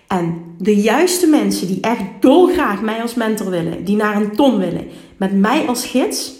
En 0.07 0.41
de 0.57 0.75
juiste 0.75 1.27
mensen 1.27 1.67
die 1.67 1.81
echt 1.81 2.03
dolgraag 2.19 2.81
mij 2.81 3.01
als 3.01 3.13
mentor 3.13 3.49
willen, 3.49 3.85
die 3.85 3.95
naar 3.95 4.15
een 4.15 4.35
ton 4.35 4.57
willen, 4.57 4.87
met 5.17 5.39
mij 5.39 5.67
als 5.67 5.85
gids, 5.85 6.33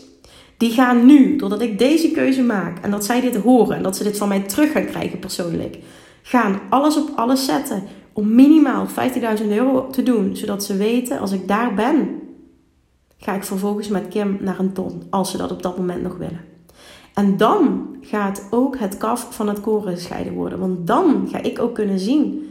die 0.58 0.72
gaan 0.72 1.06
nu, 1.06 1.36
doordat 1.36 1.62
ik 1.62 1.80
deze 1.80 2.12
keuze 2.12 2.42
maak 2.42 2.80
en 2.84 2.92
dat 2.92 3.06
zij 3.06 3.22
dit 3.22 3.36
horen 3.36 3.76
en 3.76 3.84
dat 3.84 3.98
ze 3.98 4.04
dit 4.04 4.18
van 4.18 4.28
mij 4.28 4.40
terug 4.40 4.72
gaan 4.72 4.86
krijgen 4.86 5.20
persoonlijk, 5.20 5.78
gaan 6.22 6.60
alles 6.70 6.98
op 6.98 7.10
alles 7.16 7.46
zetten 7.46 7.84
om 8.14 8.36
minimaal 8.36 8.88
15.000 9.42 9.48
euro 9.48 9.88
te 9.88 10.04
doen, 10.04 10.36
zodat 10.36 10.64
ze 10.64 10.78
weten 10.78 11.20
als 11.20 11.32
ik 11.32 11.48
daar 11.48 11.74
ben, 11.74 12.19
ga 13.20 13.36
ik 13.36 13.44
vervolgens 13.44 13.88
met 13.88 14.08
Kim 14.08 14.38
naar 14.42 14.60
een 14.60 14.74
ton, 14.74 15.04
als 15.10 15.32
ze 15.32 15.38
dat 15.38 15.52
op 15.52 15.64
dat 15.64 15.78
moment 15.78 16.02
nog 16.02 16.18
willen. 16.18 16.42
En 17.14 17.38
dan 17.38 17.96
gaat 18.02 18.48
ook 18.50 18.78
het 18.78 18.98
kaf 18.98 19.28
van 19.30 19.48
het 19.48 19.62
koren 19.62 19.94
gescheiden 19.94 20.34
worden, 20.34 20.60
want 20.60 20.88
dan 20.88 21.28
ga 21.32 21.42
ik 21.42 21.60
ook 21.60 21.76
kunnen 21.76 22.00
zien 22.00 22.50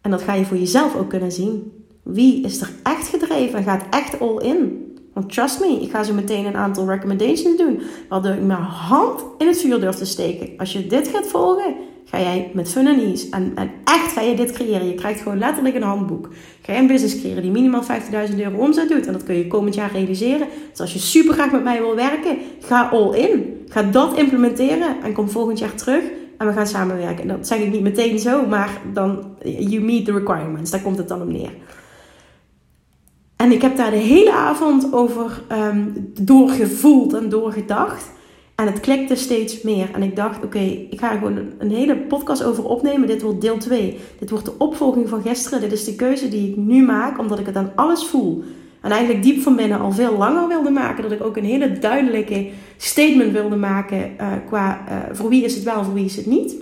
en 0.00 0.10
dat 0.10 0.22
ga 0.22 0.34
je 0.34 0.44
voor 0.44 0.56
jezelf 0.56 0.96
ook 0.96 1.08
kunnen 1.08 1.32
zien. 1.32 1.72
Wie 2.02 2.44
is 2.44 2.60
er 2.60 2.70
echt 2.82 3.08
gedreven 3.08 3.58
en 3.58 3.64
gaat 3.64 3.84
echt 3.90 4.20
all 4.20 4.36
in? 4.36 4.86
Want 5.12 5.32
trust 5.32 5.60
me, 5.60 5.80
ik 5.80 5.90
ga 5.90 6.02
zo 6.02 6.14
meteen 6.14 6.46
een 6.46 6.56
aantal 6.56 6.86
recommendations 6.86 7.56
doen. 7.56 7.80
Waardoor 8.08 8.32
ik 8.32 8.42
mijn 8.42 8.62
hand 8.62 9.24
in 9.38 9.46
het 9.46 9.58
vuur 9.60 9.80
durf 9.80 9.96
te 9.96 10.04
steken. 10.04 10.50
Als 10.58 10.72
je 10.72 10.86
dit 10.86 11.08
gaat 11.08 11.26
volgen, 11.26 11.74
ga 12.10 12.20
jij 12.20 12.50
met 12.54 12.70
fun 12.70 12.86
en 12.86 13.00
ease. 13.00 13.26
En, 13.30 13.54
echt 13.84 14.12
ga 14.12 14.20
je 14.20 14.36
dit 14.36 14.52
creëren. 14.52 14.86
Je 14.86 14.94
krijgt 14.94 15.20
gewoon 15.20 15.38
letterlijk 15.38 15.74
een 15.74 15.82
handboek. 15.82 16.28
Ga 16.62 16.72
je 16.72 16.78
een 16.78 16.86
business 16.86 17.20
creëren 17.20 17.42
die 17.42 17.50
minimaal 17.50 17.82
50.000 18.30 18.38
euro 18.38 18.56
omzet 18.56 18.88
doet. 18.88 19.06
En 19.06 19.12
dat 19.12 19.24
kun 19.24 19.34
je 19.34 19.46
komend 19.46 19.74
jaar 19.74 19.92
realiseren. 19.92 20.48
Dus 20.70 20.80
als 20.80 20.92
je 20.92 20.98
super 20.98 21.34
graag 21.34 21.52
met 21.52 21.64
mij 21.64 21.80
wil 21.80 21.94
werken, 21.94 22.38
ga 22.60 22.88
all 22.88 23.14
in. 23.14 23.64
Ga 23.68 23.82
dat 23.82 24.16
implementeren 24.16 25.02
en 25.02 25.12
kom 25.12 25.30
volgend 25.30 25.58
jaar 25.58 25.74
terug 25.74 26.02
en 26.38 26.46
we 26.46 26.52
gaan 26.52 26.66
samenwerken. 26.66 27.22
En 27.22 27.28
dat 27.28 27.46
zeg 27.46 27.58
ik 27.58 27.70
niet 27.70 27.82
meteen 27.82 28.18
zo, 28.18 28.46
maar 28.46 28.80
dan 28.92 29.24
you 29.42 29.80
meet 29.80 30.04
the 30.04 30.12
requirements. 30.12 30.70
Daar 30.70 30.82
komt 30.82 30.98
het 30.98 31.08
dan 31.08 31.22
op 31.22 31.28
neer. 31.28 31.52
En 33.36 33.52
ik 33.52 33.62
heb 33.62 33.76
daar 33.76 33.90
de 33.90 33.96
hele 33.96 34.32
avond 34.32 34.92
over 34.92 35.42
um, 35.52 36.12
doorgevoeld 36.20 37.14
en 37.14 37.28
doorgedacht. 37.28 38.10
En 38.58 38.66
het 38.66 38.80
klikte 38.80 39.14
steeds 39.14 39.62
meer. 39.62 39.90
En 39.92 40.02
ik 40.02 40.16
dacht, 40.16 40.44
oké, 40.44 40.58
ik 40.90 40.98
ga 40.98 41.12
er 41.12 41.18
gewoon 41.18 41.38
een, 41.58 41.70
hele 41.70 41.96
podcast 41.96 42.44
over 42.44 42.64
opnemen. 42.64 43.06
Dit 43.06 43.22
wordt 43.22 43.40
deel 43.40 43.58
2. 43.58 43.98
Dit 44.18 44.30
wordt 44.30 44.44
de 44.44 44.58
opvolging 44.58 45.08
van 45.08 45.22
gisteren. 45.22 45.60
Dit 45.60 45.72
is 45.72 45.84
de 45.84 45.94
keuze 45.94 46.28
die 46.28 46.50
ik 46.50 46.56
nu 46.56 46.84
maak, 46.84 47.18
omdat 47.18 47.38
ik 47.38 47.46
het 47.46 47.56
aan 47.56 47.72
alles 47.74 48.04
voel. 48.04 48.44
En 48.80 48.90
eigenlijk 48.90 49.22
diep 49.22 49.42
van 49.42 49.56
binnen 49.56 49.80
al 49.80 49.92
veel 49.92 50.16
langer 50.16 50.48
wilde 50.48 50.70
maken. 50.70 51.02
Dat 51.02 51.12
ik 51.12 51.24
ook 51.24 51.36
een 51.36 51.44
hele 51.44 51.78
duidelijke 51.78 52.48
statement 52.76 53.32
wilde 53.32 53.56
maken 53.56 54.10
uh, 54.20 54.32
qua 54.46 54.84
uh, 54.88 54.96
voor 55.12 55.28
wie 55.28 55.44
is 55.44 55.54
het 55.54 55.64
wel, 55.64 55.84
voor 55.84 55.94
wie 55.94 56.04
is 56.04 56.16
het 56.16 56.26
niet. 56.26 56.54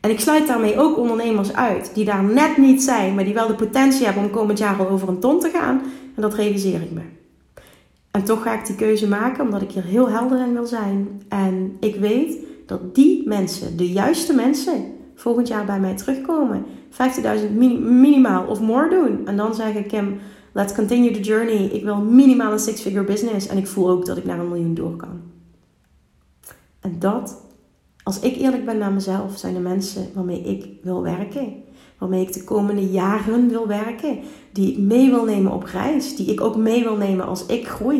En 0.00 0.10
ik 0.10 0.20
sluit 0.20 0.46
daarmee 0.46 0.78
ook 0.78 0.98
ondernemers 0.98 1.52
uit 1.52 1.90
die 1.94 2.04
daar 2.04 2.24
net 2.24 2.56
niet 2.56 2.82
zijn, 2.82 3.14
maar 3.14 3.24
die 3.24 3.34
wel 3.34 3.46
de 3.46 3.54
potentie 3.54 4.04
hebben 4.04 4.24
om 4.24 4.30
komend 4.30 4.58
jaar 4.58 4.78
al 4.78 4.88
over 4.88 5.08
een 5.08 5.20
ton 5.20 5.40
te 5.40 5.50
gaan. 5.50 5.82
En 6.14 6.22
dat 6.22 6.34
realiseer 6.34 6.82
ik 6.82 6.90
me. 6.90 7.13
En 8.14 8.24
toch 8.24 8.42
ga 8.42 8.58
ik 8.58 8.66
die 8.66 8.76
keuze 8.76 9.08
maken 9.08 9.44
omdat 9.44 9.62
ik 9.62 9.70
hier 9.70 9.84
heel 9.84 10.10
helder 10.10 10.46
in 10.46 10.52
wil 10.52 10.66
zijn. 10.66 11.22
En 11.28 11.76
ik 11.80 11.96
weet 11.96 12.38
dat 12.66 12.94
die 12.94 13.28
mensen, 13.28 13.76
de 13.76 13.92
juiste 13.92 14.34
mensen, 14.34 14.84
volgend 15.14 15.48
jaar 15.48 15.64
bij 15.64 15.80
mij 15.80 15.96
terugkomen. 15.96 16.64
50.000 16.90 17.52
minimaal 17.80 18.46
of 18.46 18.60
more 18.60 18.88
doen. 18.88 19.26
En 19.26 19.36
dan 19.36 19.54
zeg 19.54 19.74
ik 19.74 19.90
hem 19.90 20.18
Let's 20.52 20.74
continue 20.74 21.10
the 21.10 21.20
journey. 21.20 21.64
Ik 21.64 21.84
wil 21.84 22.00
minimaal 22.00 22.52
een 22.52 22.58
six-figure 22.58 23.04
business 23.04 23.46
en 23.46 23.56
ik 23.56 23.66
voel 23.66 23.90
ook 23.90 24.06
dat 24.06 24.16
ik 24.16 24.24
naar 24.24 24.38
een 24.38 24.48
miljoen 24.48 24.74
door 24.74 24.96
kan. 24.96 25.20
En 26.80 26.98
dat, 26.98 27.42
als 28.02 28.20
ik 28.20 28.36
eerlijk 28.36 28.64
ben 28.64 28.78
naar 28.78 28.92
mezelf, 28.92 29.38
zijn 29.38 29.54
de 29.54 29.60
mensen 29.60 30.08
waarmee 30.14 30.40
ik 30.40 30.66
wil 30.82 31.02
werken. 31.02 31.52
Waarmee 31.98 32.22
ik 32.22 32.32
de 32.32 32.44
komende 32.44 32.90
jaren 32.90 33.48
wil 33.48 33.66
werken. 33.66 34.18
Die 34.54 34.72
ik 34.72 34.78
mee 34.78 35.10
wil 35.10 35.24
nemen 35.24 35.52
op 35.52 35.62
reis. 35.62 36.16
Die 36.16 36.32
ik 36.32 36.40
ook 36.40 36.56
mee 36.56 36.82
wil 36.82 36.96
nemen 36.96 37.26
als 37.26 37.46
ik 37.46 37.68
groei. 37.68 37.98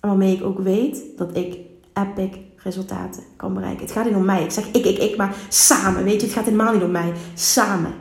En 0.00 0.08
waarmee 0.08 0.36
ik 0.36 0.44
ook 0.44 0.58
weet 0.58 1.02
dat 1.16 1.36
ik 1.36 1.58
epic 1.92 2.38
resultaten 2.56 3.22
kan 3.36 3.54
bereiken. 3.54 3.82
Het 3.82 3.92
gaat 3.92 4.04
niet 4.04 4.14
om 4.14 4.24
mij. 4.24 4.44
Ik 4.44 4.50
zeg 4.50 4.70
ik, 4.70 4.84
ik, 4.84 4.98
ik, 4.98 5.16
maar 5.16 5.36
samen. 5.48 6.04
Weet 6.04 6.20
je, 6.20 6.26
het 6.26 6.36
gaat 6.36 6.44
helemaal 6.44 6.72
niet 6.72 6.82
om 6.82 6.90
mij. 6.90 7.12
Samen 7.34 7.92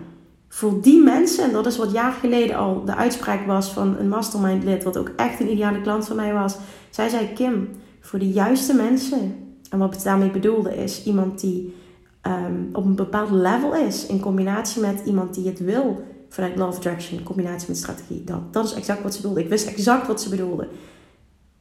voor 0.58 0.82
die 0.82 1.04
mensen, 1.04 1.44
en 1.44 1.52
dat 1.52 1.66
is 1.66 1.78
wat 1.78 1.92
jaar 1.92 2.12
geleden 2.12 2.56
al 2.56 2.86
de 2.86 2.96
uitspraak 2.96 3.46
was 3.46 3.72
van 3.72 3.98
een 3.98 4.10
mastermind 4.10 4.64
lid, 4.64 4.84
wat 4.84 4.98
ook 4.98 5.12
echt 5.16 5.40
een 5.40 5.52
ideale 5.52 5.82
klant 5.82 6.08
van 6.08 6.16
mij 6.16 6.34
was. 6.34 6.58
Zij 6.90 7.10
zei: 7.10 7.34
Kim, 7.34 7.70
voor 8.00 8.20
de 8.20 8.30
juiste 8.30 8.74
mensen, 8.74 9.36
en 9.70 9.80
wat 9.80 9.94
ik 9.94 10.04
daarmee 10.04 10.32
bedoelde 10.32 10.78
is 10.78 11.04
iemand 11.06 11.40
die 11.40 11.76
ehm, 12.22 12.62
op 12.74 12.86
een 12.86 12.96
bepaald 12.96 13.32
level 13.32 13.76
is, 13.76 14.06
in 14.06 14.20
combinatie 14.20 14.82
met 14.82 15.02
iemand 15.06 15.34
die 15.34 15.48
het 15.48 15.60
wil 15.60 16.04
vanuit 16.30 16.60
of 16.60 16.76
Attraction, 16.76 17.18
in 17.18 17.24
combinatie 17.24 17.68
met 17.68 17.78
strategie. 17.78 18.24
Dat, 18.24 18.54
dat 18.54 18.66
is 18.66 18.74
exact 18.74 19.04
wat 19.04 19.14
ze 19.14 19.22
bedoelde. 19.22 19.44
Ik 19.44 19.50
wist 19.50 19.68
exact 19.68 20.08
wat 20.08 20.22
ze 20.22 20.30
bedoelde. 20.30 20.68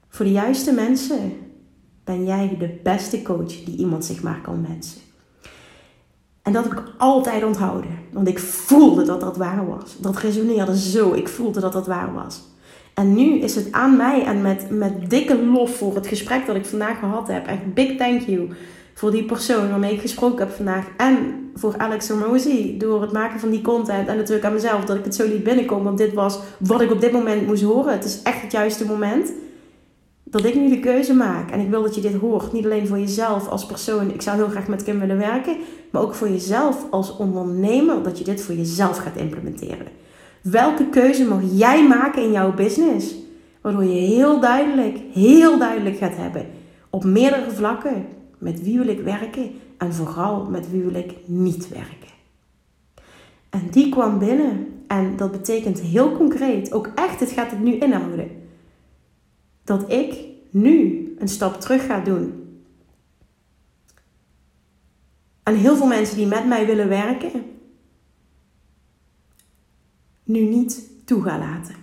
Voor 0.09 0.25
de 0.25 0.33
juiste 0.33 0.73
mensen 0.73 1.33
ben 2.05 2.25
jij 2.25 2.57
de 2.59 2.81
beste 2.83 3.23
coach 3.23 3.65
die 3.65 3.77
iemand 3.77 4.05
zich 4.05 4.23
maar 4.23 4.41
kan 4.41 4.67
wensen. 4.69 5.01
En 6.43 6.53
dat 6.53 6.65
heb 6.65 6.73
ik 6.73 6.83
altijd 6.99 7.45
onthouden. 7.45 7.91
Want 8.13 8.29
ik 8.29 8.39
voelde 8.39 9.05
dat 9.05 9.21
dat 9.21 9.37
waar 9.37 9.67
was. 9.67 9.97
Dat 10.01 10.19
resoneerde 10.19 10.79
zo. 10.79 11.13
Ik 11.13 11.29
voelde 11.29 11.61
dat 11.61 11.73
dat 11.73 11.87
waar 11.87 12.15
was. 12.15 12.43
En 12.95 13.15
nu 13.15 13.39
is 13.39 13.55
het 13.55 13.73
aan 13.73 13.97
mij 13.97 14.25
en 14.25 14.43
met, 14.43 14.71
met 14.71 15.11
dikke 15.11 15.45
lof 15.45 15.77
voor 15.77 15.95
het 15.95 16.07
gesprek 16.07 16.47
dat 16.47 16.57
ik 16.57 16.67
vandaag 16.67 16.99
gehad 16.99 17.29
heb. 17.29 17.47
Echt 17.47 17.75
big 17.75 17.97
thank 17.97 18.21
you 18.21 18.49
voor 18.97 19.11
die 19.11 19.25
persoon 19.25 19.71
waarmee 19.71 19.93
ik 19.93 20.01
gesproken 20.01 20.47
heb 20.47 20.57
vandaag. 20.57 20.85
En 20.97 21.51
voor 21.55 21.75
Alex 21.77 22.09
Hermosi 22.09 22.77
door 22.79 23.03
het 23.03 23.13
maken 23.13 23.41
van 23.41 23.51
die 23.51 23.61
content. 23.61 24.09
En 24.09 24.17
natuurlijk 24.17 24.47
aan 24.47 24.53
mezelf 24.53 24.85
dat 24.85 24.97
ik 24.97 25.05
het 25.05 25.15
zo 25.15 25.27
liet 25.27 25.43
binnenkomen. 25.45 25.85
Want 25.85 25.99
dit 25.99 26.13
was 26.13 26.39
wat 26.59 26.81
ik 26.81 26.91
op 26.91 27.01
dit 27.01 27.13
moment 27.13 27.47
moest 27.47 27.63
horen. 27.63 27.93
Het 27.93 28.05
is 28.05 28.23
echt 28.23 28.43
het 28.43 28.53
juiste 28.53 28.87
moment 28.87 29.33
dat 30.25 30.45
ik 30.45 30.55
nu 30.55 30.69
de 30.69 30.81
keuze 30.81 31.15
maak. 31.15 31.51
En 31.51 31.61
ik 31.61 31.69
wil 31.69 31.83
dat 31.83 31.95
je 31.95 32.01
dit 32.01 32.15
hoort. 32.15 32.53
Niet 32.53 32.65
alleen 32.65 32.87
voor 32.87 32.99
jezelf 32.99 33.49
als 33.49 33.67
persoon. 33.67 34.11
Ik 34.11 34.23
zou 34.23 34.37
heel 34.37 34.49
graag 34.49 34.69
met 34.69 34.83
Kim 34.83 35.01
willen 35.01 35.19
werken. 35.19 35.57
Maar 35.91 36.03
ook 36.03 36.14
voor 36.14 36.29
jezelf 36.29 36.87
als 36.91 37.16
ondernemer. 37.16 38.03
Dat 38.03 38.18
je 38.18 38.25
dit 38.25 38.41
voor 38.41 38.55
jezelf 38.55 38.97
gaat 38.97 39.16
implementeren. 39.16 39.89
Welke 40.43 40.89
keuze 40.89 41.25
mag 41.25 41.41
jij 41.53 41.87
maken 41.87 42.23
in 42.23 42.33
jouw 42.33 42.55
business? 42.55 43.14
Waardoor 43.61 43.85
je 43.85 44.01
heel 44.01 44.41
duidelijk, 44.41 44.99
heel 45.12 45.59
duidelijk 45.59 45.97
gaat 45.97 46.16
hebben. 46.16 46.47
Op 46.91 47.05
meerdere 47.05 47.51
vlakken. 47.51 48.07
Met 48.47 48.62
wie 48.62 48.78
wil 48.78 48.88
ik 48.88 49.01
werken? 49.01 49.51
En 49.76 49.94
vooral 49.94 50.44
met 50.44 50.70
wie 50.70 50.82
wil 50.82 50.94
ik 50.94 51.14
niet 51.24 51.68
werken? 51.68 52.11
En 53.51 53.70
die 53.70 53.88
kwam 53.88 54.18
binnen. 54.18 54.84
En 54.86 55.16
dat 55.16 55.30
betekent 55.30 55.80
heel 55.80 56.16
concreet. 56.16 56.72
Ook 56.72 56.90
echt, 56.94 57.20
het 57.20 57.30
gaat 57.30 57.51
het 57.51 57.61
nu 57.61 57.78
inhouden 57.78 58.30
dat 59.64 59.92
ik 59.92 60.24
nu 60.51 61.14
een 61.18 61.28
stap 61.28 61.61
terug 61.61 61.86
ga 61.86 62.01
doen. 62.01 62.59
En 65.42 65.55
heel 65.55 65.76
veel 65.76 65.86
mensen 65.86 66.16
die 66.16 66.26
met 66.26 66.47
mij 66.47 66.66
willen 66.66 66.88
werken, 66.88 67.44
nu 70.24 70.40
niet 70.40 70.90
toe 71.05 71.22
ga 71.22 71.38
laten. 71.38 71.74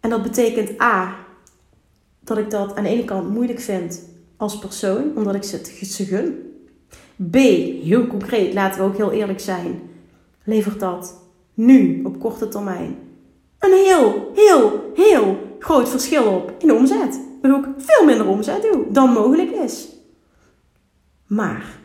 En 0.00 0.10
dat 0.10 0.22
betekent 0.22 0.80
A, 0.80 1.16
dat 2.20 2.38
ik 2.38 2.50
dat 2.50 2.74
aan 2.74 2.82
de 2.82 2.88
ene 2.88 3.04
kant 3.04 3.28
moeilijk 3.28 3.60
vind 3.60 4.10
als 4.42 4.58
persoon, 4.58 5.16
omdat 5.16 5.34
ik 5.34 5.42
ze 5.42 5.56
het 5.56 5.66
ze 5.66 6.04
gun. 6.04 6.56
B, 7.30 7.34
heel 7.84 8.06
concreet, 8.06 8.54
laten 8.54 8.80
we 8.80 8.86
ook 8.86 8.96
heel 8.96 9.12
eerlijk 9.12 9.40
zijn. 9.40 9.80
Levert 10.44 10.80
dat 10.80 11.20
nu 11.54 12.04
op 12.04 12.20
korte 12.20 12.48
termijn 12.48 12.96
een 13.58 13.72
heel, 13.72 14.30
heel, 14.34 14.90
heel 14.94 15.56
groot 15.58 15.88
verschil 15.88 16.24
op 16.24 16.54
in 16.58 16.72
omzet. 16.72 17.20
Waardoor 17.42 17.64
ik 17.64 17.74
veel 17.76 18.04
minder 18.04 18.26
omzet 18.26 18.62
doe 18.62 18.84
dan 18.90 19.12
mogelijk 19.12 19.50
is. 19.50 19.88
Maar 21.26 21.78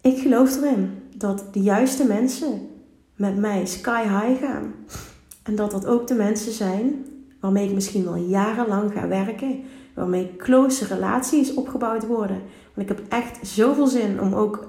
ik 0.00 0.18
geloof 0.18 0.56
erin 0.56 1.02
dat 1.14 1.44
de 1.52 1.60
juiste 1.60 2.04
mensen 2.04 2.68
met 3.16 3.36
mij 3.36 3.66
sky 3.66 4.02
high 4.02 4.44
gaan. 4.44 4.74
En 5.42 5.54
dat 5.54 5.70
dat 5.70 5.86
ook 5.86 6.06
de 6.06 6.14
mensen 6.14 6.52
zijn 6.52 7.04
waarmee 7.40 7.68
ik 7.68 7.74
misschien 7.74 8.04
wel 8.04 8.16
jarenlang 8.16 8.92
ga 8.92 9.08
werken. 9.08 9.62
Waarmee 9.94 10.36
close 10.36 10.86
relaties 10.86 11.54
opgebouwd 11.54 12.06
worden. 12.06 12.42
Want 12.74 12.90
ik 12.90 12.96
heb 12.96 13.06
echt 13.08 13.38
zoveel 13.42 13.86
zin 13.86 14.20
om 14.20 14.34
ook 14.34 14.68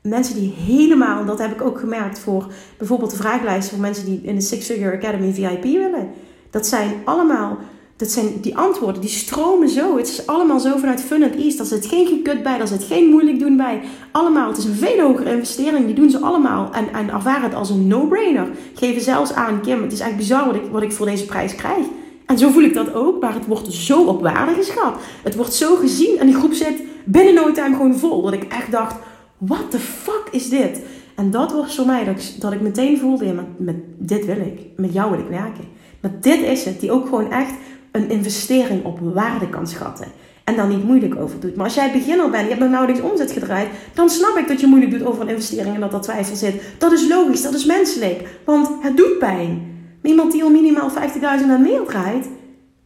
mensen 0.00 0.34
die 0.34 0.52
helemaal, 0.52 1.24
dat 1.24 1.38
heb 1.38 1.52
ik 1.52 1.62
ook 1.62 1.78
gemerkt 1.78 2.18
voor 2.18 2.52
bijvoorbeeld 2.78 3.10
de 3.10 3.16
vraaglijst 3.16 3.68
voor 3.68 3.78
mensen 3.78 4.04
die 4.04 4.20
in 4.22 4.34
de 4.34 4.40
Six 4.40 4.66
Figure 4.66 4.96
Academy 4.96 5.32
VIP 5.32 5.62
willen. 5.62 6.10
Dat 6.50 6.66
zijn 6.66 6.92
allemaal, 7.04 7.58
dat 7.96 8.10
zijn 8.10 8.26
die 8.40 8.56
antwoorden, 8.56 9.00
die 9.00 9.10
stromen 9.10 9.68
zo. 9.68 9.96
Het 9.96 10.08
is 10.08 10.26
allemaal 10.26 10.60
zo 10.60 10.76
vanuit 10.76 11.00
fun 11.00 11.22
and 11.22 11.36
ease. 11.36 11.56
Daar 11.56 11.66
zit 11.66 11.86
geen 11.86 12.06
gekut 12.06 12.42
bij, 12.42 12.58
daar 12.58 12.68
zit 12.68 12.84
geen 12.84 13.08
moeilijk 13.08 13.38
doen 13.38 13.56
bij. 13.56 13.80
Allemaal, 14.12 14.48
het 14.48 14.56
is 14.56 14.64
een 14.64 14.74
veel 14.74 15.00
hogere 15.00 15.32
investering. 15.32 15.86
Die 15.86 15.94
doen 15.94 16.10
ze 16.10 16.18
allemaal 16.18 16.72
en, 16.72 16.92
en 16.92 17.10
ervaren 17.10 17.42
het 17.42 17.54
als 17.54 17.70
een 17.70 17.86
no-brainer. 17.86 18.48
Geven 18.74 19.02
zelfs 19.02 19.32
aan, 19.32 19.60
Kim, 19.60 19.82
het 19.82 19.92
is 19.92 20.00
echt 20.00 20.16
bizar 20.16 20.46
wat 20.46 20.54
ik, 20.54 20.62
wat 20.70 20.82
ik 20.82 20.92
voor 20.92 21.06
deze 21.06 21.24
prijs 21.24 21.54
krijg. 21.54 21.86
En 22.26 22.38
zo 22.38 22.50
voel 22.50 22.62
ik 22.62 22.74
dat 22.74 22.94
ook, 22.94 23.20
maar 23.20 23.34
het 23.34 23.46
wordt 23.46 23.72
zo 23.72 24.04
op 24.04 24.22
waarde 24.22 24.54
geschat. 24.54 24.96
Het 25.22 25.34
wordt 25.34 25.54
zo 25.54 25.76
gezien 25.76 26.18
en 26.18 26.26
die 26.26 26.34
groep 26.34 26.52
zit 26.52 26.82
binnen 27.04 27.34
no 27.34 27.52
time 27.52 27.76
gewoon 27.76 27.98
vol. 27.98 28.22
Dat 28.22 28.32
ik 28.32 28.44
echt 28.44 28.70
dacht, 28.70 28.96
what 29.38 29.70
the 29.70 29.78
fuck 29.78 30.28
is 30.30 30.48
dit? 30.48 30.80
En 31.14 31.30
dat 31.30 31.52
was 31.52 31.74
voor 31.74 31.86
mij 31.86 32.04
dat 32.04 32.14
ik, 32.14 32.40
dat 32.40 32.52
ik 32.52 32.60
meteen 32.60 32.98
voelde, 32.98 33.26
ja, 33.26 33.32
met, 33.32 33.58
met 33.58 33.76
dit 33.98 34.24
wil 34.24 34.36
ik. 34.36 34.60
Met 34.76 34.92
jou 34.92 35.10
wil 35.10 35.20
ik 35.20 35.28
werken. 35.28 35.64
Maar 36.00 36.12
dit 36.20 36.40
is 36.40 36.64
het, 36.64 36.80
die 36.80 36.92
ook 36.92 37.04
gewoon 37.04 37.30
echt 37.30 37.54
een 37.94 38.10
investering 38.10 38.84
op 38.84 38.98
waarde 39.00 39.48
kan 39.48 39.66
schatten. 39.66 40.06
En 40.44 40.56
dan 40.56 40.68
niet 40.68 40.84
moeilijk 40.84 41.16
over 41.16 41.40
doet. 41.40 41.56
Maar 41.56 41.64
als 41.64 41.74
jij 41.74 41.92
beginner 41.92 42.30
bent, 42.30 42.42
je 42.42 42.48
hebt 42.48 42.60
nog 42.60 42.70
nauwelijks 42.70 43.02
omzet 43.02 43.32
gedraaid, 43.32 43.68
dan 43.94 44.10
snap 44.10 44.36
ik 44.36 44.48
dat 44.48 44.60
je 44.60 44.66
moeilijk 44.66 44.92
doet 44.92 45.04
over 45.04 45.22
een 45.22 45.28
investering 45.28 45.74
en 45.74 45.80
dat 45.80 45.90
dat 45.90 46.02
twijfel 46.02 46.36
zit. 46.36 46.62
Dat 46.78 46.92
is 46.92 47.08
logisch, 47.08 47.42
dat 47.42 47.54
is 47.54 47.64
menselijk. 47.64 48.28
Want 48.44 48.68
het 48.80 48.96
doet 48.96 49.18
pijn. 49.18 49.72
Iemand 50.02 50.32
die 50.32 50.42
al 50.42 50.50
minimaal 50.50 50.90
50.000 50.90 50.96
en 51.20 51.62
meer 51.62 51.82
draait, 51.84 52.28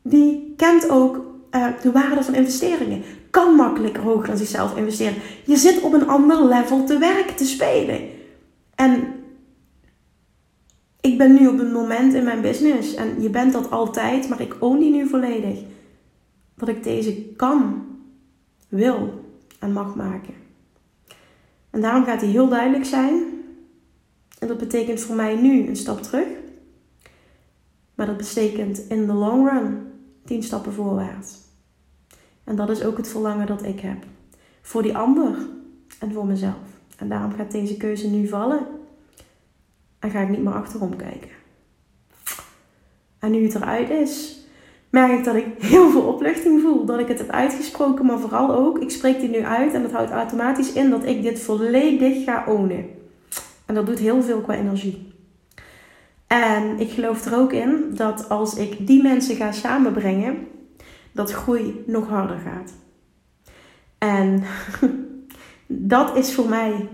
die 0.02 0.54
kent 0.56 0.90
ook 0.90 1.16
uh, 1.50 1.66
de 1.82 1.92
waarde 1.92 2.22
van 2.22 2.34
investeringen. 2.34 3.02
Kan 3.30 3.54
makkelijker 3.54 4.02
hoger 4.02 4.26
dan 4.26 4.36
zichzelf 4.36 4.76
investeren. 4.76 5.14
Je 5.44 5.56
zit 5.56 5.80
op 5.80 5.92
een 5.92 6.08
ander 6.08 6.44
level 6.44 6.84
te 6.84 6.98
werken, 6.98 7.36
te 7.36 7.46
spelen. 7.46 8.00
En 8.74 9.17
ik 11.00 11.18
ben 11.18 11.34
nu 11.34 11.46
op 11.46 11.58
een 11.58 11.72
moment 11.72 12.14
in 12.14 12.24
mijn 12.24 12.40
business. 12.40 12.94
En 12.94 13.22
je 13.22 13.30
bent 13.30 13.52
dat 13.52 13.70
altijd, 13.70 14.28
maar 14.28 14.40
ik 14.40 14.56
own 14.58 14.78
die 14.78 14.90
nu 14.90 15.08
volledig. 15.08 15.58
Dat 16.54 16.68
ik 16.68 16.82
deze 16.82 17.32
kan, 17.36 17.86
wil 18.68 19.24
en 19.58 19.72
mag 19.72 19.94
maken. 19.94 20.34
En 21.70 21.80
daarom 21.80 22.04
gaat 22.04 22.20
die 22.20 22.28
heel 22.28 22.48
duidelijk 22.48 22.84
zijn. 22.84 23.22
En 24.38 24.48
dat 24.48 24.58
betekent 24.58 25.00
voor 25.00 25.16
mij 25.16 25.36
nu 25.36 25.66
een 25.66 25.76
stap 25.76 26.02
terug. 26.02 26.26
Maar 27.94 28.06
dat 28.06 28.16
betekent 28.16 28.78
in 28.78 29.06
the 29.06 29.12
long 29.12 29.50
run 29.50 29.86
tien 30.24 30.42
stappen 30.42 30.72
voorwaarts. 30.72 31.36
En 32.44 32.56
dat 32.56 32.70
is 32.70 32.84
ook 32.84 32.96
het 32.96 33.08
verlangen 33.08 33.46
dat 33.46 33.62
ik 33.62 33.80
heb. 33.80 34.04
Voor 34.62 34.82
die 34.82 34.96
ander 34.96 35.36
en 35.98 36.12
voor 36.12 36.26
mezelf. 36.26 36.80
En 36.96 37.08
daarom 37.08 37.32
gaat 37.32 37.50
deze 37.50 37.76
keuze 37.76 38.08
nu 38.08 38.28
vallen. 38.28 38.66
En 39.98 40.10
ga 40.10 40.20
ik 40.20 40.28
niet 40.28 40.42
meer 40.42 40.52
achterom 40.52 40.96
kijken. 40.96 41.30
En 43.18 43.30
nu 43.30 43.42
het 43.42 43.54
eruit 43.54 43.90
is, 43.90 44.38
merk 44.90 45.18
ik 45.18 45.24
dat 45.24 45.34
ik 45.34 45.46
heel 45.58 45.90
veel 45.90 46.02
opluchting 46.02 46.60
voel. 46.60 46.84
Dat 46.84 46.98
ik 46.98 47.08
het 47.08 47.18
heb 47.18 47.30
uitgesproken, 47.30 48.06
maar 48.06 48.18
vooral 48.18 48.54
ook, 48.54 48.78
ik 48.78 48.90
spreek 48.90 49.20
dit 49.20 49.30
nu 49.30 49.44
uit 49.44 49.74
en 49.74 49.82
dat 49.82 49.92
houdt 49.92 50.10
automatisch 50.10 50.72
in 50.72 50.90
dat 50.90 51.04
ik 51.04 51.22
dit 51.22 51.40
volledig 51.40 52.24
ga 52.24 52.44
ownen. 52.46 52.86
En 53.66 53.74
dat 53.74 53.86
doet 53.86 53.98
heel 53.98 54.22
veel 54.22 54.40
qua 54.40 54.54
energie. 54.54 55.12
En 56.26 56.78
ik 56.78 56.90
geloof 56.90 57.24
er 57.24 57.38
ook 57.38 57.52
in 57.52 57.84
dat 57.94 58.28
als 58.28 58.54
ik 58.54 58.86
die 58.86 59.02
mensen 59.02 59.36
ga 59.36 59.52
samenbrengen, 59.52 60.46
dat 61.12 61.32
groei 61.32 61.82
nog 61.86 62.08
harder 62.08 62.38
gaat. 62.38 62.72
En 63.98 64.42
dat 65.92 66.16
is 66.16 66.34
voor 66.34 66.48
mij 66.48 66.88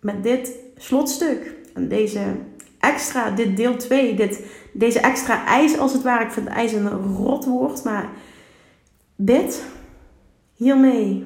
met 0.00 0.22
dit 0.22 0.54
slotstuk 0.76 1.54
en 1.74 1.88
deze 1.88 2.20
extra, 2.80 3.30
dit 3.30 3.56
deel 3.56 3.76
2, 3.76 4.14
dit, 4.14 4.44
deze 4.72 5.00
extra 5.00 5.46
ijs 5.46 5.78
als 5.78 5.92
het 5.92 6.02
ware. 6.02 6.24
Ik 6.24 6.30
vind 6.30 6.46
ijs 6.46 6.72
een 6.72 7.16
rotwoord, 7.16 7.84
maar 7.84 8.10
dit, 9.16 9.64
hiermee 10.54 11.24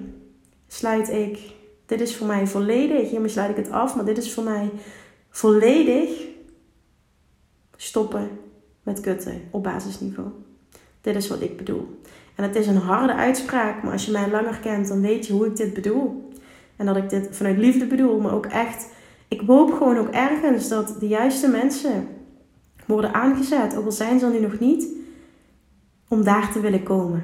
sluit 0.66 1.10
ik, 1.10 1.38
dit 1.86 2.00
is 2.00 2.16
voor 2.16 2.26
mij 2.26 2.46
volledig, 2.46 3.10
hiermee 3.10 3.28
sluit 3.28 3.50
ik 3.50 3.64
het 3.64 3.70
af, 3.70 3.96
maar 3.96 4.04
dit 4.04 4.18
is 4.18 4.32
voor 4.32 4.44
mij 4.44 4.70
volledig 5.30 6.08
stoppen 7.76 8.28
met 8.82 9.00
kutten 9.00 9.42
op 9.50 9.62
basisniveau. 9.62 10.28
Dit 11.00 11.16
is 11.16 11.28
wat 11.28 11.40
ik 11.40 11.56
bedoel. 11.56 12.00
En 12.34 12.44
het 12.44 12.56
is 12.56 12.66
een 12.66 12.76
harde 12.76 13.14
uitspraak, 13.14 13.82
maar 13.82 13.92
als 13.92 14.04
je 14.04 14.12
mij 14.12 14.30
langer 14.30 14.58
kent, 14.58 14.88
dan 14.88 15.00
weet 15.00 15.26
je 15.26 15.32
hoe 15.32 15.46
ik 15.46 15.56
dit 15.56 15.74
bedoel. 15.74 16.28
En 16.76 16.86
dat 16.86 16.96
ik 16.96 17.10
dit 17.10 17.28
vanuit 17.30 17.58
liefde 17.58 17.86
bedoel, 17.86 18.20
maar 18.20 18.34
ook 18.34 18.46
echt. 18.46 18.88
Ik 19.34 19.46
hoop 19.46 19.72
gewoon 19.72 19.98
ook 19.98 20.08
ergens 20.08 20.68
dat 20.68 20.96
de 21.00 21.08
juiste 21.08 21.48
mensen 21.48 22.08
worden 22.86 23.14
aangezet, 23.14 23.76
ook 23.76 23.84
al 23.84 23.92
zijn 23.92 24.18
ze 24.18 24.26
er 24.26 24.32
nu 24.32 24.40
nog 24.40 24.58
niet, 24.58 24.86
om 26.08 26.24
daar 26.24 26.52
te 26.52 26.60
willen 26.60 26.82
komen. 26.82 27.22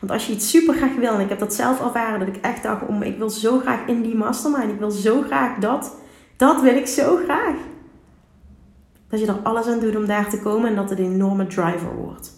Want 0.00 0.12
als 0.12 0.26
je 0.26 0.32
iets 0.32 0.50
super 0.50 0.74
graag 0.74 0.94
wil, 0.94 1.12
en 1.12 1.20
ik 1.20 1.28
heb 1.28 1.38
dat 1.38 1.54
zelf 1.54 1.80
ervaren, 1.80 2.18
dat 2.18 2.36
ik 2.36 2.36
echt 2.36 2.62
dacht, 2.62 2.86
om, 2.86 3.02
ik 3.02 3.18
wil 3.18 3.30
zo 3.30 3.58
graag 3.58 3.86
in 3.86 4.02
die 4.02 4.14
mastermind, 4.14 4.72
ik 4.72 4.78
wil 4.78 4.90
zo 4.90 5.22
graag 5.22 5.58
dat, 5.58 5.96
dat 6.36 6.60
wil 6.60 6.76
ik 6.76 6.86
zo 6.86 7.16
graag. 7.16 7.56
Dat 9.08 9.20
je 9.20 9.26
er 9.26 9.40
alles 9.42 9.66
aan 9.66 9.80
doet 9.80 9.96
om 9.96 10.06
daar 10.06 10.30
te 10.30 10.40
komen 10.40 10.68
en 10.68 10.76
dat 10.76 10.90
het 10.90 10.98
een 10.98 11.12
enorme 11.12 11.46
driver 11.46 11.94
wordt. 11.96 12.32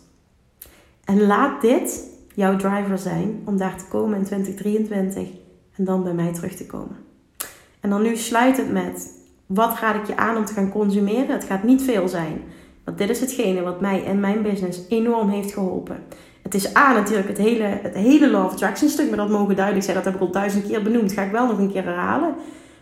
En 1.04 1.26
laat 1.26 1.60
dit 1.60 2.08
jouw 2.34 2.56
driver 2.56 2.98
zijn 2.98 3.42
om 3.44 3.56
daar 3.56 3.76
te 3.76 3.84
komen 3.88 4.18
in 4.18 4.24
2023 4.24 5.28
en 5.76 5.84
dan 5.84 6.02
bij 6.02 6.14
mij 6.14 6.32
terug 6.32 6.54
te 6.54 6.66
komen. 6.66 7.03
En 7.84 7.90
dan 7.90 8.02
nu 8.02 8.16
sluit 8.16 8.56
het 8.56 8.72
met: 8.72 9.18
wat 9.46 9.78
raad 9.78 9.94
ik 9.94 10.06
je 10.06 10.16
aan 10.16 10.36
om 10.36 10.44
te 10.44 10.52
gaan 10.52 10.70
consumeren? 10.70 11.28
Het 11.28 11.44
gaat 11.44 11.62
niet 11.62 11.82
veel 11.82 12.08
zijn. 12.08 12.42
Want 12.84 12.98
dit 12.98 13.10
is 13.10 13.20
hetgene 13.20 13.62
wat 13.62 13.80
mij 13.80 14.04
en 14.04 14.20
mijn 14.20 14.42
business 14.42 14.80
enorm 14.88 15.28
heeft 15.28 15.52
geholpen. 15.52 15.96
Het 16.42 16.54
is 16.54 16.76
A 16.76 16.92
natuurlijk 16.92 17.28
het 17.28 17.38
hele, 17.38 17.62
het 17.62 17.94
hele 17.94 18.30
Law 18.30 18.44
of 18.44 18.52
Attraction 18.52 18.88
stuk, 18.88 19.08
maar 19.08 19.16
dat 19.16 19.28
mogen 19.28 19.56
duidelijk 19.56 19.84
zijn. 19.84 19.96
Dat 19.96 20.04
heb 20.04 20.14
ik 20.14 20.20
al 20.20 20.30
duizend 20.30 20.66
keer 20.66 20.82
benoemd. 20.82 21.12
ga 21.12 21.22
ik 21.22 21.32
wel 21.32 21.46
nog 21.46 21.58
een 21.58 21.72
keer 21.72 21.84
herhalen. 21.84 22.34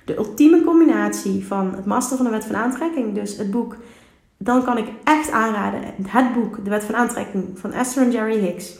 De 0.04 0.16
ultieme 0.16 0.64
combinatie 0.64 1.46
van 1.46 1.74
het 1.74 1.86
master 1.86 2.16
van 2.16 2.26
de 2.26 2.32
wet 2.32 2.44
van 2.44 2.56
aantrekking, 2.56 3.14
dus 3.14 3.36
het 3.36 3.50
boek 3.50 3.76
dan 4.38 4.64
kan 4.64 4.78
ik 4.78 4.86
echt 5.04 5.30
aanraden 5.30 5.80
het 6.06 6.34
boek 6.34 6.64
De 6.64 6.70
Wet 6.70 6.84
van 6.84 6.94
Aantrekking 6.94 7.58
van 7.58 7.72
Esther 7.72 8.02
en 8.02 8.10
Jerry 8.10 8.38
Hicks. 8.38 8.78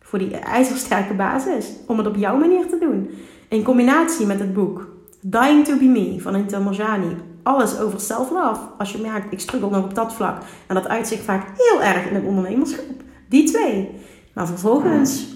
Voor 0.00 0.18
die 0.18 0.36
ijzersterke 0.36 1.14
basis. 1.14 1.72
Om 1.86 1.98
het 1.98 2.06
op 2.06 2.16
jouw 2.16 2.38
manier 2.38 2.66
te 2.66 2.78
doen. 2.80 3.10
In 3.48 3.62
combinatie 3.62 4.26
met 4.26 4.40
het 4.40 4.54
boek 4.54 4.97
Dying 5.30 5.64
to 5.64 5.76
be 5.76 5.84
Me 5.84 6.20
van 6.20 6.36
Intel 6.36 6.62
Morjani. 6.62 7.16
Alles 7.42 7.78
over 7.78 8.00
self-love. 8.00 8.60
Als 8.78 8.92
je 8.92 8.98
merkt, 8.98 9.32
ik 9.32 9.40
struggle 9.40 9.70
nog 9.70 9.84
op 9.84 9.94
dat 9.94 10.14
vlak. 10.14 10.42
En 10.66 10.74
dat 10.74 10.88
uitzicht 10.88 11.22
vaak 11.22 11.46
heel 11.56 11.82
erg 11.82 12.06
in 12.08 12.14
het 12.14 12.24
ondernemerschap. 12.24 12.84
Die 13.28 13.50
twee. 13.50 13.90
Maar 14.32 14.46
vervolgens, 14.46 15.26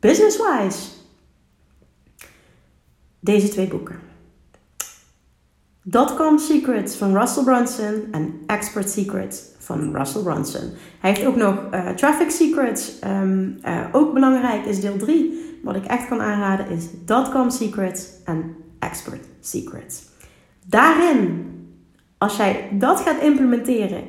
business-wise. 0.00 0.88
Deze 3.20 3.48
twee 3.48 3.68
boeken. 3.68 3.98
Dotcom 5.82 6.38
Secrets 6.38 6.96
van 6.96 7.16
Russell 7.16 7.44
Brunson 7.44 8.08
en 8.10 8.40
Expert 8.46 8.90
Secrets 8.90 9.42
van 9.58 9.96
Russell 9.96 10.22
Brunson. 10.22 10.70
Hij 11.00 11.10
heeft 11.10 11.26
ook 11.26 11.36
nog 11.36 11.54
uh, 11.74 11.88
Traffic 11.88 12.30
Secrets. 12.30 12.92
Um, 13.04 13.58
uh, 13.64 13.86
ook 13.92 14.14
belangrijk 14.14 14.64
is 14.64 14.80
deel 14.80 14.96
3. 14.96 15.58
Wat 15.62 15.76
ik 15.76 15.84
echt 15.84 16.08
kan 16.08 16.20
aanraden 16.20 16.68
is 16.68 16.88
Dotcom 17.04 17.50
Secrets 17.50 18.08
en 18.24 18.56
Expert 18.80 19.26
Secrets. 19.40 20.02
Daarin, 20.66 21.46
als 22.18 22.36
jij 22.36 22.68
dat 22.72 23.00
gaat 23.00 23.22
implementeren 23.22 24.02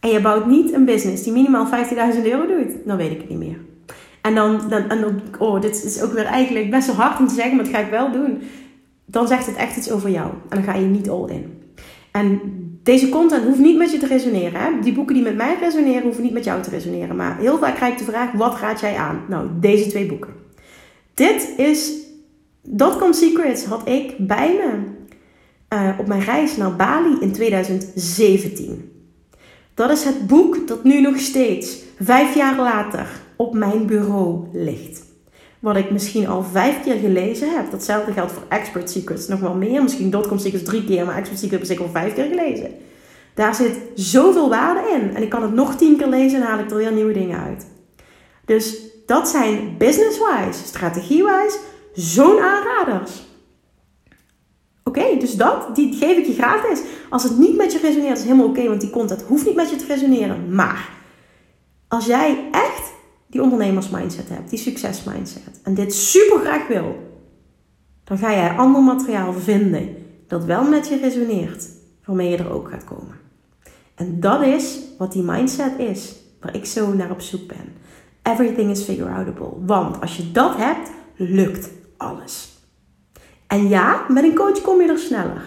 en 0.00 0.08
je 0.08 0.20
bouwt 0.20 0.46
niet 0.46 0.72
een 0.72 0.84
business 0.84 1.22
die 1.22 1.32
minimaal 1.32 1.66
15.000 2.14 2.24
euro 2.24 2.46
doet, 2.46 2.72
dan 2.84 2.96
weet 2.96 3.10
ik 3.10 3.18
het 3.18 3.28
niet 3.28 3.38
meer. 3.38 3.58
En 4.22 4.34
dan, 4.34 4.68
dan, 4.68 4.88
en 4.88 5.00
dan, 5.00 5.20
oh, 5.38 5.60
dit 5.60 5.84
is 5.84 6.02
ook 6.02 6.12
weer 6.12 6.24
eigenlijk 6.24 6.70
best 6.70 6.86
wel 6.86 6.96
hard 6.96 7.18
om 7.18 7.28
te 7.28 7.34
zeggen, 7.34 7.56
maar 7.56 7.64
dat 7.64 7.74
ga 7.74 7.80
ik 7.80 7.90
wel 7.90 8.12
doen 8.12 8.42
dan 9.10 9.28
zegt 9.28 9.46
het 9.46 9.56
echt 9.56 9.76
iets 9.76 9.90
over 9.90 10.10
jou. 10.10 10.30
En 10.48 10.56
dan 10.56 10.62
ga 10.62 10.74
je 10.74 10.86
niet 10.86 11.10
all 11.10 11.28
in. 11.28 11.62
En 12.10 12.40
deze 12.82 13.08
content 13.08 13.44
hoeft 13.44 13.58
niet 13.58 13.76
met 13.76 13.92
je 13.92 13.98
te 13.98 14.06
resoneren. 14.06 14.60
Hè? 14.60 14.80
Die 14.80 14.92
boeken 14.92 15.14
die 15.14 15.22
met 15.22 15.36
mij 15.36 15.56
resoneren, 15.60 16.02
hoeven 16.02 16.22
niet 16.22 16.32
met 16.32 16.44
jou 16.44 16.62
te 16.62 16.70
resoneren. 16.70 17.16
Maar 17.16 17.38
heel 17.38 17.58
vaak 17.58 17.74
krijg 17.74 17.92
ik 17.92 17.98
de 17.98 18.04
vraag: 18.04 18.32
wat 18.32 18.60
raad 18.60 18.80
jij 18.80 18.96
aan? 18.96 19.24
Nou, 19.28 19.48
deze 19.60 19.88
twee 19.88 20.06
boeken. 20.06 20.34
Dit 21.14 21.52
is 21.56 21.92
Dotcom 22.70 23.12
Secrets 23.12 23.64
had 23.64 23.88
ik 23.88 24.14
bij 24.18 24.52
me 24.52 24.72
uh, 25.76 25.98
op 25.98 26.06
mijn 26.06 26.20
reis 26.20 26.56
naar 26.56 26.76
Bali 26.76 27.16
in 27.20 27.32
2017. 27.32 28.92
Dat 29.74 29.90
is 29.90 30.04
het 30.04 30.26
boek 30.26 30.68
dat 30.68 30.84
nu 30.84 31.00
nog 31.00 31.18
steeds, 31.18 31.78
vijf 32.00 32.34
jaar 32.34 32.56
later, 32.56 33.08
op 33.36 33.54
mijn 33.54 33.86
bureau 33.86 34.46
ligt. 34.52 35.02
Wat 35.58 35.76
ik 35.76 35.90
misschien 35.90 36.28
al 36.28 36.42
vijf 36.42 36.82
keer 36.82 36.96
gelezen 36.96 37.54
heb. 37.54 37.70
Datzelfde 37.70 38.12
geldt 38.12 38.32
voor 38.32 38.42
Expert 38.48 38.90
Secrets 38.90 39.28
nog 39.28 39.40
wel 39.40 39.54
meer. 39.54 39.82
Misschien 39.82 40.10
Dotcom 40.10 40.38
Secrets 40.38 40.64
drie 40.64 40.84
keer, 40.84 41.04
maar 41.04 41.16
Expert 41.16 41.38
Secrets 41.38 41.68
heb 41.68 41.78
ik 41.78 41.84
al 41.84 41.90
vijf 41.90 42.14
keer 42.14 42.26
gelezen. 42.26 42.70
Daar 43.34 43.54
zit 43.54 43.76
zoveel 43.94 44.48
waarde 44.48 44.90
in. 44.90 45.16
En 45.16 45.22
ik 45.22 45.28
kan 45.28 45.42
het 45.42 45.54
nog 45.54 45.76
tien 45.76 45.96
keer 45.96 46.08
lezen 46.08 46.40
en 46.40 46.46
haal 46.46 46.58
ik 46.58 46.70
er 46.70 46.76
weer 46.76 46.92
nieuwe 46.92 47.12
dingen 47.12 47.40
uit. 47.40 47.66
Dus 48.44 48.76
dat 49.06 49.28
zijn 49.28 49.74
business-wise, 49.78 50.64
strategie-wise, 50.66 51.58
zo'n 51.98 52.40
aanraders. 52.40 53.26
Oké, 54.84 55.16
dus 55.18 55.34
dat, 55.34 55.76
die 55.76 55.94
geef 55.94 56.16
ik 56.16 56.26
je 56.26 56.32
gratis. 56.32 56.82
Als 57.10 57.22
het 57.22 57.38
niet 57.38 57.56
met 57.56 57.72
je 57.72 57.78
resoneert, 57.78 58.18
is 58.18 58.24
helemaal 58.24 58.46
oké, 58.46 58.68
want 58.68 58.80
die 58.80 58.90
content 58.90 59.22
hoeft 59.22 59.46
niet 59.46 59.54
met 59.54 59.70
je 59.70 59.76
te 59.76 59.86
resoneren. 59.86 60.54
Maar 60.54 60.90
als 61.88 62.06
jij 62.06 62.48
echt 62.52 62.92
die 63.26 63.42
ondernemersmindset 63.42 64.28
hebt, 64.28 64.50
die 64.50 64.58
succesmindset, 64.58 65.60
en 65.62 65.74
dit 65.74 65.94
super 65.94 66.40
graag 66.40 66.66
wil, 66.66 66.96
dan 68.04 68.18
ga 68.18 68.30
jij 68.32 68.56
ander 68.56 68.82
materiaal 68.82 69.32
vinden 69.32 69.96
dat 70.26 70.44
wel 70.44 70.64
met 70.64 70.88
je 70.88 70.98
resoneert, 70.98 71.68
waarmee 72.04 72.30
je 72.30 72.36
er 72.36 72.52
ook 72.52 72.70
gaat 72.70 72.84
komen. 72.84 73.14
En 73.94 74.20
dat 74.20 74.42
is 74.42 74.78
wat 74.98 75.12
die 75.12 75.22
mindset 75.22 75.78
is, 75.78 76.14
waar 76.40 76.54
ik 76.54 76.64
zo 76.64 76.92
naar 76.92 77.10
op 77.10 77.20
zoek 77.20 77.46
ben. 77.46 77.72
Everything 78.22 78.70
is 78.70 78.82
figure 78.82 79.10
outable. 79.10 79.64
Want 79.66 80.00
als 80.00 80.16
je 80.16 80.32
dat 80.32 80.56
hebt, 80.56 80.90
lukt 81.16 81.70
alles. 81.98 82.48
En 83.46 83.68
ja, 83.68 84.04
met 84.08 84.24
een 84.24 84.34
coach 84.34 84.60
kom 84.60 84.80
je 84.80 84.88
er 84.88 84.98
sneller. 84.98 85.42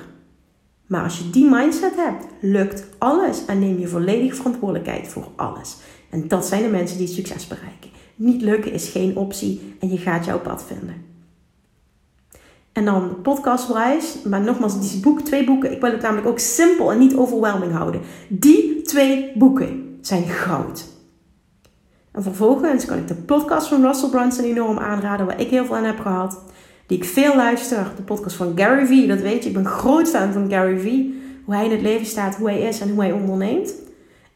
Maar 0.88 1.04
als 1.04 1.18
je 1.18 1.30
die 1.30 1.50
mindset 1.50 1.96
hebt, 1.96 2.26
lukt 2.42 2.86
alles 2.98 3.46
en 3.46 3.60
neem 3.60 3.80
je 3.80 3.88
volledige 3.88 4.36
verantwoordelijkheid 4.36 5.08
voor 5.08 5.28
alles. 5.36 5.78
En 6.10 6.28
dat 6.28 6.46
zijn 6.46 6.64
de 6.64 6.70
mensen 6.70 6.98
die 6.98 7.08
succes 7.08 7.48
bereiken. 7.48 7.90
Niet 8.16 8.42
lukken 8.42 8.72
is 8.72 8.90
geen 8.90 9.16
optie 9.16 9.76
en 9.80 9.90
je 9.90 9.98
gaat 9.98 10.26
jouw 10.26 10.40
pad 10.40 10.64
vinden. 10.64 11.10
En 12.72 12.86
dan 12.86 13.22
podcastwijs, 13.22 14.18
maar 14.24 14.42
nogmaals, 14.42 14.92
die 14.92 15.00
boek, 15.00 15.22
twee 15.22 15.46
boeken. 15.46 15.72
Ik 15.72 15.82
wil 15.82 15.92
het 15.92 16.02
namelijk 16.02 16.28
ook 16.28 16.40
simpel 16.40 16.92
en 16.92 16.98
niet 16.98 17.16
overwhelming 17.16 17.72
houden. 17.72 18.02
Die 18.28 18.82
twee 18.82 19.32
boeken 19.36 19.98
zijn 20.02 20.24
goud. 20.24 20.86
En 22.12 22.24
vervolgens 22.24 22.86
kan 22.86 22.98
ik 22.98 23.08
de 23.08 23.16
podcast 23.16 23.68
van 23.68 23.82
Russell 23.82 24.10
Brunson 24.10 24.46
enorm 24.46 24.78
aanraden, 24.78 25.26
waar 25.26 25.42
ik 25.42 25.50
heel 25.50 25.66
veel 25.66 25.76
aan 25.76 25.84
heb 25.84 26.00
gehad 26.00 26.40
die 26.92 26.98
ik 26.98 27.06
veel 27.06 27.36
luister. 27.36 27.92
De 27.96 28.02
podcast 28.02 28.36
van 28.36 28.54
Gary 28.56 28.86
Vee, 28.86 29.08
dat 29.08 29.20
weet 29.20 29.44
je. 29.44 29.50
Ik 29.50 29.56
ben 29.56 29.66
groot 29.66 30.10
fan 30.10 30.34
van 30.34 30.50
Gary 30.50 30.80
Vee. 30.80 31.22
Hoe 31.46 31.56
hij 31.56 31.66
in 31.66 31.72
het 31.72 31.82
leven 31.82 32.06
staat, 32.06 32.36
hoe 32.36 32.50
hij 32.50 32.62
is 32.62 32.80
en 32.80 32.90
hoe 32.90 33.02
hij 33.02 33.12
onderneemt. 33.12 33.74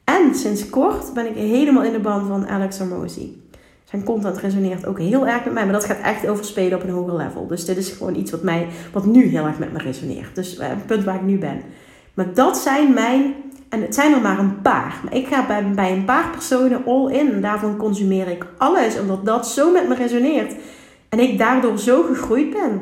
En 0.03 0.35
sinds 0.35 0.69
kort 0.69 1.13
ben 1.13 1.25
ik 1.25 1.35
helemaal 1.35 1.83
in 1.83 1.91
de 1.91 1.99
band 1.99 2.27
van 2.27 2.47
Alex 2.47 2.77
Hormozy. 2.77 3.29
Zijn 3.83 4.03
content 4.03 4.37
resoneert 4.37 4.85
ook 4.85 4.99
heel 4.99 5.27
erg 5.27 5.43
met 5.43 5.53
mij, 5.53 5.63
maar 5.63 5.73
dat 5.73 5.85
gaat 5.85 5.99
echt 5.99 6.27
over 6.27 6.45
spelen 6.45 6.77
op 6.77 6.83
een 6.83 6.93
hoger 6.93 7.15
level. 7.15 7.47
Dus 7.47 7.65
dit 7.65 7.77
is 7.77 7.89
gewoon 7.89 8.15
iets 8.15 8.31
wat, 8.31 8.43
mij, 8.43 8.67
wat 8.93 9.05
nu 9.05 9.25
heel 9.25 9.45
erg 9.45 9.59
met 9.59 9.73
me 9.73 9.79
resoneert. 9.79 10.35
Dus 10.35 10.57
het 10.59 10.85
punt 10.85 11.03
waar 11.03 11.15
ik 11.15 11.21
nu 11.21 11.37
ben. 11.37 11.61
Maar 12.13 12.33
dat 12.33 12.57
zijn 12.57 12.93
mijn, 12.93 13.33
en 13.75 13.81
het 13.81 13.95
zijn 13.95 14.13
er 14.13 14.21
maar 14.21 14.39
een 14.39 14.61
paar. 14.61 14.99
Maar 15.03 15.15
ik 15.15 15.27
ga 15.27 15.45
bij, 15.45 15.71
bij 15.71 15.91
een 15.91 16.05
paar 16.05 16.29
personen 16.29 16.85
all 16.85 17.11
in. 17.11 17.31
En 17.31 17.41
daarvan 17.41 17.77
consumeer 17.77 18.27
ik 18.27 18.45
alles, 18.57 18.99
omdat 18.99 19.25
dat 19.25 19.47
zo 19.47 19.71
met 19.71 19.87
me 19.87 19.95
resoneert. 19.95 20.53
En 21.09 21.19
ik 21.19 21.37
daardoor 21.37 21.79
zo 21.79 22.03
gegroeid 22.03 22.49
ben. 22.49 22.81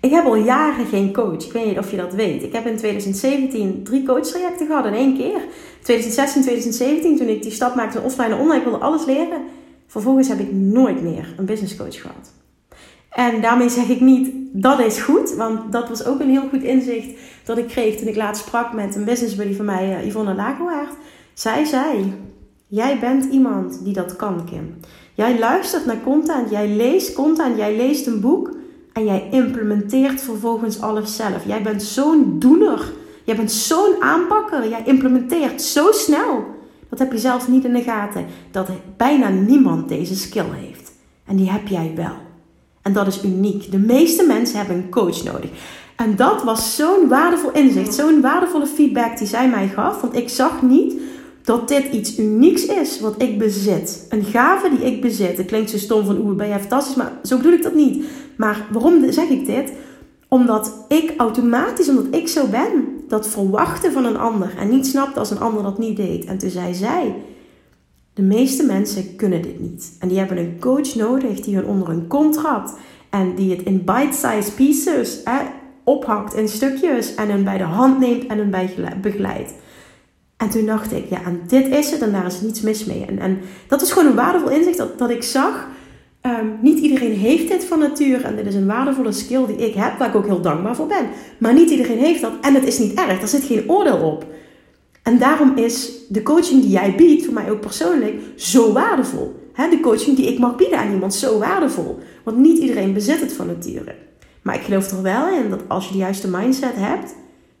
Ik 0.00 0.10
heb 0.10 0.24
al 0.24 0.36
jaren 0.36 0.86
geen 0.86 1.12
coach. 1.12 1.44
Ik 1.44 1.52
weet 1.52 1.66
niet 1.66 1.78
of 1.78 1.90
je 1.90 1.96
dat 1.96 2.14
weet. 2.14 2.42
Ik 2.42 2.52
heb 2.52 2.66
in 2.66 2.76
2017 2.76 3.84
drie 3.84 4.02
coachtrajecten 4.02 4.66
gehad 4.66 4.86
in 4.86 4.94
één 4.94 5.16
keer. 5.16 5.40
2016, 5.82 6.42
2017, 6.42 7.16
toen 7.16 7.28
ik 7.28 7.42
die 7.42 7.52
stap 7.52 7.74
maakte 7.74 7.96
van 7.96 8.06
offline 8.06 8.28
naar 8.28 8.40
online, 8.40 8.56
ik 8.56 8.64
wilde 8.64 8.84
alles 8.84 9.04
leren. 9.04 9.42
Vervolgens 9.86 10.28
heb 10.28 10.38
ik 10.38 10.52
nooit 10.52 11.02
meer 11.02 11.34
een 11.36 11.46
business 11.46 11.76
coach 11.76 12.00
gehad. 12.00 12.35
En 13.16 13.40
daarmee 13.40 13.68
zeg 13.68 13.88
ik 13.88 14.00
niet, 14.00 14.30
dat 14.52 14.80
is 14.80 14.98
goed. 14.98 15.34
Want 15.34 15.72
dat 15.72 15.88
was 15.88 16.04
ook 16.04 16.20
een 16.20 16.30
heel 16.30 16.48
goed 16.48 16.62
inzicht 16.62 17.08
dat 17.44 17.58
ik 17.58 17.68
kreeg 17.68 17.96
toen 17.96 18.08
ik 18.08 18.16
laatst 18.16 18.46
sprak 18.46 18.72
met 18.72 18.94
een 18.94 19.04
business 19.04 19.34
buddy 19.34 19.54
van 19.54 19.64
mij, 19.64 19.96
eh, 19.96 20.06
Yvonne 20.06 20.34
Lagerwaard. 20.34 20.92
Zij 21.34 21.64
zei, 21.64 22.14
jij 22.66 22.98
bent 22.98 23.24
iemand 23.24 23.84
die 23.84 23.92
dat 23.92 24.16
kan, 24.16 24.44
Kim. 24.44 24.74
Jij 25.14 25.38
luistert 25.38 25.86
naar 25.86 26.02
content, 26.04 26.50
jij 26.50 26.68
leest 26.68 27.12
content, 27.12 27.56
jij 27.56 27.76
leest 27.76 28.06
een 28.06 28.20
boek 28.20 28.50
en 28.92 29.04
jij 29.04 29.28
implementeert 29.30 30.20
vervolgens 30.20 30.80
alles 30.80 31.16
zelf. 31.16 31.46
Jij 31.46 31.62
bent 31.62 31.82
zo'n 31.82 32.38
doener. 32.38 32.92
Jij 33.24 33.36
bent 33.36 33.52
zo'n 33.52 33.94
aanpakker. 34.00 34.68
Jij 34.68 34.82
implementeert 34.84 35.62
zo 35.62 35.92
snel. 35.92 36.44
Dat 36.88 36.98
heb 36.98 37.12
je 37.12 37.18
zelfs 37.18 37.46
niet 37.46 37.64
in 37.64 37.72
de 37.72 37.82
gaten. 37.82 38.26
Dat 38.50 38.68
bijna 38.96 39.28
niemand 39.28 39.88
deze 39.88 40.16
skill 40.16 40.50
heeft. 40.52 40.92
En 41.24 41.36
die 41.36 41.50
heb 41.50 41.68
jij 41.68 41.92
wel. 41.94 42.25
En 42.86 42.92
dat 42.92 43.06
is 43.06 43.24
uniek. 43.24 43.70
De 43.70 43.78
meeste 43.78 44.26
mensen 44.26 44.58
hebben 44.58 44.76
een 44.76 44.90
coach 44.90 45.24
nodig. 45.24 45.50
En 45.96 46.16
dat 46.16 46.42
was 46.42 46.76
zo'n 46.76 47.08
waardevol 47.08 47.50
inzicht, 47.50 47.94
zo'n 47.94 48.20
waardevolle 48.20 48.66
feedback 48.66 49.18
die 49.18 49.26
zij 49.26 49.48
mij 49.48 49.68
gaf. 49.68 50.00
Want 50.00 50.16
ik 50.16 50.28
zag 50.28 50.62
niet 50.62 50.94
dat 51.42 51.68
dit 51.68 51.92
iets 51.92 52.18
unieks 52.18 52.66
is 52.66 53.00
wat 53.00 53.22
ik 53.22 53.38
bezit. 53.38 54.06
Een 54.08 54.24
gave 54.24 54.68
die 54.68 54.86
ik 54.86 55.00
bezit. 55.00 55.36
Het 55.36 55.46
klinkt 55.46 55.70
zo 55.70 55.78
stom 55.78 56.04
van 56.04 56.18
oeh, 56.18 56.36
ben 56.36 56.48
jij 56.48 56.60
fantastisch, 56.60 56.94
maar 56.94 57.12
zo 57.22 57.36
bedoel 57.36 57.52
ik 57.52 57.62
dat 57.62 57.74
niet. 57.74 58.04
Maar 58.36 58.66
waarom 58.72 59.12
zeg 59.12 59.28
ik 59.28 59.46
dit? 59.46 59.72
Omdat 60.28 60.84
ik 60.88 61.14
automatisch, 61.16 61.88
omdat 61.88 62.06
ik 62.10 62.28
zo 62.28 62.46
ben, 62.46 62.70
dat 63.08 63.28
verwachten 63.28 63.92
van 63.92 64.04
een 64.04 64.18
ander 64.18 64.54
en 64.58 64.68
niet 64.68 64.86
snapte 64.86 65.18
als 65.18 65.30
een 65.30 65.40
ander 65.40 65.62
dat 65.62 65.78
niet 65.78 65.96
deed. 65.96 66.24
En 66.24 66.38
toen 66.38 66.50
zei 66.50 66.74
zij, 66.74 67.14
de 68.16 68.22
meeste 68.22 68.64
mensen 68.64 69.16
kunnen 69.16 69.42
dit 69.42 69.60
niet. 69.60 69.96
En 70.00 70.08
die 70.08 70.18
hebben 70.18 70.38
een 70.38 70.56
coach 70.60 70.94
nodig 70.94 71.40
die 71.40 71.54
hun 71.54 71.66
onder 71.66 71.88
een 71.88 72.06
kont 72.06 72.40
en 73.10 73.34
die 73.34 73.50
het 73.50 73.62
in 73.62 73.84
bite-sized 73.84 74.54
pieces 74.54 75.20
hè, 75.24 75.38
ophakt 75.84 76.34
in 76.34 76.48
stukjes 76.48 77.14
en 77.14 77.28
hen 77.28 77.44
bij 77.44 77.58
de 77.58 77.64
hand 77.64 77.98
neemt 77.98 78.26
en 78.26 78.38
hen 78.38 79.00
begeleidt. 79.00 79.52
En 80.36 80.50
toen 80.50 80.66
dacht 80.66 80.92
ik, 80.92 81.10
ja, 81.10 81.22
en 81.24 81.40
dit 81.46 81.66
is 81.66 81.90
het 81.90 82.02
en 82.02 82.12
daar 82.12 82.26
is 82.26 82.40
niets 82.40 82.60
mis 82.60 82.84
mee. 82.84 83.04
En, 83.04 83.18
en 83.18 83.38
dat 83.68 83.82
is 83.82 83.92
gewoon 83.92 84.08
een 84.08 84.16
waardevol 84.16 84.50
inzicht 84.50 84.78
dat, 84.78 84.98
dat 84.98 85.10
ik 85.10 85.22
zag. 85.22 85.68
Um, 86.22 86.58
niet 86.62 86.78
iedereen 86.78 87.16
heeft 87.18 87.48
dit 87.48 87.64
van 87.64 87.78
nature 87.78 88.22
en 88.22 88.36
dit 88.36 88.46
is 88.46 88.54
een 88.54 88.66
waardevolle 88.66 89.12
skill 89.12 89.46
die 89.46 89.68
ik 89.68 89.74
heb, 89.74 89.98
waar 89.98 90.08
ik 90.08 90.14
ook 90.14 90.26
heel 90.26 90.40
dankbaar 90.40 90.76
voor 90.76 90.86
ben. 90.86 91.08
Maar 91.38 91.54
niet 91.54 91.70
iedereen 91.70 91.98
heeft 91.98 92.20
dat 92.20 92.32
en 92.40 92.54
het 92.54 92.66
is 92.66 92.78
niet 92.78 92.94
erg, 92.94 93.22
er 93.22 93.28
zit 93.28 93.44
geen 93.44 93.70
oordeel 93.70 93.98
op. 93.98 94.26
En 95.06 95.18
daarom 95.18 95.56
is 95.56 95.90
de 96.08 96.22
coaching 96.22 96.60
die 96.60 96.70
jij 96.70 96.94
biedt, 96.94 97.24
voor 97.24 97.34
mij 97.34 97.50
ook 97.50 97.60
persoonlijk, 97.60 98.20
zo 98.36 98.72
waardevol. 98.72 99.34
de 99.54 99.78
coaching 99.82 100.16
die 100.16 100.32
ik 100.32 100.38
mag 100.38 100.56
bieden 100.56 100.78
aan 100.78 100.92
iemand, 100.92 101.14
zo 101.14 101.38
waardevol. 101.38 101.98
Want 102.24 102.36
niet 102.36 102.58
iedereen 102.58 102.92
bezit 102.92 103.20
het 103.20 103.32
van 103.32 103.46
nature. 103.46 103.94
Maar 104.42 104.54
ik 104.54 104.62
geloof 104.62 104.90
er 104.90 105.02
wel 105.02 105.28
in 105.28 105.50
dat 105.50 105.60
als 105.68 105.86
je 105.86 105.92
de 105.92 105.98
juiste 105.98 106.28
mindset 106.30 106.74
hebt, 106.74 107.14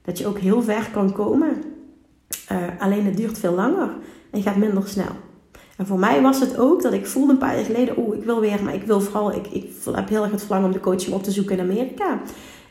dat 0.04 0.18
je 0.18 0.26
ook 0.26 0.38
heel 0.38 0.62
ver 0.62 0.90
kan 0.92 1.12
komen. 1.12 1.62
Uh, 2.52 2.58
alleen 2.78 3.04
het 3.04 3.16
duurt 3.16 3.38
veel 3.38 3.54
langer 3.54 3.90
en 4.30 4.42
gaat 4.42 4.56
minder 4.56 4.88
snel. 4.88 5.12
En 5.76 5.86
voor 5.86 5.98
mij 5.98 6.22
was 6.22 6.40
het 6.40 6.58
ook 6.58 6.82
dat 6.82 6.92
ik 6.92 7.06
voelde 7.06 7.32
een 7.32 7.38
paar 7.38 7.54
jaar 7.54 7.64
geleden, 7.64 7.98
oeh, 7.98 8.16
ik 8.16 8.24
wil 8.24 8.40
weer, 8.40 8.62
maar 8.62 8.74
ik 8.74 8.82
wil 8.82 9.00
vooral, 9.00 9.32
ik, 9.32 9.46
ik 9.46 9.72
heb 9.94 10.08
heel 10.08 10.22
erg 10.22 10.30
het 10.30 10.40
verlangen 10.40 10.66
om 10.66 10.72
de 10.72 10.80
coaching 10.80 11.14
op 11.14 11.22
te 11.22 11.30
zoeken 11.30 11.58
in 11.58 11.70
Amerika. 11.70 12.20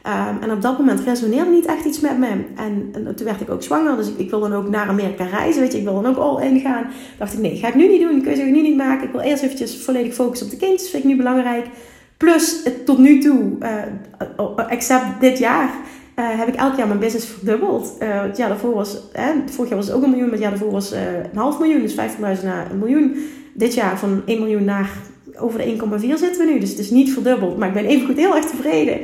Um, 0.08 0.42
en 0.42 0.52
op 0.52 0.62
dat 0.62 0.78
moment 0.78 1.00
resoneerde 1.00 1.52
niet 1.52 1.66
echt 1.66 1.86
iets 1.86 2.00
met 2.00 2.18
me. 2.18 2.28
En, 2.56 2.90
en, 2.92 3.16
toen 3.16 3.26
werd 3.26 3.42
ik 3.42 3.50
ook 3.50 3.64
zwanger, 3.64 3.96
dus 3.96 4.08
ik, 4.08 4.18
ik 4.18 4.30
wil 4.30 4.40
dan 4.40 4.54
ook 4.54 4.70
naar 4.70 4.88
Amerika 4.88 5.26
reizen, 5.26 5.62
weet 5.62 5.72
je, 5.72 5.78
ik 5.78 5.84
wil 5.84 6.02
dan 6.02 6.06
ook 6.06 6.18
all 6.18 6.48
in 6.48 6.60
gaan. 6.60 6.86
Dacht 7.18 7.34
ik, 7.34 7.40
nee, 7.40 7.58
ga 7.58 7.68
ik 7.68 7.76
nu 7.76 7.88
niet 7.88 8.02
doen, 8.02 8.22
keuze 8.22 8.42
ga 8.42 8.48
ik 8.48 8.54
nu 8.54 8.62
niet 8.62 8.78
maken. 8.78 9.06
Ik 9.06 9.12
wil 9.12 9.22
eerst 9.22 9.44
eventjes 9.44 9.84
volledig 9.84 10.14
focussen 10.14 10.48
op 10.48 10.54
de 10.54 10.66
kindjes, 10.66 10.90
vind 10.90 11.04
ik 11.04 11.10
nu 11.10 11.16
belangrijk. 11.16 11.66
Plus, 12.18 12.64
tot 12.86 12.98
nu 12.98 13.20
toe, 13.20 13.52
uh, 13.60 14.66
except 14.68 15.06
dit 15.20 15.38
jaar, 15.38 15.70
uh, 16.16 16.26
heb 16.40 16.48
ik 16.48 16.56
elk 16.56 16.76
jaar 16.76 16.88
mijn 16.88 17.00
business 17.00 17.26
verdubbeld. 17.26 17.96
Uh, 18.00 18.22
het 18.22 18.38
jaar 18.38 18.50
daarvoor 18.50 18.74
was, 18.74 18.98
hè, 19.12 19.32
vorig 19.46 19.70
jaar 19.70 19.80
was 19.80 19.88
het 19.88 19.96
ook 19.96 20.04
een 20.04 20.10
miljoen, 20.10 20.30
maar 20.30 20.38
het 20.38 20.44
jaar 20.44 20.52
daarvoor 20.52 20.72
was 20.72 20.94
uh, 20.94 21.00
een 21.32 21.38
half 21.38 21.60
miljoen, 21.60 21.82
dus 21.82 21.96
50.000 21.96 22.44
naar 22.44 22.72
een 22.72 22.80
miljoen. 22.80 23.16
Dit 23.54 23.74
jaar 23.74 24.00
van 24.00 24.22
1 24.26 24.40
miljoen 24.40 24.64
naar 24.64 24.90
over 25.38 25.60
de 25.60 25.76
1,4 26.00 26.20
zitten 26.20 26.46
we 26.46 26.52
nu, 26.52 26.60
dus 26.60 26.70
het 26.70 26.80
is 26.80 26.90
niet 26.90 27.14
verdubbeld. 27.14 27.58
Maar 27.58 27.68
ik 27.68 27.74
ben 27.74 27.86
even 27.86 28.06
goed 28.06 28.18
heel 28.18 28.36
erg 28.36 28.46
tevreden, 28.46 29.00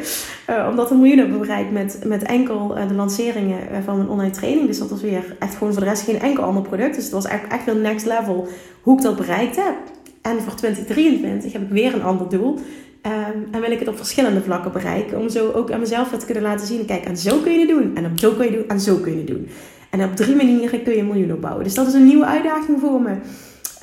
omdat 0.69 0.87
we 0.87 0.93
een 0.93 1.01
miljoen 1.01 1.17
hebben 1.17 1.39
bereikt 1.39 1.71
met, 1.71 1.99
met 2.05 2.23
enkel 2.23 2.67
de 2.87 2.93
lanceringen 2.93 3.83
van 3.83 3.97
mijn 3.97 4.09
online 4.09 4.31
training. 4.31 4.67
Dus 4.67 4.77
dat 4.77 4.89
was 4.89 5.01
weer 5.01 5.35
echt 5.39 5.55
gewoon 5.55 5.73
voor 5.73 5.81
de 5.81 5.89
rest 5.89 6.03
geen 6.03 6.19
enkel 6.19 6.43
ander 6.43 6.63
product. 6.63 6.95
Dus 6.95 7.03
het 7.03 7.13
was 7.13 7.25
echt, 7.25 7.47
echt 7.47 7.65
weer 7.65 7.75
next 7.75 8.05
level 8.05 8.47
hoe 8.81 8.97
ik 8.97 9.03
dat 9.03 9.15
bereikt 9.15 9.55
heb. 9.55 9.75
En 10.21 10.41
voor 10.41 10.55
2023 10.55 11.53
heb 11.53 11.61
ik 11.61 11.69
weer 11.69 11.93
een 11.93 12.03
ander 12.03 12.29
doel. 12.29 12.59
Um, 13.05 13.47
en 13.51 13.61
wil 13.61 13.71
ik 13.71 13.79
het 13.79 13.87
op 13.87 13.97
verschillende 13.97 14.41
vlakken 14.41 14.71
bereiken. 14.71 15.19
Om 15.19 15.29
zo 15.29 15.51
ook 15.51 15.71
aan 15.71 15.79
mezelf 15.79 16.09
te 16.09 16.25
kunnen 16.25 16.43
laten 16.43 16.67
zien. 16.67 16.85
Kijk, 16.85 17.05
en 17.05 17.17
zo 17.17 17.37
kun 17.37 17.51
je 17.51 17.59
het 17.59 17.67
doen. 17.67 17.95
En 17.95 18.05
op 18.05 18.19
zo 18.19 18.31
kun 18.31 18.45
je 18.45 18.49
het 18.49 18.59
doen. 18.59 18.67
En 18.67 18.79
zo 18.79 18.95
kun 18.95 19.11
je 19.11 19.17
het 19.17 19.27
doen. 19.27 19.47
En 19.89 20.03
op 20.03 20.15
drie 20.15 20.35
manieren 20.35 20.83
kun 20.83 20.93
je 20.93 20.99
een 20.99 21.07
miljoen 21.07 21.33
opbouwen. 21.33 21.63
Dus 21.63 21.73
dat 21.73 21.87
is 21.87 21.93
een 21.93 22.05
nieuwe 22.05 22.25
uitdaging 22.25 22.79
voor 22.79 23.01
me. 23.01 23.15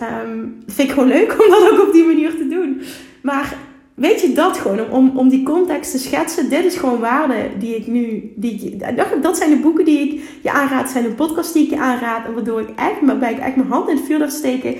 Um, 0.03 0.63
vind 0.67 0.89
ik 0.89 0.95
gewoon 0.95 1.09
leuk 1.09 1.33
om 1.45 1.51
dat 1.51 1.71
ook 1.71 1.87
op 1.87 1.93
die 1.93 2.05
manier 2.05 2.31
te 2.31 2.49
doen. 2.49 2.83
Maar 3.23 3.57
weet 3.95 4.21
je 4.21 4.33
dat 4.33 4.59
gewoon, 4.59 4.91
om, 4.91 5.19
om 5.19 5.29
die 5.29 5.43
context 5.43 5.91
te 5.91 5.99
schetsen. 5.99 6.51
Dit 6.51 6.65
is 6.65 6.77
gewoon 6.77 7.01
waarde 7.01 7.35
die 7.59 7.77
ik 7.77 7.87
nu, 7.87 8.33
die 8.37 8.77
dat 9.21 9.37
zijn 9.37 9.51
de 9.51 9.57
boeken 9.57 9.85
die 9.85 9.99
ik 9.99 10.21
je 10.43 10.51
aanraad, 10.51 10.91
zijn 10.91 11.05
de 11.05 11.11
podcasts 11.11 11.53
die 11.53 11.65
ik 11.65 11.71
je 11.71 11.79
aanraad. 11.79 12.27
En 12.27 12.35
waardoor 12.35 12.61
ik 12.61 12.69
echt, 12.77 13.01
waarbij 13.03 13.33
ik 13.33 13.39
echt 13.39 13.57
mijn 13.57 13.69
hand 13.69 13.89
in 13.89 13.97
het 13.97 14.05
vuur 14.05 14.19
durf 14.19 14.31
steken. 14.31 14.77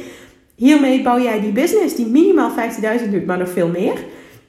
Hiermee 0.55 1.03
bouw 1.03 1.21
jij 1.21 1.41
die 1.41 1.53
business 1.53 1.95
die 1.95 2.07
minimaal 2.07 2.51
50.000 3.01 3.11
doet, 3.11 3.27
maar 3.27 3.39
nog 3.39 3.51
veel 3.51 3.69
meer. 3.69 4.05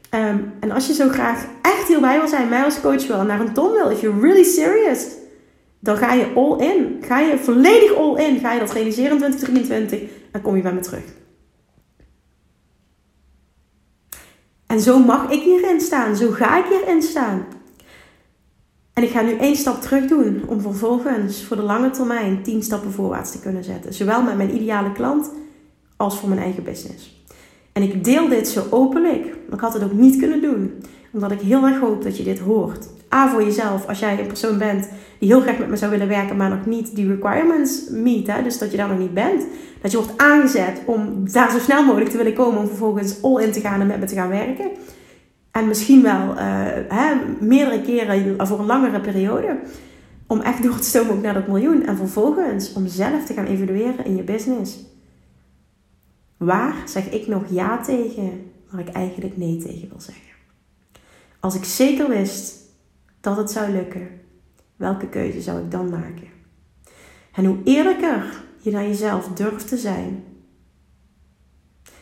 Ehm, 0.10 0.38
en 0.60 0.72
als 0.72 0.88
je 0.88 0.94
zo 0.94 1.10
graag 1.10 1.46
echt 1.62 1.88
hierbij 1.88 2.18
wil 2.18 2.28
zijn, 2.28 2.50
mij 2.50 2.64
als 2.64 2.82
coach 2.82 3.08
wil, 3.08 3.24
naar 3.24 3.40
een 3.40 3.54
ton 3.54 3.72
wil, 3.72 3.90
if 3.90 4.02
you're 4.02 4.22
really 4.22 4.44
serious, 4.44 5.08
dan 5.80 5.98
ga 5.98 6.14
je 6.14 6.26
all 6.36 6.58
in. 6.58 6.98
Ga 7.02 7.20
je 7.20 7.38
volledig 7.38 7.96
all 7.96 8.26
in. 8.26 8.40
Ga 8.40 8.54
je 8.54 8.60
dat 8.60 8.74
realiseren 8.74 9.12
in 9.12 9.18
2023 9.18 10.00
en 10.32 10.42
kom 10.42 10.56
je 10.56 10.62
bij 10.62 10.74
me 10.74 10.80
terug. 10.80 11.04
En 14.68 14.80
zo 14.80 15.00
mag 15.00 15.30
ik 15.30 15.42
hierin 15.42 15.82
staan. 15.82 16.16
Zo 16.16 16.32
ga 16.32 16.58
ik 16.58 16.66
hierin 16.66 17.02
staan. 17.02 17.46
En 18.94 19.04
ik 19.04 19.10
ga 19.10 19.22
nu 19.22 19.38
één 19.38 19.56
stap 19.56 19.82
terug 19.82 20.06
doen 20.06 20.44
om 20.48 20.62
vervolgens 20.62 21.44
voor 21.44 21.58
de 21.58 21.64
lange 21.64 21.90
termijn 21.90 22.44
tien 22.44 22.64
stappen 22.64 22.92
voorwaarts 22.92 23.32
te 23.32 23.40
kunnen 23.40 23.64
zetten. 23.64 23.94
Zowel 23.94 24.24
met 24.24 24.38
mijn 24.38 24.56
ideale 24.56 24.92
klant 24.92 25.32
als 25.96 26.20
voor 26.20 26.30
mijn 26.30 26.42
eigen 26.42 26.64
business. 26.64 27.24
En 27.74 27.84
ik 27.84 28.04
deel 28.04 28.28
dit 28.28 28.48
zo 28.48 28.66
openlijk. 28.70 29.36
Ik 29.52 29.60
had 29.60 29.74
het 29.74 29.84
ook 29.84 29.94
niet 29.94 30.18
kunnen 30.18 30.42
doen. 30.42 30.84
Omdat 31.12 31.32
ik 31.32 31.40
heel 31.40 31.66
erg 31.66 31.80
hoop 31.80 32.04
dat 32.04 32.18
je 32.18 32.24
dit 32.24 32.40
hoort. 32.40 32.88
A 33.14 33.30
voor 33.30 33.44
jezelf, 33.44 33.88
als 33.88 34.00
jij 34.00 34.20
een 34.20 34.28
persoon 34.28 34.58
bent 34.58 34.90
die 35.20 35.30
heel 35.30 35.42
graag 35.42 35.58
met 35.58 35.70
me 35.70 35.76
zou 35.76 35.92
willen 35.92 36.08
werken, 36.08 36.38
maar 36.38 36.50
nog 36.50 36.66
niet 36.66 36.96
die 36.96 37.08
requirements 37.08 37.90
meet. 37.90 38.28
Hè? 38.28 38.44
Dus 38.44 38.58
dat 38.58 38.72
je 38.72 38.78
daar 38.78 38.88
nog 38.88 39.00
niet 39.00 39.14
bent. 39.14 39.46
Dat 39.82 39.92
je 39.92 39.98
wordt 39.98 40.18
aangezet 40.18 40.82
om 40.86 41.32
daar 41.32 41.52
zo 41.52 41.60
snel 41.60 41.86
mogelijk 41.86 42.10
te 42.10 42.18
willen 42.18 42.34
komen 42.34 42.60
om 42.60 42.68
vervolgens 42.68 43.24
all 43.24 43.44
in 43.44 43.52
te 43.52 43.60
gaan 43.60 43.82
en 43.82 43.88
met 43.88 44.00
me 44.00 44.06
te 44.06 44.16
gaan 44.16 44.30
werken. 44.30 44.70
En 45.52 45.68
misschien 45.68 46.02
wel 46.02 46.30
uh, 46.30 46.38
hè, 46.88 47.14
meerdere 47.40 47.82
keren 47.82 48.48
voor 48.48 48.60
een 48.60 48.66
langere 48.66 49.00
periode. 49.00 49.60
Om 50.28 50.42
echt 50.42 50.64
door 50.64 50.78
te 50.78 50.84
stomen 50.84 51.14
ook 51.14 51.22
naar 51.22 51.34
dat 51.34 51.48
miljoen. 51.48 51.86
En 51.86 51.98
vervolgens 51.98 52.74
om 52.74 52.88
zelf 52.88 53.26
te 53.26 53.34
gaan 53.34 53.46
evalueren 53.46 54.06
in 54.06 54.16
je 54.16 54.24
business. 54.24 54.78
Waar 56.38 56.76
zeg 56.86 57.10
ik 57.10 57.28
nog 57.28 57.44
ja 57.50 57.82
tegen, 57.82 58.52
waar 58.70 58.82
ik 58.82 58.90
eigenlijk 58.90 59.38
nee 59.38 59.58
tegen 59.58 59.90
wil 59.90 60.02
zeggen? 60.02 60.24
Als 61.40 61.56
ik 61.56 61.64
zeker 61.64 62.10
wist 62.10 62.56
dat 63.22 63.38
het 63.38 63.52
zou 63.52 63.72
lukken, 63.72 64.08
welke 64.80 65.10
keuze 65.10 65.42
zou 65.42 65.64
ik 65.64 65.72
dan 65.72 65.90
maken? 65.90 66.28
En 67.34 67.46
hoe 67.46 67.58
eerlijker 67.64 68.44
je 68.62 68.72
naar 68.72 68.88
jezelf 68.88 69.28
durft 69.28 69.68
te 69.68 69.78
zijn, 69.78 70.24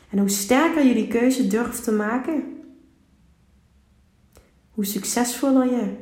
en 0.09 0.19
hoe 0.19 0.30
sterker 0.30 0.86
je 0.86 0.93
die 0.93 1.07
keuze 1.07 1.47
durft 1.47 1.84
te 1.84 1.91
maken, 1.91 2.43
hoe 4.69 4.86
succesvoller 4.86 5.71
je 5.71 5.95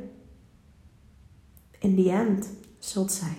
in 1.78 1.94
die 1.94 2.10
end 2.10 2.50
zult 2.78 3.12
zijn. 3.12 3.36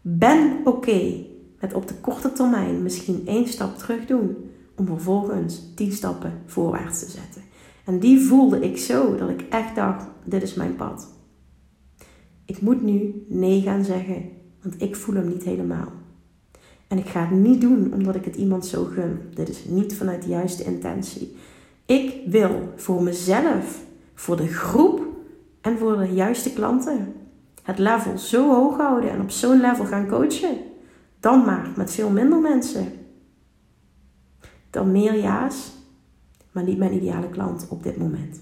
Ben 0.00 0.60
oké 0.64 1.24
met 1.60 1.74
op 1.74 1.88
de 1.88 1.94
korte 1.94 2.32
termijn 2.32 2.82
misschien 2.82 3.26
één 3.26 3.48
stap 3.48 3.78
terug 3.78 4.06
doen 4.06 4.50
om 4.76 4.86
vervolgens 4.86 5.62
tien 5.74 5.92
stappen 5.92 6.42
voorwaarts 6.46 6.98
te 6.98 7.10
zetten. 7.10 7.42
En 7.84 7.98
die 7.98 8.20
voelde 8.26 8.60
ik 8.60 8.78
zo 8.78 9.16
dat 9.16 9.28
ik 9.28 9.40
echt 9.40 9.74
dacht: 9.74 10.06
dit 10.24 10.42
is 10.42 10.54
mijn 10.54 10.76
pad. 10.76 11.15
Ik 12.46 12.60
moet 12.60 12.82
nu 12.82 13.24
nee 13.28 13.62
gaan 13.62 13.84
zeggen, 13.84 14.28
want 14.62 14.82
ik 14.82 14.96
voel 14.96 15.14
hem 15.14 15.28
niet 15.28 15.42
helemaal. 15.42 15.92
En 16.88 16.98
ik 16.98 17.06
ga 17.06 17.20
het 17.20 17.38
niet 17.38 17.60
doen 17.60 17.92
omdat 17.92 18.14
ik 18.14 18.24
het 18.24 18.36
iemand 18.36 18.66
zo 18.66 18.84
gun. 18.84 19.18
Dit 19.34 19.48
is 19.48 19.64
niet 19.64 19.94
vanuit 19.94 20.22
de 20.22 20.28
juiste 20.28 20.64
intentie. 20.64 21.36
Ik 21.86 22.14
wil 22.26 22.72
voor 22.76 23.02
mezelf, 23.02 23.82
voor 24.14 24.36
de 24.36 24.48
groep 24.48 25.06
en 25.60 25.78
voor 25.78 25.96
de 25.96 26.12
juiste 26.12 26.52
klanten 26.52 27.14
het 27.66 27.78
level 27.78 28.18
zo 28.18 28.54
hoog 28.54 28.76
houden 28.76 29.10
en 29.10 29.20
op 29.20 29.30
zo'n 29.30 29.60
level 29.60 29.84
gaan 29.84 30.06
coachen. 30.06 30.58
Dan 31.20 31.44
maar 31.44 31.68
met 31.76 31.90
veel 31.90 32.10
minder 32.10 32.40
mensen. 32.40 32.92
Dan 34.70 34.92
meer 34.92 35.20
ja's, 35.20 35.72
maar 36.52 36.64
niet 36.64 36.78
mijn 36.78 36.94
ideale 36.94 37.28
klant 37.28 37.66
op 37.70 37.82
dit 37.82 37.96
moment. 37.96 38.40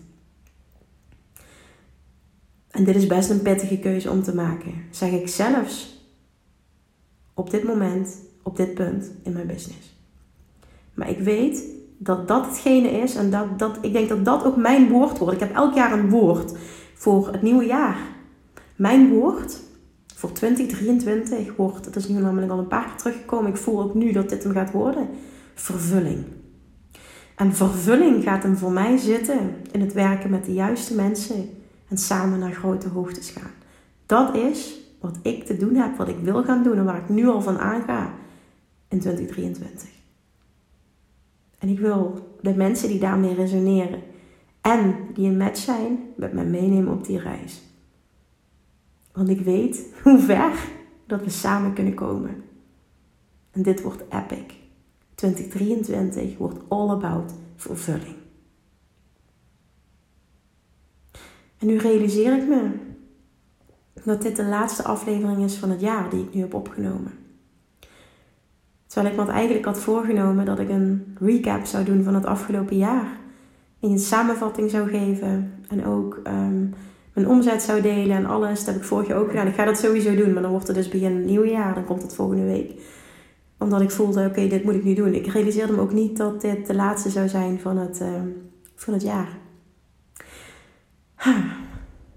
En 2.74 2.84
dit 2.84 2.96
is 2.96 3.06
best 3.06 3.30
een 3.30 3.42
pittige 3.42 3.78
keuze 3.78 4.10
om 4.10 4.22
te 4.22 4.34
maken. 4.34 4.72
Zeg 4.90 5.10
ik 5.10 5.28
zelfs 5.28 6.02
op 7.34 7.50
dit 7.50 7.64
moment, 7.64 8.16
op 8.42 8.56
dit 8.56 8.74
punt 8.74 9.10
in 9.22 9.32
mijn 9.32 9.46
business. 9.46 9.98
Maar 10.94 11.10
ik 11.10 11.18
weet 11.18 11.64
dat 11.98 12.28
dat 12.28 12.46
hetgene 12.46 12.88
is 12.88 13.14
en 13.14 13.30
dat, 13.30 13.58
dat, 13.58 13.78
ik 13.80 13.92
denk 13.92 14.08
dat 14.08 14.24
dat 14.24 14.44
ook 14.44 14.56
mijn 14.56 14.88
woord 14.88 15.18
wordt. 15.18 15.34
Ik 15.34 15.40
heb 15.40 15.54
elk 15.54 15.74
jaar 15.74 15.92
een 15.92 16.10
woord 16.10 16.54
voor 16.94 17.32
het 17.32 17.42
nieuwe 17.42 17.64
jaar. 17.64 17.98
Mijn 18.76 19.08
woord 19.08 19.60
voor 20.14 20.32
2023 20.32 21.56
wordt, 21.56 21.84
dat 21.84 21.96
is 21.96 22.08
nu 22.08 22.20
namelijk 22.20 22.52
al 22.52 22.58
een 22.58 22.66
paar 22.66 22.84
keer 22.84 22.96
teruggekomen, 22.96 23.50
ik 23.50 23.56
voel 23.56 23.82
ook 23.82 23.94
nu 23.94 24.12
dat 24.12 24.28
dit 24.28 24.42
hem 24.42 24.52
gaat 24.52 24.72
worden, 24.72 25.08
vervulling. 25.54 26.24
En 27.36 27.54
vervulling 27.54 28.22
gaat 28.22 28.42
hem 28.42 28.56
voor 28.56 28.72
mij 28.72 28.96
zitten 28.96 29.56
in 29.70 29.80
het 29.80 29.92
werken 29.92 30.30
met 30.30 30.44
de 30.44 30.52
juiste 30.52 30.94
mensen 30.94 31.48
en 31.95 32.01
samen 32.01 32.38
naar 32.38 32.53
grote 32.53 32.88
hoogtes 32.88 33.30
gaan. 33.30 33.51
Dat 34.07 34.34
is 34.34 34.80
wat 35.01 35.18
ik 35.22 35.45
te 35.45 35.57
doen 35.57 35.74
heb, 35.74 35.97
wat 35.97 36.09
ik 36.09 36.18
wil 36.18 36.45
gaan 36.45 36.62
doen 36.62 36.76
en 36.76 36.84
waar 36.84 37.03
ik 37.03 37.09
nu 37.09 37.26
al 37.26 37.42
van 37.42 37.59
aanga 37.59 38.14
in 38.88 39.01
2023. 39.01 39.88
En 41.59 41.68
ik 41.68 41.78
wil 41.78 42.36
de 42.40 42.55
mensen 42.55 42.88
die 42.88 42.99
daarmee 42.99 43.34
resoneren 43.34 44.03
en 44.61 44.97
die 45.14 45.28
een 45.28 45.36
match 45.36 45.59
zijn, 45.59 45.99
met 46.16 46.32
mij 46.32 46.45
meenemen 46.45 46.92
op 46.92 47.05
die 47.05 47.18
reis. 47.18 47.62
Want 49.12 49.28
ik 49.28 49.40
weet 49.40 49.86
hoe 50.03 50.18
ver 50.18 50.53
dat 51.07 51.24
we 51.24 51.30
samen 51.30 51.72
kunnen 51.72 51.95
komen. 51.95 52.45
En 53.51 53.62
dit 53.62 53.82
wordt 53.82 54.03
epic. 54.09 54.55
2023 55.14 56.38
wordt 56.38 56.59
all 56.68 56.90
about 56.90 57.32
vervulling. 57.57 58.23
En 61.64 61.70
nu 61.70 61.78
realiseer 61.78 62.36
ik 62.36 62.48
me 62.48 62.70
dat 64.04 64.22
dit 64.22 64.36
de 64.36 64.44
laatste 64.44 64.82
aflevering 64.82 65.44
is 65.44 65.54
van 65.54 65.70
het 65.70 65.80
jaar 65.80 66.10
die 66.10 66.22
ik 66.22 66.34
nu 66.34 66.40
heb 66.40 66.54
opgenomen. 66.54 67.12
Terwijl 68.86 69.14
ik 69.14 69.20
me 69.20 69.32
eigenlijk 69.32 69.64
had 69.64 69.78
voorgenomen 69.78 70.44
dat 70.44 70.58
ik 70.58 70.68
een 70.68 71.16
recap 71.20 71.64
zou 71.64 71.84
doen 71.84 72.02
van 72.02 72.14
het 72.14 72.26
afgelopen 72.26 72.76
jaar. 72.76 73.18
En 73.80 73.90
een 73.90 73.98
samenvatting 73.98 74.70
zou 74.70 74.88
geven. 74.88 75.52
En 75.68 75.86
ook 75.86 76.20
um, 76.26 76.74
mijn 77.12 77.28
omzet 77.28 77.62
zou 77.62 77.80
delen 77.80 78.16
en 78.16 78.26
alles. 78.26 78.58
Dat 78.58 78.74
heb 78.74 78.82
ik 78.82 78.88
vorig 78.88 79.08
jaar 79.08 79.18
ook 79.18 79.30
gedaan. 79.30 79.46
Ik 79.46 79.54
ga 79.54 79.64
dat 79.64 79.78
sowieso 79.78 80.14
doen, 80.14 80.32
maar 80.32 80.42
dan 80.42 80.50
wordt 80.50 80.66
het 80.66 80.76
dus 80.76 80.88
begin 80.88 81.24
nieuw 81.24 81.44
jaar. 81.44 81.74
Dan 81.74 81.84
komt 81.84 82.02
het 82.02 82.14
volgende 82.14 82.44
week. 82.44 82.72
Omdat 83.58 83.80
ik 83.80 83.90
voelde, 83.90 84.26
oké, 84.26 84.48
dit 84.48 84.64
moet 84.64 84.74
ik 84.74 84.84
nu 84.84 84.94
doen. 84.94 85.14
Ik 85.14 85.26
realiseerde 85.26 85.72
me 85.72 85.80
ook 85.80 85.92
niet 85.92 86.16
dat 86.16 86.40
dit 86.40 86.66
de 86.66 86.74
laatste 86.74 87.10
zou 87.10 87.28
zijn 87.28 87.60
van 87.60 87.76
het, 87.76 88.00
uh, 88.00 88.08
van 88.74 88.92
het 88.92 89.02
jaar. 89.02 89.43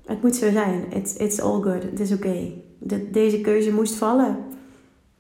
Het 0.06 0.22
moet 0.22 0.36
zo 0.36 0.52
zijn. 0.52 0.84
It's, 0.90 1.16
it's 1.16 1.40
all 1.40 1.62
good. 1.62 1.84
Het 1.84 2.00
is 2.00 2.12
oké. 2.12 2.28
Okay. 2.28 2.64
De, 2.80 3.10
deze 3.10 3.42
keuze 3.42 3.74
moest 3.74 3.96
vallen. 3.96 4.38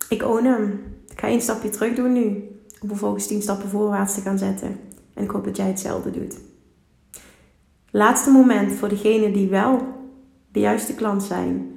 Ik 0.09 0.23
own 0.23 0.45
hem. 0.45 0.83
Ik 1.09 1.19
ga 1.19 1.27
één 1.27 1.41
stapje 1.41 1.69
terug 1.69 1.95
doen 1.95 2.13
nu. 2.13 2.49
Om 2.81 2.87
vervolgens 2.87 3.27
tien 3.27 3.41
stappen 3.41 3.69
voorwaarts 3.69 4.13
te 4.13 4.21
gaan 4.21 4.37
zetten. 4.37 4.79
En 5.13 5.23
ik 5.23 5.29
hoop 5.29 5.45
dat 5.45 5.57
jij 5.57 5.67
hetzelfde 5.67 6.11
doet. 6.11 6.37
Laatste 7.91 8.31
moment 8.31 8.73
voor 8.73 8.89
degenen 8.89 9.33
die 9.33 9.49
wel 9.49 9.81
de 10.51 10.59
juiste 10.59 10.95
klant 10.95 11.23
zijn. 11.23 11.71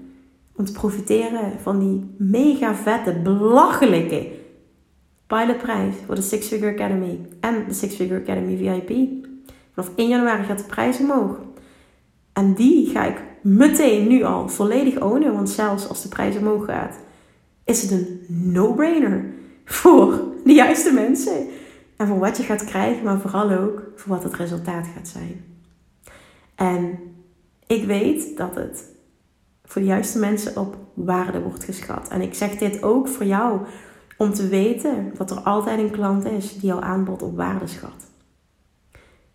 Om 0.57 0.65
te 0.65 0.73
profiteren 0.73 1.61
van 1.61 1.79
die 1.79 2.15
mega 2.17 2.75
vette, 2.75 3.21
belachelijke 3.23 4.29
pilotprijs 5.27 5.95
voor 6.07 6.15
de 6.15 6.23
Six 6.23 6.47
Figure 6.47 6.73
Academy 6.73 7.21
en 7.41 7.65
de 7.69 7.75
Six 7.75 7.95
Figure 7.95 8.21
Academy 8.21 8.57
VIP. 8.57 9.09
Vanaf 9.75 9.91
1 9.97 10.09
januari 10.09 10.45
gaat 10.45 10.59
de 10.59 10.65
prijs 10.65 10.99
omhoog. 10.99 11.39
En 12.33 12.55
die 12.55 12.87
ga 12.87 13.05
ik 13.05 13.23
meteen 13.43 14.09
nu 14.09 14.23
al 14.23 14.49
volledig 14.49 15.01
ownen. 15.01 15.33
Want 15.33 15.51
zelfs 15.51 15.89
als 15.89 16.03
de 16.03 16.09
prijs 16.09 16.37
omhoog 16.37 16.65
gaat, 16.65 16.99
is 17.65 17.83
het 17.83 17.91
een 17.91 18.25
no-brainer 18.29 19.25
voor 19.65 20.23
de 20.45 20.53
juiste 20.53 20.93
mensen. 20.93 21.47
En 21.97 22.07
voor 22.07 22.19
wat 22.19 22.37
je 22.37 22.43
gaat 22.43 22.65
krijgen, 22.65 23.05
maar 23.05 23.21
vooral 23.21 23.51
ook 23.51 23.83
voor 23.97 24.15
wat 24.15 24.23
het 24.23 24.35
resultaat 24.35 24.87
gaat 24.95 25.09
zijn. 25.09 25.45
En 26.55 26.99
ik 27.67 27.85
weet 27.85 28.37
dat 28.37 28.55
het 28.55 28.85
voor 29.65 29.81
de 29.81 29.87
juiste 29.87 30.19
mensen 30.19 30.57
op 30.57 30.77
waarde 30.95 31.41
wordt 31.41 31.65
geschat. 31.65 32.09
En 32.09 32.21
ik 32.21 32.35
zeg 32.35 32.57
dit 32.57 32.83
ook 32.83 33.09
voor 33.09 33.27
jou 33.27 33.61
om 34.17 34.35
te 34.35 34.49
weten 34.49 35.13
dat 35.17 35.31
er 35.31 35.41
altijd 35.41 35.79
een 35.79 35.91
klant 35.91 36.25
is 36.25 36.53
die 36.53 36.67
jouw 36.67 36.81
aanbod 36.81 37.23
op 37.23 37.37
waarde 37.37 37.67
schat. 37.67 38.10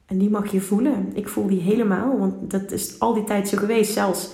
En 0.05 0.17
die 0.17 0.29
mag 0.29 0.51
je 0.51 0.61
voelen. 0.61 1.11
Ik 1.13 1.27
voel 1.27 1.47
die 1.47 1.61
helemaal, 1.61 2.17
want 2.17 2.51
dat 2.51 2.71
is 2.71 2.99
al 2.99 3.13
die 3.13 3.23
tijd 3.23 3.47
zo 3.47 3.57
geweest. 3.57 3.93
Zelfs 3.93 4.31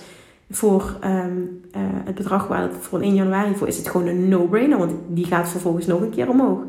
voor 0.50 0.98
um, 1.04 1.60
uh, 1.76 1.82
het 2.04 2.14
bedrag 2.14 2.46
waar 2.46 2.62
het 2.62 2.74
voor 2.80 3.00
1 3.00 3.14
januari 3.14 3.54
voor 3.54 3.68
is, 3.68 3.76
het 3.76 3.88
gewoon 3.88 4.06
een 4.06 4.28
no-brainer, 4.28 4.78
want 4.78 4.92
die 5.08 5.24
gaat 5.24 5.48
vervolgens 5.48 5.86
nog 5.86 6.00
een 6.00 6.10
keer 6.10 6.28
omhoog. 6.28 6.60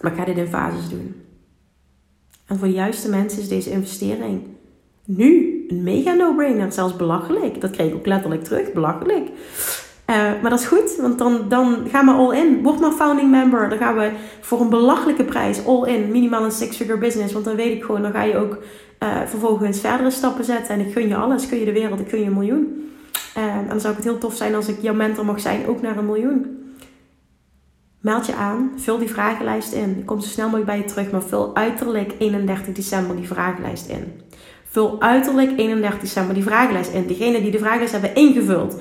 Maar 0.00 0.12
ik 0.12 0.18
ga 0.18 0.24
dit 0.24 0.36
in 0.36 0.46
fases 0.46 0.88
doen. 0.88 1.14
En 2.46 2.58
voor 2.58 2.68
de 2.68 2.74
juiste 2.74 3.08
mensen 3.08 3.40
is 3.40 3.48
deze 3.48 3.70
investering 3.70 4.42
nu 5.06 5.64
een 5.68 5.82
mega 5.82 6.12
no-brainer. 6.12 6.72
Zelfs 6.72 6.96
belachelijk. 6.96 7.60
Dat 7.60 7.70
kreeg 7.70 7.88
ik 7.88 7.94
ook 7.94 8.06
letterlijk 8.06 8.44
terug. 8.44 8.72
Belachelijk. 8.72 9.28
Uh, 10.06 10.16
maar 10.16 10.50
dat 10.50 10.60
is 10.60 10.66
goed, 10.66 10.96
want 11.00 11.18
dan, 11.18 11.48
dan 11.48 11.86
gaan 11.90 12.06
we 12.06 12.12
all 12.12 12.36
in. 12.36 12.62
Word 12.62 12.80
maar 12.80 12.92
founding 12.92 13.30
member. 13.30 13.68
Dan 13.68 13.78
gaan 13.78 13.96
we 13.96 14.10
voor 14.40 14.60
een 14.60 14.68
belachelijke 14.68 15.24
prijs 15.24 15.66
all 15.66 15.88
in. 15.88 16.10
Minimaal 16.10 16.44
een 16.44 16.52
six-figure 16.52 16.98
business. 16.98 17.32
Want 17.32 17.44
dan 17.44 17.56
weet 17.56 17.76
ik 17.76 17.84
gewoon, 17.84 18.02
dan 18.02 18.12
ga 18.12 18.22
je 18.22 18.36
ook 18.36 18.58
uh, 19.02 19.20
vervolgens 19.26 19.80
verdere 19.80 20.10
stappen 20.10 20.44
zetten. 20.44 20.74
En 20.74 20.86
ik 20.86 20.92
gun 20.92 21.08
je 21.08 21.16
alles. 21.16 21.42
Ik 21.42 21.48
gun 21.48 21.58
je 21.58 21.64
de 21.64 21.72
wereld. 21.72 22.00
Ik 22.00 22.08
gun 22.08 22.20
je 22.20 22.26
een 22.26 22.32
miljoen. 22.32 22.90
Uh, 23.36 23.44
en 23.44 23.66
dan 23.68 23.80
zou 23.80 23.94
het 23.94 24.04
heel 24.04 24.18
tof 24.18 24.34
zijn 24.34 24.54
als 24.54 24.68
ik 24.68 24.76
jouw 24.80 24.94
mentor 24.94 25.24
mag 25.24 25.40
zijn. 25.40 25.66
Ook 25.66 25.82
naar 25.82 25.96
een 25.96 26.06
miljoen. 26.06 26.64
Meld 28.00 28.26
je 28.26 28.34
aan. 28.34 28.72
Vul 28.76 28.98
die 28.98 29.10
vragenlijst 29.10 29.72
in. 29.72 29.96
Ik 29.98 30.06
kom 30.06 30.20
zo 30.20 30.28
snel 30.28 30.44
mogelijk 30.44 30.66
bij 30.66 30.78
je 30.78 30.84
terug. 30.84 31.10
Maar 31.10 31.22
vul 31.22 31.54
uiterlijk 31.54 32.12
31 32.18 32.74
december 32.74 33.16
die 33.16 33.26
vragenlijst 33.26 33.88
in. 33.88 34.20
Vul 34.68 35.00
uiterlijk 35.00 35.58
31 35.58 36.00
december 36.00 36.34
die 36.34 36.42
vragenlijst 36.42 36.92
in. 36.92 37.06
Degene 37.06 37.42
die 37.42 37.50
de 37.50 37.58
vragenlijst 37.58 37.92
hebben 37.92 38.14
ingevuld 38.14 38.76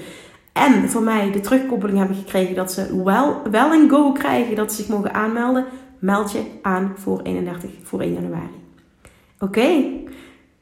en 0.56 0.90
voor 0.90 1.02
mij 1.02 1.32
de 1.32 1.40
terugkoppeling 1.40 1.98
hebben 1.98 2.16
gekregen 2.16 2.56
dat 2.56 2.72
ze 2.72 3.04
wel, 3.04 3.42
wel 3.52 3.74
een 3.74 3.90
go 3.90 4.12
krijgen 4.12 4.56
dat 4.56 4.74
ze 4.74 4.82
zich 4.82 4.88
mogen 4.88 5.14
aanmelden, 5.14 5.66
meld 6.00 6.32
je 6.32 6.42
aan 6.62 6.94
voor 6.98 7.22
31, 7.22 7.70
voor 7.84 8.00
1 8.00 8.14
januari. 8.14 8.64
Oké, 9.40 9.84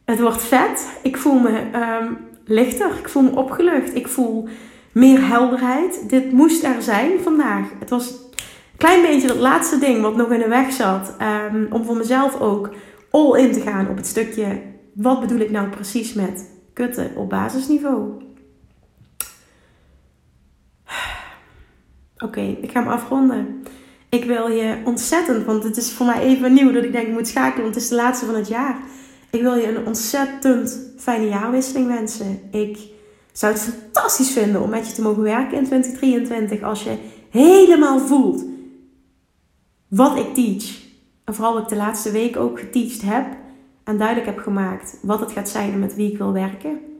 het 0.05 0.19
wordt 0.19 0.41
vet. 0.41 0.99
Ik 1.03 1.17
voel 1.17 1.39
me 1.39 1.61
um, 2.01 2.17
lichter, 2.45 2.89
ik 2.99 3.09
voel 3.09 3.23
me 3.23 3.35
opgelucht, 3.35 3.95
ik 3.95 4.07
voel 4.07 4.47
meer 4.91 5.27
helderheid. 5.27 6.09
Dit 6.09 6.31
moest 6.31 6.63
er 6.63 6.81
zijn 6.81 7.11
vandaag. 7.19 7.65
Het 7.79 7.89
was 7.89 8.09
een 8.09 8.77
klein 8.77 9.01
beetje 9.01 9.27
dat 9.27 9.37
laatste 9.37 9.79
ding 9.79 10.01
wat 10.01 10.15
nog 10.15 10.31
in 10.31 10.39
de 10.39 10.47
weg 10.47 10.71
zat, 10.71 11.15
um, 11.51 11.67
om 11.69 11.83
voor 11.85 11.97
mezelf 11.97 12.39
ook 12.39 12.69
all 13.09 13.39
in 13.39 13.51
te 13.51 13.61
gaan 13.61 13.89
op 13.89 13.97
het 13.97 14.07
stukje. 14.07 14.61
Wat 14.93 15.19
bedoel 15.19 15.39
ik 15.39 15.51
nou 15.51 15.69
precies 15.69 16.13
met 16.13 16.51
kutten 16.73 17.11
op 17.15 17.29
basisniveau? 17.29 18.31
Oké, 22.23 22.57
ik 22.61 22.71
ga 22.71 22.79
hem 22.79 22.91
afronden. 22.91 23.63
Ik 24.09 24.25
wil 24.25 24.47
je 24.47 24.77
ontzettend, 24.83 25.45
want 25.45 25.63
het 25.63 25.77
is 25.77 25.91
voor 25.91 26.05
mij 26.05 26.21
even 26.21 26.53
nieuw 26.53 26.71
dat 26.71 26.83
ik 26.83 26.91
denk 26.91 27.07
ik 27.07 27.13
moet 27.13 27.27
schakelen, 27.27 27.63
want 27.63 27.75
het 27.75 27.83
is 27.83 27.89
de 27.89 27.95
laatste 27.95 28.25
van 28.25 28.35
het 28.35 28.47
jaar. 28.47 28.77
Ik 29.31 29.41
wil 29.41 29.55
je 29.55 29.67
een 29.67 29.85
ontzettend 29.85 30.79
fijne 30.97 31.27
jaarwisseling 31.27 31.87
wensen. 31.87 32.39
Ik 32.51 32.77
zou 33.31 33.53
het 33.53 33.61
fantastisch 33.61 34.31
vinden 34.31 34.61
om 34.61 34.69
met 34.69 34.87
je 34.87 34.93
te 34.93 35.01
mogen 35.01 35.23
werken 35.23 35.57
in 35.57 35.65
2023 35.65 36.61
als 36.61 36.83
je 36.83 36.97
helemaal 37.29 37.99
voelt 37.99 38.43
wat 39.87 40.17
ik 40.17 40.33
teach. 40.33 40.81
En 41.23 41.33
vooral 41.33 41.53
wat 41.53 41.63
ik 41.63 41.69
de 41.69 41.75
laatste 41.75 42.11
week 42.11 42.37
ook 42.37 42.59
geteacht 42.59 43.01
heb 43.01 43.25
en 43.83 43.97
duidelijk 43.97 44.27
heb 44.27 44.37
gemaakt 44.37 44.97
wat 45.01 45.19
het 45.19 45.31
gaat 45.31 45.49
zijn 45.49 45.71
en 45.71 45.79
met 45.79 45.95
wie 45.95 46.11
ik 46.11 46.17
wil 46.17 46.33
werken. 46.33 46.92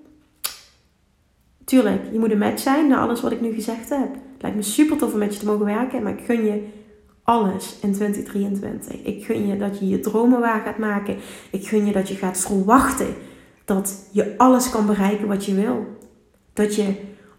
Tuurlijk, 1.66 2.02
je 2.12 2.20
moet 2.20 2.32
een 2.32 2.38
match 2.38 2.62
zijn 2.62 2.88
naar 2.88 3.00
alles 3.00 3.22
wat 3.22 3.32
ik 3.32 3.42
nu 3.42 3.54
gezegd 3.54 3.90
heb. 3.90 4.14
Het 4.14 4.42
lijkt 4.42 4.56
me 4.56 4.64
super 4.64 4.98
tof 4.98 5.14
om 5.14 5.20
met 5.20 5.34
je 5.34 5.40
te 5.40 5.46
mogen 5.46 5.66
werken, 5.66 6.04
maar 6.04 6.14
ik 6.18 6.26
gun 6.26 6.46
je 6.46 6.68
alles 7.24 7.78
in 7.82 7.94
2023. 7.94 9.02
Ik 9.04 9.26
gun 9.26 9.48
je 9.48 9.58
dat 9.58 9.80
je 9.80 9.88
je 9.88 10.00
dromen 10.00 10.40
waar 10.40 10.62
gaat 10.62 10.78
maken. 10.78 11.18
Ik 11.52 11.68
gun 11.68 11.86
je 11.86 11.92
dat 11.92 12.08
je 12.08 12.16
gaat 12.16 12.38
verwachten 12.38 13.16
dat 13.66 14.08
je 14.12 14.38
alles 14.38 14.70
kan 14.70 14.86
bereiken 14.86 15.28
wat 15.28 15.46
je 15.46 15.54
wil. 15.54 15.86
Dat 16.54 16.76
je 16.76 16.96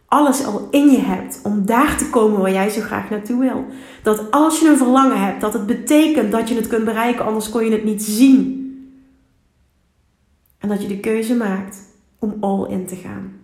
alles 0.06 0.44
al 0.44 0.68
in 0.70 0.90
je 0.90 1.00
hebt 1.00 1.40
om 1.42 1.66
daar 1.66 1.96
te 1.96 2.10
komen 2.10 2.40
waar 2.40 2.52
jij 2.52 2.68
zo 2.68 2.80
graag 2.80 3.10
naartoe 3.10 3.40
wil. 3.40 3.64
Dat 4.02 4.30
als 4.30 4.60
je 4.60 4.68
een 4.68 4.76
verlangen 4.76 5.20
hebt, 5.20 5.40
dat 5.40 5.52
het 5.52 5.66
betekent 5.66 6.32
dat 6.32 6.48
je 6.48 6.54
het 6.54 6.66
kunt 6.66 6.84
bereiken, 6.84 7.24
anders 7.24 7.50
kon 7.50 7.64
je 7.64 7.70
het 7.70 7.84
niet 7.84 8.02
zien. 8.02 8.62
En 10.58 10.68
dat 10.68 10.82
je 10.82 10.88
de 10.88 11.00
keuze 11.00 11.34
maakt 11.34 11.78
om 12.18 12.36
all 12.40 12.70
in 12.70 12.86
te 12.86 12.96
gaan. 12.96 13.43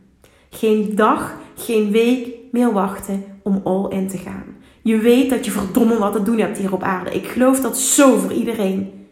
Geen 0.50 0.94
dag, 0.94 1.36
geen 1.56 1.90
week 1.90 2.28
meer 2.52 2.72
wachten 2.72 3.24
om 3.42 3.60
all 3.64 3.90
in 3.90 4.08
te 4.08 4.18
gaan. 4.18 4.44
Je 4.82 4.98
weet 4.98 5.30
dat 5.30 5.44
je 5.44 5.50
verdomme 5.50 5.98
wat 5.98 6.12
te 6.12 6.22
doen 6.22 6.38
hebt 6.38 6.58
hier 6.58 6.72
op 6.72 6.82
aarde. 6.82 7.10
Ik 7.10 7.26
geloof 7.26 7.60
dat 7.60 7.78
zo 7.78 8.18
voor 8.18 8.32
iedereen. 8.32 9.08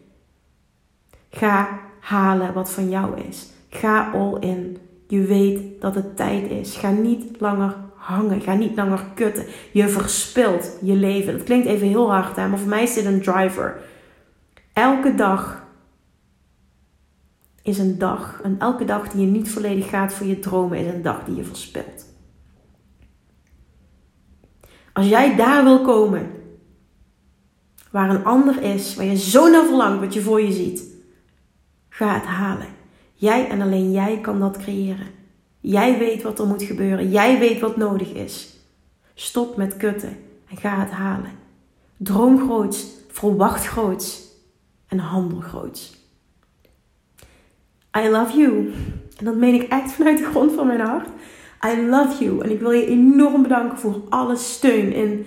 Ga 1.29 1.79
halen 1.99 2.53
wat 2.53 2.71
van 2.71 2.89
jou 2.89 3.19
is. 3.29 3.49
Ga 3.69 4.11
all 4.13 4.37
in. 4.39 4.77
Je 5.07 5.21
weet 5.21 5.81
dat 5.81 5.95
het 5.95 6.17
tijd 6.17 6.49
is. 6.49 6.75
Ga 6.75 6.91
niet 6.91 7.39
langer 7.39 7.75
hangen. 7.95 8.41
Ga 8.41 8.53
niet 8.53 8.75
langer 8.75 9.05
kutten. 9.13 9.45
Je 9.71 9.87
verspilt 9.87 10.77
je 10.81 10.93
leven. 10.93 11.33
Dat 11.37 11.43
klinkt 11.43 11.67
even 11.67 11.87
heel 11.87 12.11
hard, 12.11 12.35
hè? 12.35 12.47
maar 12.47 12.59
voor 12.59 12.69
mij 12.69 12.83
is 12.83 12.93
dit 12.93 13.05
een 13.05 13.21
driver. 13.21 13.79
Elke 14.73 15.15
dag 15.15 15.67
is 17.63 17.77
een 17.77 17.97
dag. 17.97 18.41
En 18.43 18.55
elke 18.59 18.85
dag 18.85 19.09
die 19.09 19.21
je 19.21 19.27
niet 19.27 19.49
volledig 19.49 19.89
gaat 19.89 20.13
voor 20.13 20.27
je 20.27 20.39
dromen 20.39 20.77
is 20.77 20.93
een 20.93 21.01
dag 21.01 21.23
die 21.25 21.35
je 21.35 21.43
verspilt. 21.43 22.05
Als 24.93 25.07
jij 25.07 25.35
daar 25.35 25.63
wil 25.63 25.81
komen, 25.81 26.31
waar 27.91 28.09
een 28.09 28.25
ander 28.25 28.61
is, 28.61 28.95
waar 28.95 29.05
je 29.05 29.17
zo 29.17 29.49
naar 29.49 29.65
verlangt 29.65 29.99
wat 29.99 30.13
je 30.13 30.21
voor 30.21 30.41
je 30.41 30.51
ziet, 30.51 30.83
ga 31.89 32.13
het 32.13 32.25
halen. 32.25 32.67
Jij 33.13 33.49
en 33.49 33.61
alleen 33.61 33.91
jij 33.91 34.19
kan 34.21 34.39
dat 34.39 34.57
creëren. 34.57 35.07
Jij 35.59 35.97
weet 35.97 36.21
wat 36.21 36.39
er 36.39 36.47
moet 36.47 36.63
gebeuren. 36.63 37.09
Jij 37.09 37.39
weet 37.39 37.59
wat 37.59 37.77
nodig 37.77 38.13
is. 38.13 38.57
Stop 39.13 39.57
met 39.57 39.77
kutten 39.77 40.17
en 40.49 40.57
ga 40.57 40.79
het 40.79 40.91
halen. 40.91 41.31
Droom 41.97 42.39
groots, 42.39 42.87
verwacht 43.07 43.65
groots 43.65 44.27
en 44.87 44.99
handel 44.99 45.39
groots. 45.39 45.97
I 47.97 48.09
love 48.09 48.37
you. 48.37 48.73
En 49.17 49.25
dat 49.25 49.35
meen 49.35 49.53
ik 49.53 49.63
echt 49.71 49.91
vanuit 49.91 50.17
de 50.17 50.23
grond 50.23 50.51
van 50.51 50.67
mijn 50.67 50.79
hart. 50.79 51.07
I 51.65 51.87
love 51.89 52.23
you. 52.23 52.43
En 52.43 52.51
ik 52.51 52.59
wil 52.59 52.71
je 52.71 52.87
enorm 52.87 53.41
bedanken 53.41 53.77
voor 53.77 54.01
alle 54.09 54.35
steun 54.35 54.93
in 54.93 55.25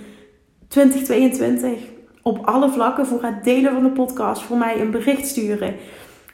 2022. 0.68 1.78
Op 2.22 2.46
alle 2.46 2.70
vlakken. 2.70 3.06
Voor 3.06 3.22
het 3.22 3.44
delen 3.44 3.72
van 3.72 3.82
de 3.82 3.90
podcast. 3.90 4.42
Voor 4.42 4.56
mij 4.56 4.80
een 4.80 4.90
bericht 4.90 5.26
sturen. 5.26 5.74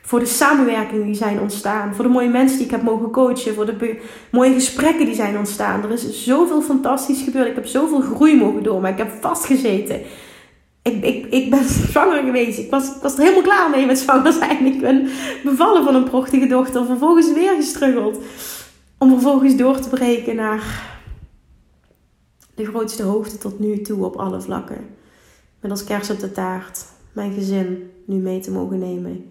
Voor 0.02 0.18
de 0.18 0.26
samenwerkingen 0.26 1.06
die 1.06 1.14
zijn 1.14 1.40
ontstaan. 1.40 1.94
Voor 1.94 2.04
de 2.04 2.10
mooie 2.10 2.28
mensen 2.28 2.56
die 2.56 2.66
ik 2.66 2.72
heb 2.72 2.82
mogen 2.82 3.10
coachen. 3.10 3.54
Voor 3.54 3.66
de 3.66 4.00
mooie 4.30 4.52
gesprekken 4.52 5.06
die 5.06 5.14
zijn 5.14 5.38
ontstaan. 5.38 5.82
Er 5.82 5.90
is 5.90 6.24
zoveel 6.24 6.62
fantastisch 6.62 7.22
gebeurd. 7.22 7.48
Ik 7.48 7.54
heb 7.54 7.66
zoveel 7.66 8.00
groei 8.00 8.36
mogen 8.36 8.62
door. 8.62 8.80
Maar 8.80 8.90
ik 8.90 8.98
heb 8.98 9.10
vastgezeten 9.20 10.00
ik, 10.92 11.26
ik, 11.30 11.50
ben 11.50 11.64
zwanger 11.90 12.22
geweest. 12.22 12.58
Ik 12.58 12.70
was, 12.70 12.90
was 13.02 13.14
er 13.14 13.20
helemaal 13.20 13.42
klaar 13.42 13.70
mee 13.70 13.86
met 13.86 13.98
zwanger 13.98 14.32
zijn. 14.32 14.66
Ik 14.66 14.80
ben 14.80 15.08
bevallen 15.44 15.84
van 15.84 15.94
een 15.94 16.04
prachtige 16.04 16.46
dochter. 16.46 16.84
Vervolgens 16.84 17.32
weer 17.32 17.54
gestruggeld. 17.54 18.18
Om 18.98 19.10
vervolgens 19.10 19.56
door 19.56 19.80
te 19.80 19.88
breken 19.88 20.36
naar 20.36 20.86
de 22.54 22.64
grootste 22.64 23.02
hoogte 23.02 23.38
tot 23.38 23.58
nu 23.58 23.82
toe 23.82 24.04
op 24.04 24.16
alle 24.16 24.40
vlakken. 24.40 24.86
Met 25.60 25.70
als 25.70 25.84
kers 25.84 26.10
op 26.10 26.20
de 26.20 26.32
taart 26.32 26.84
mijn 27.12 27.32
gezin 27.32 27.90
nu 28.04 28.16
mee 28.16 28.40
te 28.40 28.50
mogen 28.50 28.78
nemen. 28.78 29.30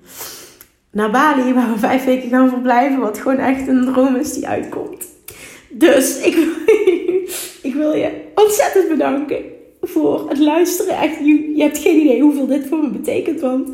Naar 0.92 1.12
Bali, 1.12 1.54
waar 1.54 1.72
we 1.72 1.80
vijf 1.80 2.06
weken 2.06 2.30
gaan 2.30 2.50
verblijven. 2.50 3.00
Wat 3.00 3.18
gewoon 3.18 3.38
echt 3.38 3.68
een 3.68 3.86
droom 3.86 4.16
is 4.16 4.34
die 4.34 4.48
uitkomt. 4.48 5.06
Dus 5.70 6.18
ik, 6.18 6.36
ik 7.70 7.74
wil 7.74 7.94
je 7.94 8.22
ontzettend 8.36 8.90
bedanken 8.90 9.57
voor 9.82 10.30
het 10.30 10.40
luisteren. 10.40 10.98
Echt, 10.98 11.18
je, 11.18 11.54
je 11.56 11.62
hebt 11.62 11.78
geen 11.78 12.02
idee 12.02 12.22
hoeveel 12.22 12.48
dit 12.48 12.68
voor 12.68 12.80
me 12.80 12.90
betekent. 12.90 13.40
Want 13.40 13.70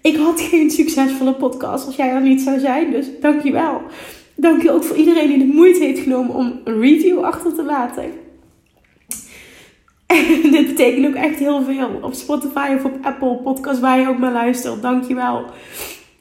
ik 0.00 0.16
had 0.16 0.40
geen 0.40 0.70
succesvolle 0.70 1.34
podcast 1.34 1.86
als 1.86 1.96
jij 1.96 2.08
er 2.08 2.22
niet 2.22 2.40
zou 2.40 2.58
zijn. 2.58 2.90
Dus 2.90 3.06
dankjewel. 3.20 3.80
Dank 4.34 4.62
je 4.62 4.70
ook 4.70 4.84
voor 4.84 4.96
iedereen 4.96 5.28
die 5.28 5.38
de 5.38 5.54
moeite 5.54 5.84
heeft 5.84 6.00
genomen 6.00 6.34
om 6.34 6.60
een 6.64 6.80
review 6.80 7.18
achter 7.18 7.54
te 7.54 7.64
laten. 7.64 8.04
En 10.42 10.50
dit 10.50 10.66
betekent 10.66 11.06
ook 11.06 11.14
echt 11.14 11.38
heel 11.38 11.62
veel. 11.62 11.98
Op 12.02 12.14
Spotify 12.14 12.74
of 12.76 12.84
op 12.84 12.98
Apple 13.02 13.36
Podcast 13.36 13.80
waar 13.80 14.00
je 14.00 14.08
ook 14.08 14.18
maar 14.18 14.32
luistert. 14.32 14.82
Dankjewel. 14.82 15.44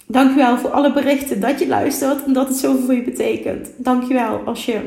Dankjewel 0.08 0.58
voor 0.58 0.70
alle 0.70 0.94
berichten 0.94 1.42
dat 1.42 1.60
je 1.60 1.68
luistert 1.68 2.24
en 2.24 2.34
dat 2.34 2.48
het 2.48 2.58
zoveel 2.58 2.82
voor 2.86 2.94
je 2.94 3.02
betekent. 3.02 3.74
Dankjewel 3.78 4.42
als 4.46 4.66
je 4.66 4.80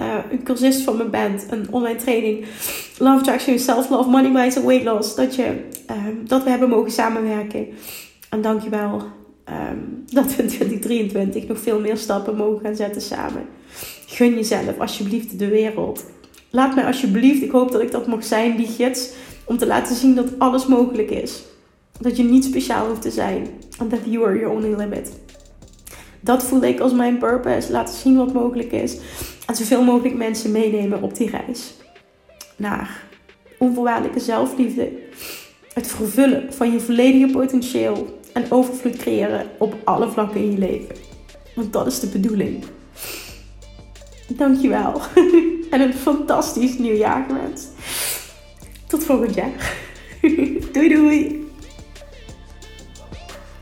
uh, 0.00 0.14
een 0.30 0.42
cursist 0.42 0.82
van 0.82 0.96
me 0.96 1.04
bent, 1.04 1.46
een 1.50 1.66
online 1.70 1.98
training, 1.98 2.44
Love 2.98 3.18
Attraction, 3.18 3.58
Self 3.58 3.90
Love, 3.90 4.10
Money 4.10 4.30
Mindset, 4.30 4.64
Weight 4.64 4.84
Loss, 4.84 5.14
dat, 5.14 5.34
je, 5.34 5.44
um, 5.90 6.28
dat 6.28 6.44
we 6.44 6.50
hebben 6.50 6.68
mogen 6.68 6.90
samenwerken. 6.90 7.66
En 8.30 8.42
dankjewel 8.42 9.02
um, 9.48 10.04
dat 10.06 10.36
we 10.36 10.42
in 10.42 10.48
2023 10.48 11.46
nog 11.46 11.58
veel 11.60 11.80
meer 11.80 11.96
stappen 11.96 12.36
mogen 12.36 12.60
gaan 12.60 12.76
zetten 12.76 13.02
samen. 13.02 13.42
Gun 14.06 14.34
jezelf 14.34 14.78
alsjeblieft 14.78 15.38
de 15.38 15.48
wereld. 15.48 16.04
Laat 16.50 16.74
mij 16.74 16.84
alsjeblieft, 16.86 17.42
ik 17.42 17.50
hoop 17.50 17.72
dat 17.72 17.82
ik 17.82 17.90
dat 17.90 18.06
mag 18.06 18.24
zijn, 18.24 18.56
die 18.56 18.66
gids, 18.66 19.12
om 19.44 19.58
te 19.58 19.66
laten 19.66 19.96
zien 19.96 20.14
dat 20.14 20.38
alles 20.38 20.66
mogelijk 20.66 21.10
is. 21.10 21.42
Dat 22.00 22.16
je 22.16 22.22
niet 22.22 22.44
speciaal 22.44 22.88
hoeft 22.88 23.02
te 23.02 23.10
zijn. 23.10 23.46
And 23.78 23.90
that 23.90 24.00
you 24.04 24.24
are 24.24 24.38
your 24.38 24.56
only 24.56 24.74
limit. 24.74 25.12
Dat 26.20 26.42
voel 26.42 26.62
ik 26.62 26.80
als 26.80 26.92
mijn 26.92 27.18
purpose. 27.18 27.72
Laten 27.72 27.94
zien 27.94 28.16
wat 28.16 28.32
mogelijk 28.32 28.72
is. 28.72 28.98
En 29.46 29.56
zoveel 29.56 29.82
mogelijk 29.84 30.14
mensen 30.14 30.50
meenemen 30.50 31.02
op 31.02 31.16
die 31.16 31.30
reis. 31.30 31.74
Naar 32.56 33.02
onvoorwaardelijke 33.58 34.20
zelfliefde. 34.20 34.92
Het 35.72 35.86
vervullen 35.86 36.52
van 36.52 36.72
je 36.72 36.80
volledige 36.80 37.32
potentieel. 37.32 38.14
en 38.32 38.50
overvloed 38.50 38.96
creëren 38.96 39.46
op 39.58 39.74
alle 39.84 40.10
vlakken 40.10 40.40
in 40.40 40.50
je 40.50 40.58
leven. 40.58 40.96
Want 41.54 41.72
dat 41.72 41.86
is 41.86 42.00
de 42.00 42.06
bedoeling. 42.06 42.64
Dankjewel. 44.28 45.00
En 45.70 45.80
een 45.80 45.94
fantastisch 45.94 46.78
nieuwjaar 46.78 47.26
gewenst. 47.28 47.68
Tot 48.86 49.04
volgend 49.04 49.34
jaar. 49.34 49.76
Doei 50.72 50.88
doei. 50.88 51.45